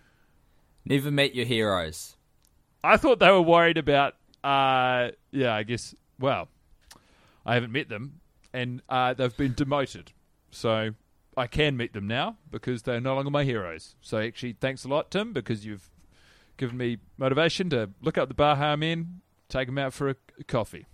Never 0.85 1.11
met 1.11 1.33
your 1.33 1.45
heroes. 1.45 2.15
I 2.83 2.97
thought 2.97 3.19
they 3.19 3.31
were 3.31 3.41
worried 3.41 3.77
about. 3.77 4.15
Uh, 4.43 5.09
yeah, 5.31 5.53
I 5.55 5.63
guess. 5.63 5.95
Well, 6.19 6.49
I 7.45 7.55
haven't 7.55 7.71
met 7.71 7.89
them, 7.89 8.19
and 8.53 8.81
uh, 8.89 9.13
they've 9.13 9.35
been 9.35 9.53
demoted, 9.53 10.11
so 10.51 10.91
I 11.35 11.47
can 11.47 11.77
meet 11.77 11.93
them 11.93 12.07
now 12.07 12.37
because 12.51 12.83
they're 12.83 13.01
no 13.01 13.15
longer 13.15 13.31
my 13.31 13.43
heroes. 13.45 13.95
So 14.01 14.19
actually, 14.19 14.53
thanks 14.59 14.83
a 14.83 14.89
lot, 14.89 15.11
Tim, 15.11 15.31
because 15.33 15.65
you've 15.65 15.89
given 16.57 16.77
me 16.77 16.97
motivation 17.17 17.69
to 17.71 17.89
look 18.01 18.17
up 18.17 18.27
the 18.27 18.33
Baha 18.35 18.75
Men, 18.77 19.21
take 19.49 19.67
them 19.67 19.77
out 19.77 19.93
for 19.93 20.09
a, 20.09 20.15
a 20.39 20.43
coffee, 20.43 20.85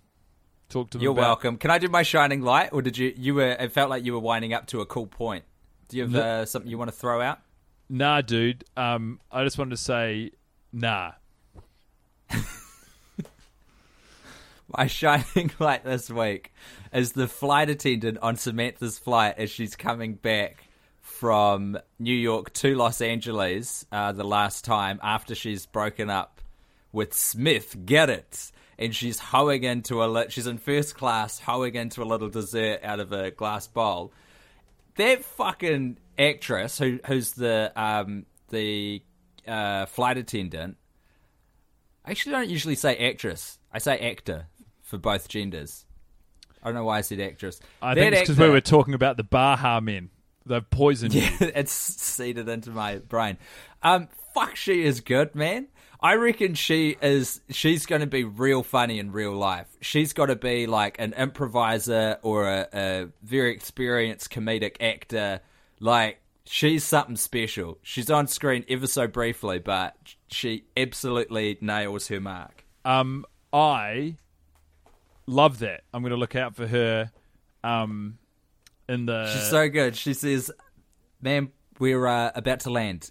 talk 0.68 0.90
to 0.90 0.98
them. 0.98 1.02
You're 1.02 1.12
about- 1.12 1.22
welcome. 1.22 1.56
Can 1.58 1.70
I 1.72 1.78
do 1.78 1.88
my 1.88 2.02
shining 2.04 2.40
light, 2.42 2.70
or 2.72 2.82
did 2.82 2.96
you? 2.96 3.12
You 3.16 3.34
were. 3.34 3.50
It 3.50 3.72
felt 3.72 3.90
like 3.90 4.04
you 4.04 4.12
were 4.12 4.20
winding 4.20 4.54
up 4.54 4.66
to 4.68 4.80
a 4.80 4.86
cool 4.86 5.06
point. 5.08 5.44
Do 5.90 5.96
you 5.96 6.04
have 6.04 6.14
uh, 6.14 6.46
something 6.46 6.70
you 6.70 6.78
want 6.78 6.88
to 6.90 6.96
throw 6.96 7.20
out? 7.20 7.40
Nah, 7.88 8.20
dude. 8.20 8.62
Um, 8.76 9.18
I 9.32 9.42
just 9.42 9.58
wanted 9.58 9.70
to 9.70 9.76
say, 9.76 10.30
nah. 10.72 11.10
My 14.76 14.86
shining 14.86 15.50
light 15.58 15.84
this 15.84 16.08
week 16.08 16.52
is 16.92 17.10
the 17.10 17.26
flight 17.26 17.68
attendant 17.68 18.18
on 18.22 18.36
Samantha's 18.36 19.00
flight 19.00 19.34
as 19.36 19.50
she's 19.50 19.74
coming 19.74 20.14
back 20.14 20.68
from 21.00 21.76
New 21.98 22.14
York 22.14 22.52
to 22.52 22.76
Los 22.76 23.00
Angeles 23.00 23.84
uh, 23.90 24.12
the 24.12 24.22
last 24.22 24.64
time 24.64 25.00
after 25.02 25.34
she's 25.34 25.66
broken 25.66 26.08
up 26.08 26.40
with 26.92 27.12
Smith. 27.14 27.76
Get 27.84 28.10
it? 28.10 28.52
And 28.78 28.94
she's 28.94 29.18
hoeing 29.18 29.64
into 29.64 30.04
a 30.04 30.06
li- 30.06 30.26
she's 30.28 30.46
in 30.46 30.58
first 30.58 30.94
class, 30.94 31.40
hoeing 31.40 31.74
into 31.74 32.00
a 32.00 32.04
little 32.04 32.28
dessert 32.28 32.78
out 32.84 33.00
of 33.00 33.10
a 33.10 33.32
glass 33.32 33.66
bowl. 33.66 34.12
That 35.00 35.24
fucking 35.24 35.98
actress 36.18 36.78
who 36.78 37.00
who's 37.06 37.32
the 37.32 37.72
um 37.74 38.26
the 38.50 39.02
uh, 39.46 39.86
flight 39.86 40.18
attendant 40.18 40.76
I 42.04 42.10
actually 42.10 42.32
don't 42.32 42.48
usually 42.48 42.74
say 42.74 42.96
actress. 42.96 43.58
I 43.72 43.78
say 43.78 43.98
actor 43.98 44.46
for 44.82 44.98
both 44.98 45.28
genders. 45.28 45.84
I 46.62 46.66
don't 46.66 46.74
know 46.74 46.84
why 46.84 46.98
I 46.98 47.00
said 47.02 47.20
actress. 47.20 47.60
I 47.80 47.94
That 47.94 48.00
think 48.00 48.12
it's 48.14 48.22
because 48.22 48.38
we 48.38 48.48
were 48.48 48.60
talking 48.60 48.94
about 48.94 49.16
the 49.16 49.24
Baha 49.24 49.80
Men. 49.80 50.10
They've 50.46 50.68
poisoned 50.68 51.14
you. 51.14 51.22
Yeah, 51.22 51.30
it's 51.40 51.72
seeded 51.72 52.48
into 52.48 52.70
my 52.70 52.96
brain. 52.96 53.38
Um, 53.82 54.08
fuck, 54.34 54.56
she 54.56 54.82
is 54.82 55.00
good, 55.00 55.34
man. 55.34 55.68
I 56.02 56.14
reckon 56.14 56.54
she 56.54 56.96
is. 57.02 57.40
She's 57.50 57.86
going 57.86 58.00
to 58.00 58.06
be 58.06 58.24
real 58.24 58.62
funny 58.62 58.98
in 58.98 59.12
real 59.12 59.32
life. 59.32 59.66
She's 59.80 60.12
got 60.12 60.26
to 60.26 60.36
be 60.36 60.66
like 60.66 60.98
an 60.98 61.12
improviser 61.12 62.18
or 62.22 62.48
a, 62.48 62.68
a 62.72 63.08
very 63.22 63.52
experienced 63.52 64.30
comedic 64.30 64.76
actor. 64.80 65.40
Like 65.78 66.20
she's 66.44 66.84
something 66.84 67.16
special. 67.16 67.78
She's 67.82 68.10
on 68.10 68.26
screen 68.28 68.64
ever 68.68 68.86
so 68.86 69.06
briefly, 69.06 69.58
but 69.58 69.94
she 70.28 70.64
absolutely 70.76 71.58
nails 71.60 72.08
her 72.08 72.20
mark. 72.20 72.64
Um, 72.84 73.26
I 73.52 74.16
love 75.26 75.58
that. 75.58 75.82
I'm 75.92 76.02
going 76.02 76.10
to 76.10 76.16
look 76.16 76.36
out 76.36 76.56
for 76.56 76.66
her. 76.66 77.10
Um, 77.62 78.18
in 78.88 79.06
the 79.06 79.30
She's 79.32 79.50
so 79.50 79.68
good. 79.68 79.96
She 79.96 80.14
says, 80.14 80.50
"Ma'am, 81.20 81.52
we're 81.78 82.06
uh, 82.06 82.32
about 82.34 82.60
to 82.60 82.70
land. 82.70 83.10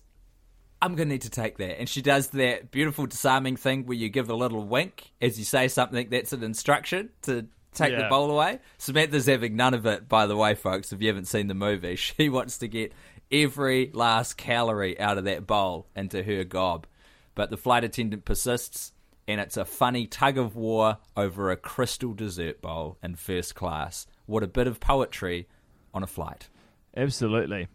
I'm 0.82 0.96
going 0.96 1.10
to 1.10 1.14
need 1.14 1.22
to 1.24 1.30
take 1.30 1.58
that." 1.58 1.80
And 1.80 1.88
she 1.90 2.02
does 2.02 2.28
that 2.30 2.72
beautiful 2.72 3.06
disarming 3.06 3.58
thing 3.58 3.86
where 3.86 3.98
you 3.98 4.10
give 4.10 4.30
a 4.30 4.36
little 4.36 4.64
wink 4.64 5.12
as 5.22 5.38
you 5.38 5.46
say 5.46 5.68
something 5.68 6.10
that's 6.10 6.34
an 6.34 6.44
instruction 6.44 7.10
to 7.24 7.48
take 7.74 7.98
the 7.98 8.08
bowl 8.10 8.32
away. 8.32 8.60
Samantha's 8.78 9.26
having 9.26 9.56
none 9.56 9.74
of 9.74 9.86
it, 9.86 10.08
by 10.08 10.26
the 10.26 10.36
way, 10.36 10.56
folks. 10.56 10.92
If 10.92 11.02
you 11.02 11.08
haven't 11.08 11.26
seen 11.26 11.48
the 11.48 11.54
movie, 11.54 11.96
she 11.98 12.30
wants 12.30 12.60
to 12.60 12.68
get 12.68 12.94
every 13.32 13.92
last 13.94 14.38
calorie 14.38 15.00
out 15.00 15.18
of 15.18 15.26
that 15.26 15.46
bowl 15.46 15.88
into 15.96 16.24
her 16.24 16.44
gob. 16.44 16.88
But 17.36 17.50
the 17.50 17.58
flight 17.58 17.84
attendant 17.84 18.26
persists, 18.26 18.92
and 19.28 19.40
it's 19.40 19.58
a 19.58 19.66
funny 19.66 20.08
tug 20.08 20.38
of 20.38 20.56
war 20.56 20.98
over 21.16 21.52
a 21.52 21.58
crystal 21.58 22.14
dessert 22.14 22.62
bowl 22.62 22.98
in 23.04 23.16
first 23.16 23.56
class. 23.56 24.08
What 24.26 24.44
a 24.44 24.48
bit 24.48 24.68
of 24.68 24.80
poetry 24.80 25.48
on 25.94 26.04
a 26.04 26.08
flight. 26.08 26.50
Absolutely. 26.96 27.68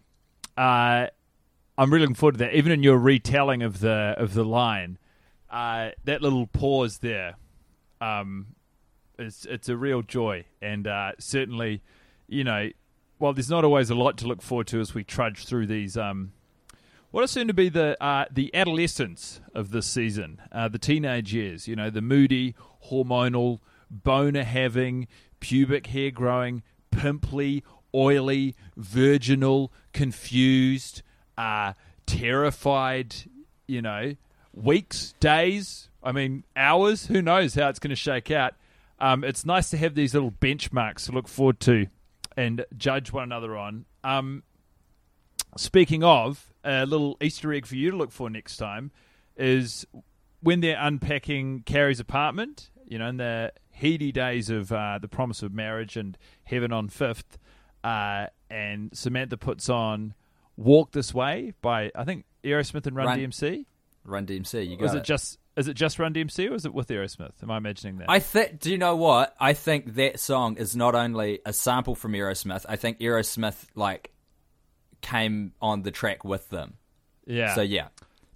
Uh, 0.57 1.07
I'm 1.77 1.91
really 1.91 2.01
looking 2.01 2.15
forward 2.15 2.33
to 2.33 2.37
that. 2.39 2.53
Even 2.53 2.71
in 2.71 2.83
your 2.83 2.97
retelling 2.97 3.61
of 3.61 3.79
the 3.79 4.15
of 4.17 4.33
the 4.33 4.45
line, 4.45 4.97
uh, 5.49 5.89
that 6.05 6.21
little 6.21 6.47
pause 6.47 6.99
there, 6.99 7.35
um, 7.99 8.47
it's 9.19 9.45
it's 9.45 9.69
a 9.69 9.75
real 9.75 10.01
joy, 10.01 10.45
and 10.61 10.87
uh, 10.87 11.11
certainly, 11.19 11.81
you 12.27 12.43
know, 12.43 12.69
while 13.17 13.33
there's 13.33 13.49
not 13.49 13.63
always 13.63 13.89
a 13.89 13.95
lot 13.95 14.17
to 14.17 14.27
look 14.27 14.41
forward 14.41 14.67
to 14.67 14.79
as 14.79 14.93
we 14.93 15.03
trudge 15.03 15.45
through 15.45 15.67
these. 15.67 15.97
Um, 15.97 16.31
what 17.11 17.23
are 17.23 17.27
soon 17.27 17.47
to 17.47 17.53
be 17.53 17.69
the 17.69 18.01
uh, 18.03 18.25
the 18.29 18.53
adolescence 18.53 19.39
of 19.53 19.71
this 19.71 19.85
season, 19.85 20.41
uh, 20.51 20.67
the 20.67 20.79
teenage 20.79 21.33
years. 21.33 21.67
You 21.67 21.75
know, 21.75 21.89
the 21.89 22.01
moody, 22.01 22.55
hormonal, 22.89 23.59
boner 23.89 24.43
having, 24.43 25.07
pubic 25.39 25.87
hair 25.87 26.11
growing, 26.11 26.61
pimply, 26.91 27.63
oily, 27.93 28.55
virginal, 28.75 29.71
confused, 29.93 31.03
uh, 31.37 31.73
terrified. 32.05 33.15
You 33.67 33.81
know, 33.81 34.15
weeks, 34.53 35.13
days. 35.19 35.89
I 36.03 36.11
mean, 36.11 36.43
hours. 36.55 37.07
Who 37.07 37.21
knows 37.21 37.55
how 37.55 37.69
it's 37.69 37.79
going 37.79 37.89
to 37.89 37.95
shake 37.95 38.31
out? 38.31 38.53
Um, 38.99 39.23
it's 39.23 39.45
nice 39.45 39.69
to 39.71 39.77
have 39.77 39.95
these 39.95 40.13
little 40.13 40.31
benchmarks 40.31 41.07
to 41.07 41.11
look 41.11 41.27
forward 41.27 41.59
to 41.61 41.87
and 42.37 42.65
judge 42.77 43.11
one 43.11 43.23
another 43.23 43.57
on. 43.57 43.85
Um, 44.03 44.43
speaking 45.57 46.03
of, 46.03 46.53
a 46.63 46.85
little 46.85 47.17
Easter 47.21 47.53
egg 47.53 47.65
for 47.65 47.75
you 47.75 47.91
to 47.91 47.97
look 47.97 48.11
for 48.11 48.29
next 48.29 48.57
time 48.57 48.91
is 49.37 49.85
when 50.41 50.61
they're 50.61 50.79
unpacking 50.79 51.63
Carrie's 51.65 51.99
apartment. 51.99 52.69
You 52.87 52.99
know, 52.99 53.07
in 53.07 53.17
the 53.17 53.51
heady 53.71 54.11
days 54.11 54.49
of 54.49 54.71
uh, 54.71 54.99
the 55.01 55.07
promise 55.07 55.41
of 55.41 55.53
marriage 55.53 55.97
and 55.97 56.17
heaven 56.43 56.71
on 56.71 56.87
fifth, 56.87 57.37
uh, 57.83 58.27
and 58.49 58.95
Samantha 58.95 59.37
puts 59.37 59.69
on 59.69 60.13
"Walk 60.57 60.91
This 60.91 61.13
Way" 61.13 61.53
by 61.61 61.91
I 61.95 62.03
think 62.03 62.25
Aerosmith 62.43 62.85
and 62.87 62.95
Run, 62.95 63.07
Run- 63.07 63.19
DMC. 63.19 63.65
Run 64.03 64.25
DMC. 64.27 64.67
You 64.69 64.77
got 64.77 64.83
Was 64.83 64.93
it 64.93 64.97
it. 64.99 65.03
just 65.05 65.39
is 65.57 65.67
it 65.67 65.73
just 65.75 65.97
Run 65.99 66.13
DMC 66.13 66.49
or 66.51 66.53
is 66.53 66.65
it 66.65 66.73
with 66.73 66.87
Aerosmith? 66.89 67.31
Am 67.41 67.49
I 67.49 67.57
imagining 67.57 67.97
that? 67.97 68.09
I 68.09 68.19
think. 68.19 68.59
Do 68.59 68.69
you 68.71 68.77
know 68.77 68.95
what? 68.95 69.35
I 69.39 69.53
think 69.53 69.95
that 69.95 70.19
song 70.19 70.57
is 70.57 70.75
not 70.75 70.93
only 70.95 71.39
a 71.45 71.53
sample 71.53 71.95
from 71.95 72.11
Aerosmith. 72.13 72.65
I 72.69 72.75
think 72.75 72.99
Aerosmith 72.99 73.65
like 73.75 74.11
came 75.01 75.53
on 75.61 75.81
the 75.83 75.91
track 75.91 76.23
with 76.23 76.49
them. 76.49 76.75
yeah. 77.25 77.55
So 77.55 77.61
yeah. 77.61 77.87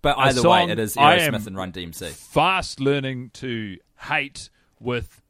But 0.01 0.15
A 0.17 0.21
either 0.21 0.47
way, 0.49 0.63
it 0.69 0.79
is 0.79 0.95
Aerosmith 0.95 1.45
and 1.47 1.57
Run 1.57 1.71
DMC. 1.73 2.09
fast 2.11 2.79
learning 2.79 3.31
to 3.33 3.77
hate 3.97 4.49
with 4.79 5.21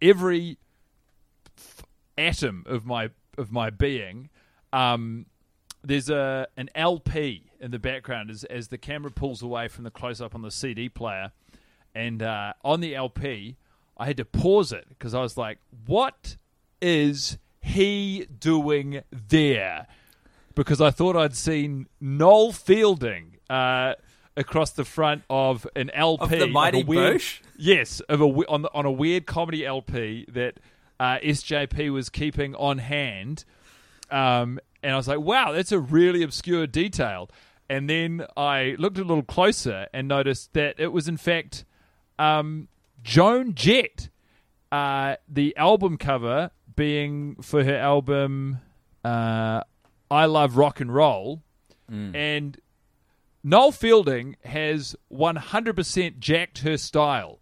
every 0.00 0.56
f- 1.58 1.82
atom 2.16 2.64
of 2.66 2.86
my 2.86 3.10
of 3.38 3.52
my 3.52 3.68
being. 3.70 4.30
Um, 4.72 5.26
there's 5.84 6.08
a 6.10 6.46
an 6.56 6.68
LP 6.74 7.50
in 7.60 7.70
the 7.70 7.78
background 7.78 8.30
as 8.30 8.44
as 8.44 8.68
the 8.68 8.78
camera 8.78 9.10
pulls 9.10 9.42
away 9.42 9.68
from 9.68 9.84
the 9.84 9.90
close 9.90 10.20
up 10.20 10.34
on 10.34 10.42
the 10.42 10.50
CD 10.50 10.88
player, 10.88 11.32
and 11.94 12.22
uh, 12.22 12.52
on 12.64 12.80
the 12.80 12.94
LP, 12.94 13.56
I 13.96 14.06
had 14.06 14.16
to 14.18 14.24
pause 14.24 14.72
it 14.72 14.86
because 14.88 15.14
I 15.14 15.20
was 15.20 15.36
like, 15.36 15.58
"What 15.86 16.36
is 16.80 17.38
he 17.60 18.26
doing 18.38 19.02
there?" 19.10 19.86
Because 20.54 20.80
I 20.82 20.90
thought 20.90 21.16
I'd 21.16 21.34
seen 21.34 21.86
Noel 22.00 22.52
Fielding 22.52 23.38
uh, 23.48 23.94
across 24.36 24.70
the 24.72 24.84
front 24.84 25.22
of 25.30 25.66
an 25.74 25.88
LP 25.90 26.24
Of 26.24 26.30
the 26.30 26.46
Mighty 26.46 26.84
weird- 26.84 27.16
Boosh? 27.20 27.40
Yes, 27.56 28.00
of 28.00 28.20
a 28.20 28.24
on 28.24 28.62
the, 28.62 28.70
on 28.74 28.84
a 28.84 28.90
weird 28.90 29.24
comedy 29.26 29.64
LP 29.64 30.26
that 30.28 30.58
uh, 31.00 31.18
SJP 31.18 31.90
was 31.92 32.08
keeping 32.10 32.54
on 32.56 32.78
hand, 32.78 33.44
um, 34.10 34.58
and 34.82 34.92
I 34.92 34.96
was 34.96 35.08
like, 35.08 35.20
"Wow, 35.20 35.52
that's 35.52 35.72
a 35.72 35.78
really 35.80 36.22
obscure 36.22 36.66
detail." 36.66 37.30
And 37.68 37.88
then 37.88 38.26
I 38.36 38.74
looked 38.78 38.98
a 38.98 39.04
little 39.04 39.22
closer 39.22 39.86
and 39.94 40.06
noticed 40.08 40.52
that 40.52 40.78
it 40.78 40.88
was 40.92 41.08
in 41.08 41.16
fact 41.16 41.64
um, 42.18 42.68
Joan 43.02 43.54
Jett, 43.54 44.08
uh, 44.70 45.16
the 45.28 45.56
album 45.56 45.96
cover 45.96 46.50
being 46.76 47.36
for 47.42 47.64
her 47.64 47.76
album 47.76 48.58
uh, 49.04 49.62
"I 50.10 50.24
Love 50.26 50.56
Rock 50.56 50.80
and 50.80 50.92
Roll," 50.94 51.42
and 52.14 52.58
Noel 53.44 53.72
Fielding 53.72 54.36
has 54.44 54.94
100% 55.12 56.18
jacked 56.20 56.58
her 56.60 56.76
style. 56.76 57.38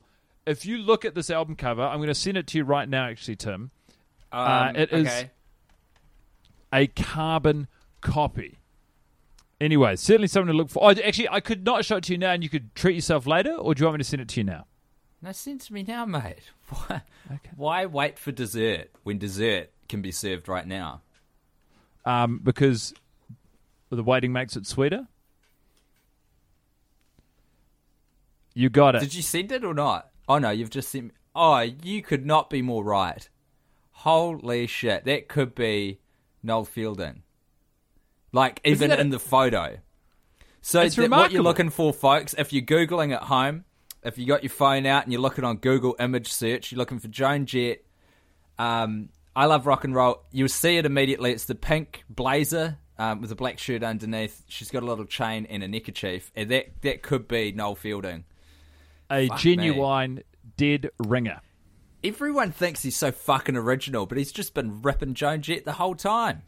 If 0.47 0.65
you 0.65 0.79
look 0.79 1.05
at 1.05 1.15
this 1.15 1.31
album 1.31 1.57
cover, 1.57 1.83
I'm 1.83 1.99
going 1.99 2.09
to 2.09 2.15
send 2.15 2.37
it 2.39 2.47
to 2.49 2.59
you 2.59 2.65
right 2.65 2.89
now, 2.89 3.07
actually, 3.07 3.37
Tim. 3.37 3.71
Uh, 4.33 4.73
it 4.77 4.93
is- 4.93 5.07
Um, 5.07 5.13
okay. 5.13 5.31
A 6.73 6.87
carbon 6.87 7.69
copy. 8.01 8.59
Anyway, 9.61 9.95
certainly 9.97 10.29
something 10.29 10.53
to 10.53 10.57
look 10.57 10.71
for. 10.71 10.83
Oh, 10.83 10.91
actually, 10.91 11.29
I 11.29 11.41
could 11.41 11.65
not 11.65 11.85
show 11.85 11.97
it 11.97 12.05
to 12.05 12.13
you 12.13 12.19
now 12.19 12.33
and 12.33 12.43
you 12.43 12.49
could 12.49 12.75
treat 12.75 12.95
yourself 12.95 13.27
later, 13.27 13.53
or 13.53 13.75
do 13.75 13.81
you 13.81 13.87
want 13.87 13.99
me 13.99 14.05
to 14.05 14.09
send 14.09 14.23
it 14.23 14.29
to 14.29 14.41
you 14.41 14.45
now? 14.45 14.67
No, 15.23 15.33
send 15.33 15.61
to 15.63 15.75
me 15.75 15.83
now, 15.83 16.07
mate. 16.07 16.39
Why, 16.69 17.03
why 17.57 17.87
wait 17.87 18.19
for 18.19 18.33
dessert 18.33 18.91
when 19.03 19.19
dessert 19.19 19.71
can 19.89 20.01
be 20.01 20.13
served 20.13 20.49
right 20.49 20.67
now? 20.67 21.03
Um, 22.05 22.41
because 22.43 22.95
the 23.91 24.03
waiting 24.03 24.33
makes 24.33 24.57
it 24.57 24.67
sweeter. 24.67 25.07
You 28.55 28.69
got 28.69 28.95
it. 28.95 29.01
Did 29.01 29.15
you 29.15 29.23
send 29.23 29.53
it 29.53 29.65
or 29.65 29.75
not? 29.75 30.11
Oh 30.29 30.39
no, 30.39 30.51
you've 30.51 30.71
just 30.71 30.89
sent. 30.89 31.05
Me. 31.05 31.11
Oh, 31.35 31.59
you 31.59 32.03
could 32.03 32.27
not 32.27 32.51
be 32.51 32.63
more 32.63 32.83
right. 32.83 33.29
Holy 33.93 34.67
shit, 34.67 35.05
that 35.05 35.29
could 35.29 35.55
be 35.55 36.00
Noel 36.43 36.65
Fielding. 36.65 37.23
Like 38.33 38.61
even 38.65 38.91
that 38.91 38.99
a- 38.99 39.03
in 39.03 39.11
the 39.11 39.19
photo. 39.19 39.79
So 40.63 40.83
It's 40.83 40.95
th- 40.95 41.09
what 41.11 41.33
you're 41.33 41.43
looking 41.43 41.71
for, 41.71 41.93
folks, 41.93 42.35
if 42.37 42.53
you're 42.53 42.63
googling 42.63 43.15
at 43.15 43.23
home, 43.25 43.65
if 44.03 44.19
you 44.19 44.27
got 44.27 44.43
your 44.43 44.51
phone 44.51 44.85
out 44.87 45.05
and 45.05 45.13
you're 45.13 45.23
looking 45.23 45.43
on 45.45 45.57
Google 45.57 45.97
image 45.99 46.31
search, 46.33 46.71
you're 46.71 46.79
looking 46.79 46.99
for 46.99 47.09
Joan 47.09 47.47
Jett. 47.47 47.83
Um, 48.59 49.09
I 49.35 49.47
love 49.47 49.67
rock 49.67 49.85
and 49.85 49.95
roll. 49.95 50.23
You'll 50.33 50.49
see 50.49 50.77
it 50.77 50.85
immediately. 50.85 51.33
It's 51.33 51.47
the 51.47 51.55
pink 51.55 52.05
blazer 52.11 52.77
um, 52.99 53.23
with 53.23 53.33
a 53.33 53.35
black 53.35 53.59
shirt 53.59 53.83
underneath. 53.83 54.45
She's 54.49 54.71
got 54.71 54.83
a 54.83 54.87
little 54.87 55.07
chain 55.07 55.47
and 55.49 55.63
a 55.63 55.69
neckerchief, 55.69 56.31
and 56.37 56.51
that 56.51 56.83
that 56.83 57.03
could 57.03 57.27
be 57.27 57.53
Noel 57.53 57.75
Fielding. 57.75 58.25
a 59.11 59.29
Fuck 59.29 59.39
genuine 59.39 60.23
dead 60.59 60.91
ringer. 60.99 61.41
Everyone 62.03 62.51
thinks 62.53 62.83
he's 62.83 62.97
so 62.97 63.13
fucking 63.13 63.57
original, 63.57 64.07
but 64.07 64.19
he's 64.19 64.33
just 64.33 64.55
been 64.55 64.83
ripping 64.83 65.15
Joan 65.15 65.43
Jett 65.43 65.65
the 65.65 65.73
whole 65.73 65.95
time. 65.95 66.43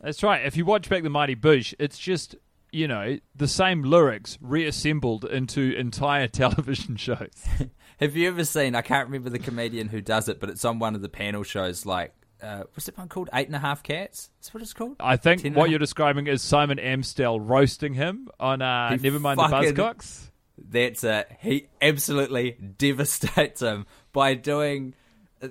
That's 0.00 0.22
right. 0.22 0.44
If 0.44 0.56
you 0.56 0.64
watch 0.64 0.88
back 0.88 1.02
the 1.02 1.10
Mighty 1.10 1.36
Boosh, 1.36 1.74
it's 1.78 1.98
just 1.98 2.36
you 2.72 2.88
know 2.88 3.18
the 3.36 3.46
same 3.46 3.82
lyrics 3.82 4.36
reassembled 4.40 5.24
into 5.24 5.74
entire 5.76 6.28
television 6.28 6.96
shows. 6.96 7.44
Have 8.00 8.16
you 8.16 8.28
ever 8.28 8.44
seen? 8.44 8.74
I 8.74 8.82
can't 8.82 9.06
remember 9.06 9.30
the 9.30 9.38
comedian 9.38 9.88
who 9.88 10.00
does 10.00 10.28
it, 10.28 10.40
but 10.40 10.50
it's 10.50 10.64
on 10.64 10.78
one 10.78 10.94
of 10.94 11.02
the 11.02 11.08
panel 11.08 11.42
shows. 11.42 11.86
Like, 11.86 12.12
uh, 12.42 12.64
what's 12.72 12.86
that 12.86 12.98
one 12.98 13.08
called? 13.08 13.30
Eight 13.32 13.46
and 13.46 13.56
a 13.56 13.60
Half 13.60 13.82
Cats. 13.82 14.30
That's 14.38 14.52
what 14.52 14.62
it's 14.62 14.72
called. 14.72 14.96
I 15.00 15.16
think 15.16 15.42
Ten 15.42 15.54
what 15.54 15.70
you're 15.70 15.78
describing 15.78 16.26
is 16.26 16.42
Simon 16.42 16.78
Amstell 16.78 17.38
roasting 17.40 17.94
him 17.94 18.28
on 18.40 18.60
uh, 18.62 18.90
He 18.90 18.96
Never 18.98 19.20
Mind 19.20 19.38
the 19.38 19.44
Buzzcocks. 19.44 20.30
That's 20.58 21.02
it. 21.04 21.28
He 21.40 21.68
absolutely 21.80 22.52
devastates 22.52 23.60
him 23.62 23.86
by 24.14 24.32
doing. 24.32 24.94
uh, 25.42 25.48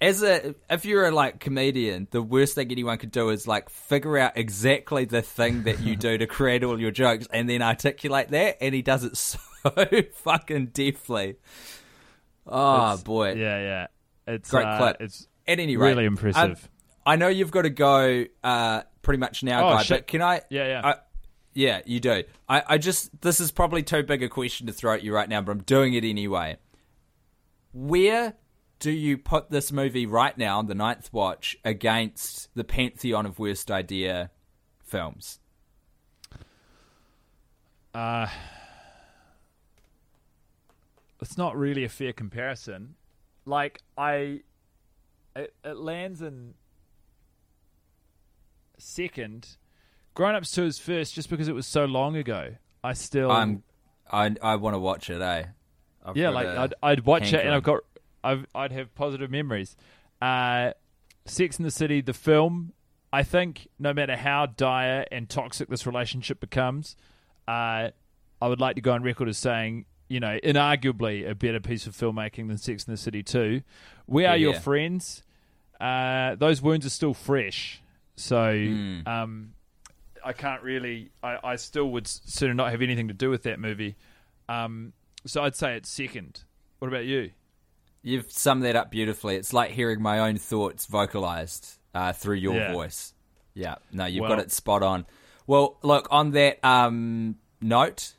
As 0.00 0.22
a, 0.22 0.54
if 0.70 0.84
you're 0.84 1.06
a 1.06 1.10
like 1.10 1.40
comedian, 1.40 2.06
the 2.12 2.22
worst 2.22 2.54
thing 2.54 2.70
anyone 2.70 2.98
could 2.98 3.10
do 3.10 3.30
is 3.30 3.48
like 3.48 3.68
figure 3.70 4.16
out 4.18 4.36
exactly 4.36 5.06
the 5.06 5.22
thing 5.22 5.64
that 5.64 5.80
you 5.80 5.96
do 5.96 6.16
to 6.18 6.26
create 6.28 6.62
all 6.62 6.78
your 6.80 6.92
jokes, 6.92 7.26
and 7.32 7.50
then 7.50 7.62
articulate 7.62 8.28
that. 8.28 8.58
And 8.62 8.72
he 8.74 8.82
does 8.82 9.02
it 9.02 9.16
so 9.16 9.38
fucking 10.14 10.66
deftly. 10.66 11.36
Oh 12.46 12.84
It's- 12.92 13.02
boy, 13.02 13.32
Yeah, 13.32 13.60
yeah. 13.60 13.86
It's 14.28 14.50
Great 14.50 14.66
uh, 14.66 14.78
clip. 14.78 14.96
It's 15.00 15.26
At 15.48 15.58
any 15.60 15.76
rate, 15.76 15.88
really 15.90 16.04
impressive. 16.04 16.40
um, 16.42 16.56
I 17.04 17.14
know 17.16 17.28
you've 17.28 17.52
got 17.52 17.62
to 17.62 17.70
go 17.70 18.24
uh, 18.42 18.82
pretty 19.02 19.18
much 19.18 19.44
now, 19.44 19.68
Oh, 19.68 19.74
guy. 19.76 19.82
shit. 19.84 19.98
But 19.98 20.06
can 20.08 20.22
I? 20.22 20.42
Yeah, 20.50 20.66
yeah. 20.66 20.80
I, 20.84 20.94
yeah, 21.54 21.80
you 21.86 22.00
do. 22.00 22.24
I, 22.48 22.62
I 22.66 22.78
just 22.78 23.18
this 23.22 23.38
is 23.40 23.50
probably 23.52 23.82
too 23.84 24.02
big 24.02 24.22
a 24.24 24.28
question 24.28 24.66
to 24.66 24.72
throw 24.72 24.94
at 24.94 25.02
you 25.04 25.14
right 25.14 25.28
now, 25.28 25.40
but 25.42 25.52
I'm 25.52 25.62
doing 25.62 25.94
it 25.94 26.04
anyway. 26.04 26.56
Where 27.76 28.32
do 28.78 28.90
you 28.90 29.18
put 29.18 29.50
this 29.50 29.70
movie 29.70 30.06
right 30.06 30.36
now 30.38 30.58
on 30.58 30.66
the 30.66 30.74
ninth 30.74 31.12
watch 31.12 31.58
against 31.62 32.48
the 32.54 32.64
pantheon 32.64 33.26
of 33.26 33.38
worst 33.38 33.70
idea 33.70 34.30
films? 34.82 35.40
Uh, 37.94 38.28
it's 41.20 41.36
not 41.36 41.54
really 41.54 41.84
a 41.84 41.90
fair 41.90 42.14
comparison. 42.14 42.94
Like 43.44 43.82
I, 43.98 44.40
it, 45.34 45.54
it 45.62 45.76
lands 45.76 46.22
in 46.22 46.54
second. 48.78 49.58
Grown 50.14 50.34
Ups 50.34 50.50
Two 50.50 50.64
is 50.64 50.78
first, 50.78 51.12
just 51.12 51.28
because 51.28 51.46
it 51.46 51.54
was 51.54 51.66
so 51.66 51.84
long 51.84 52.16
ago. 52.16 52.54
I 52.82 52.94
still, 52.94 53.30
I'm 53.30 53.64
I 54.10 54.34
I 54.40 54.56
want 54.56 54.72
to 54.72 54.78
watch 54.78 55.10
it, 55.10 55.20
eh? 55.20 55.44
I've 56.06 56.16
yeah, 56.16 56.30
like 56.30 56.46
I'd, 56.46 56.74
I'd 56.82 57.00
watch 57.04 57.32
it 57.32 57.44
and. 57.44 57.54
I've 57.54 57.62
got, 57.62 57.80
I've, 58.24 58.46
I'd 58.54 58.72
have 58.72 58.94
positive 58.94 59.30
memories. 59.30 59.76
Uh, 60.22 60.72
Sex 61.26 61.58
in 61.58 61.64
the 61.64 61.70
City, 61.70 62.00
the 62.00 62.14
film. 62.14 62.72
I 63.12 63.22
think 63.22 63.68
no 63.78 63.92
matter 63.92 64.16
how 64.16 64.46
dire 64.46 65.04
and 65.10 65.28
toxic 65.28 65.68
this 65.68 65.86
relationship 65.86 66.38
becomes, 66.40 66.96
uh, 67.48 67.90
I 68.42 68.48
would 68.48 68.60
like 68.60 68.76
to 68.76 68.82
go 68.82 68.92
on 68.92 69.02
record 69.02 69.28
as 69.28 69.38
saying, 69.38 69.86
you 70.08 70.20
know, 70.20 70.38
inarguably 70.44 71.28
a 71.28 71.34
better 71.34 71.60
piece 71.60 71.86
of 71.86 71.94
filmmaking 71.96 72.48
than 72.48 72.58
Sex 72.58 72.84
in 72.84 72.92
the 72.92 72.96
City 72.98 73.22
2. 73.22 73.62
We 74.06 74.24
Are 74.26 74.36
Your 74.36 74.52
Yeah. 74.54 74.58
Friends. 74.60 75.22
Uh, 75.80 76.34
those 76.36 76.62
wounds 76.62 76.86
are 76.86 76.90
still 76.90 77.14
fresh. 77.14 77.82
So 78.16 78.54
Hmm. 78.56 79.00
um, 79.06 79.52
I 80.24 80.32
can't 80.32 80.62
really, 80.62 81.10
I, 81.22 81.38
I 81.44 81.56
still 81.56 81.90
would 81.90 82.06
s- 82.06 82.20
sort 82.24 82.50
of 82.50 82.56
not 82.56 82.70
have 82.70 82.82
anything 82.82 83.08
to 83.08 83.14
do 83.14 83.30
with 83.30 83.42
that 83.44 83.58
movie. 83.60 83.96
Um, 84.48 84.92
so 85.26 85.42
I'd 85.42 85.56
say 85.56 85.76
it's 85.76 85.88
second. 85.90 86.42
What 86.78 86.88
about 86.88 87.04
you? 87.04 87.30
You've 88.02 88.30
summed 88.30 88.62
that 88.64 88.76
up 88.76 88.90
beautifully. 88.90 89.36
It's 89.36 89.52
like 89.52 89.70
hearing 89.72 90.00
my 90.00 90.20
own 90.20 90.36
thoughts 90.38 90.86
vocalized 90.86 91.78
uh, 91.94 92.12
through 92.12 92.36
your 92.36 92.54
Yeah. 92.54 92.72
voice. 92.72 93.12
Yeah, 93.54 93.76
no, 93.92 94.04
you've 94.06 94.22
Well- 94.22 94.30
got 94.30 94.38
it 94.40 94.52
spot 94.52 94.82
on. 94.82 95.06
Well, 95.46 95.78
look, 95.82 96.08
on 96.10 96.32
that 96.32 96.62
um, 96.64 97.36
note, 97.60 98.14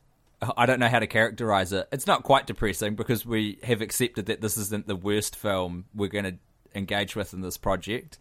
I 0.55 0.66
don't 0.66 0.80
know 0.80 0.88
how 0.88 0.99
to 0.99 1.08
characterize 1.08 1.74
it. 1.74 1.88
It's 1.91 2.08
not 2.08 2.24
quite 2.24 2.47
depressing 2.47 2.95
because 2.95 3.26
we 3.26 3.60
have 3.64 3.82
accepted 3.82 4.28
that 4.28 4.41
this 4.41 4.58
isn't 4.58 4.88
the 4.88 4.95
worst 4.95 5.36
film 5.36 5.86
we're 5.95 6.08
going 6.10 6.26
to 6.26 6.36
engage 6.76 7.16
with 7.16 7.34
in 7.34 7.41
this 7.41 7.58
project. 7.58 8.18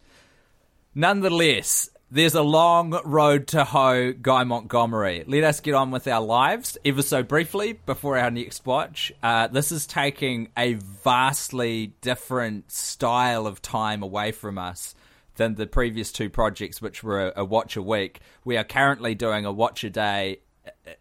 Nonetheless, 0.95 1.89
there's 2.09 2.35
a 2.35 2.41
long 2.41 2.97
road 3.03 3.47
to 3.47 3.65
hoe 3.65 4.13
Guy 4.13 4.45
Montgomery. 4.45 5.25
Let 5.27 5.43
us 5.43 5.59
get 5.59 5.73
on 5.73 5.91
with 5.91 6.07
our 6.07 6.21
lives 6.21 6.77
ever 6.85 7.01
so 7.01 7.21
briefly 7.21 7.73
before 7.73 8.17
our 8.17 8.31
next 8.31 8.65
watch. 8.65 9.11
Uh, 9.21 9.47
this 9.47 9.73
is 9.73 9.85
taking 9.85 10.47
a 10.57 10.75
vastly 10.75 11.93
different 11.99 12.71
style 12.71 13.45
of 13.45 13.61
time 13.61 14.03
away 14.03 14.31
from 14.31 14.57
us 14.57 14.95
than 15.35 15.55
the 15.55 15.67
previous 15.67 16.13
two 16.13 16.29
projects, 16.29 16.81
which 16.81 17.03
were 17.03 17.33
a, 17.35 17.43
watch 17.43 17.75
a 17.75 17.81
week. 17.81 18.21
We 18.45 18.55
are 18.55 18.63
currently 18.63 19.13
doing 19.13 19.45
a 19.45 19.51
watch 19.51 19.83
a 19.83 19.89
day. 19.89 20.39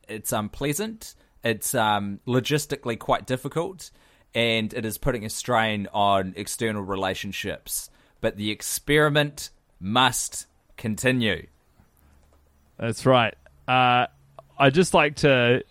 It's 0.09 0.33
unpleasant. 0.33 1.15
It's 1.45 1.73
um, 1.75 2.19
logistically 2.27 2.99
quite 2.99 3.27
difficult, 3.27 3.93
and 4.35 4.75
it 4.75 4.85
is 4.85 4.99
putting 4.99 5.25
a 5.25 5.31
strain 5.31 5.87
on 5.95 6.35
external 6.37 6.83
relationships. 6.83 7.91
But 8.21 8.37
the 8.37 8.51
experiment 8.51 9.51
must 9.79 10.47
continue. 10.77 11.47
That's 12.79 13.07
right. 13.07 13.35
Uh, 13.67 14.07
I 14.59 14.71
just 14.71 14.95
like 14.95 15.17
to 15.17 15.65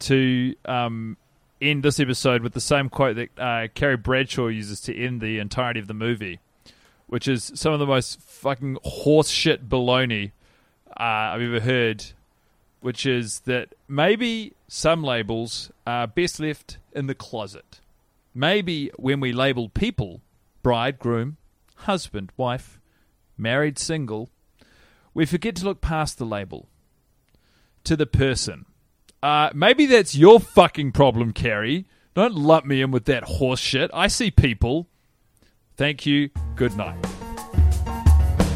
to 0.00 0.54
um, 0.64 1.16
end 1.60 1.82
this 1.82 2.00
episode 2.00 2.42
with 2.42 2.54
the 2.54 2.60
same 2.60 2.88
quote 2.88 3.16
that 3.16 3.38
uh, 3.38 3.68
Carrie 3.74 3.96
Bradshaw 3.96 4.48
uses 4.48 4.80
to 4.82 4.96
end 4.96 5.20
the 5.20 5.38
entirety 5.38 5.78
of 5.78 5.86
the 5.86 5.94
movie, 5.94 6.40
which 7.06 7.28
is 7.28 7.52
some 7.54 7.72
of 7.72 7.78
the 7.78 7.86
most 7.86 8.20
fucking 8.20 8.76
horseshit 8.84 9.68
baloney 9.68 10.32
uh, 10.88 11.34
I've 11.34 11.42
ever 11.42 11.60
heard. 11.60 12.04
Which 12.80 13.06
is 13.06 13.40
that 13.40 13.76
maybe 13.86 14.54
some 14.66 15.04
labels 15.04 15.70
are 15.86 16.08
best 16.08 16.40
left 16.40 16.78
in 16.92 17.06
the 17.06 17.14
closet. 17.14 17.78
Maybe 18.34 18.90
when 18.96 19.20
we 19.20 19.32
label 19.32 19.68
people 19.68 20.20
bride, 20.64 20.98
groom, 20.98 21.36
husband, 21.76 22.32
wife, 22.36 22.80
married, 23.42 23.78
single, 23.78 24.30
we 25.12 25.26
forget 25.26 25.56
to 25.56 25.64
look 25.64 25.80
past 25.80 26.18
the 26.18 26.24
label 26.24 26.68
to 27.84 27.96
the 27.96 28.06
person. 28.06 28.66
Uh, 29.22 29.50
maybe 29.54 29.86
that's 29.86 30.14
your 30.14 30.40
fucking 30.40 30.92
problem, 30.92 31.32
Carrie. 31.32 31.86
Don't 32.14 32.34
lump 32.34 32.64
me 32.66 32.80
in 32.82 32.90
with 32.90 33.04
that 33.06 33.24
horse 33.24 33.60
shit. 33.60 33.90
I 33.92 34.06
see 34.08 34.30
people. 34.30 34.88
Thank 35.76 36.06
you. 36.06 36.30
Good 36.56 36.76
night. 36.76 37.04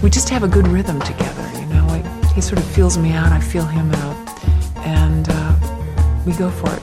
We 0.03 0.11
just 0.11 0.29
have 0.29 0.43
a 0.43 0.49
good 0.49 0.69
rhythm 0.69 1.01
together, 1.01 1.51
you 1.59 1.67
know. 1.67 1.87
Like 1.89 2.05
he 2.33 2.41
sort 2.41 2.59
of 2.59 2.65
feels 2.67 2.99
me 2.99 3.13
out, 3.13 3.33
I 3.33 3.41
feel 3.41 3.65
him 3.65 3.91
out, 3.93 4.47
and 4.79 5.27
uh, 5.29 6.23
we 6.27 6.33
go 6.35 6.51
for 6.51 6.73
it. 6.75 6.83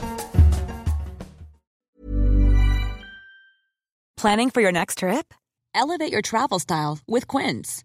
Planning 4.16 4.50
for 4.50 4.60
your 4.60 4.72
next 4.72 4.98
trip? 4.98 5.34
Elevate 5.74 6.10
your 6.10 6.22
travel 6.22 6.58
style 6.58 6.98
with 7.06 7.28
Quince. 7.28 7.84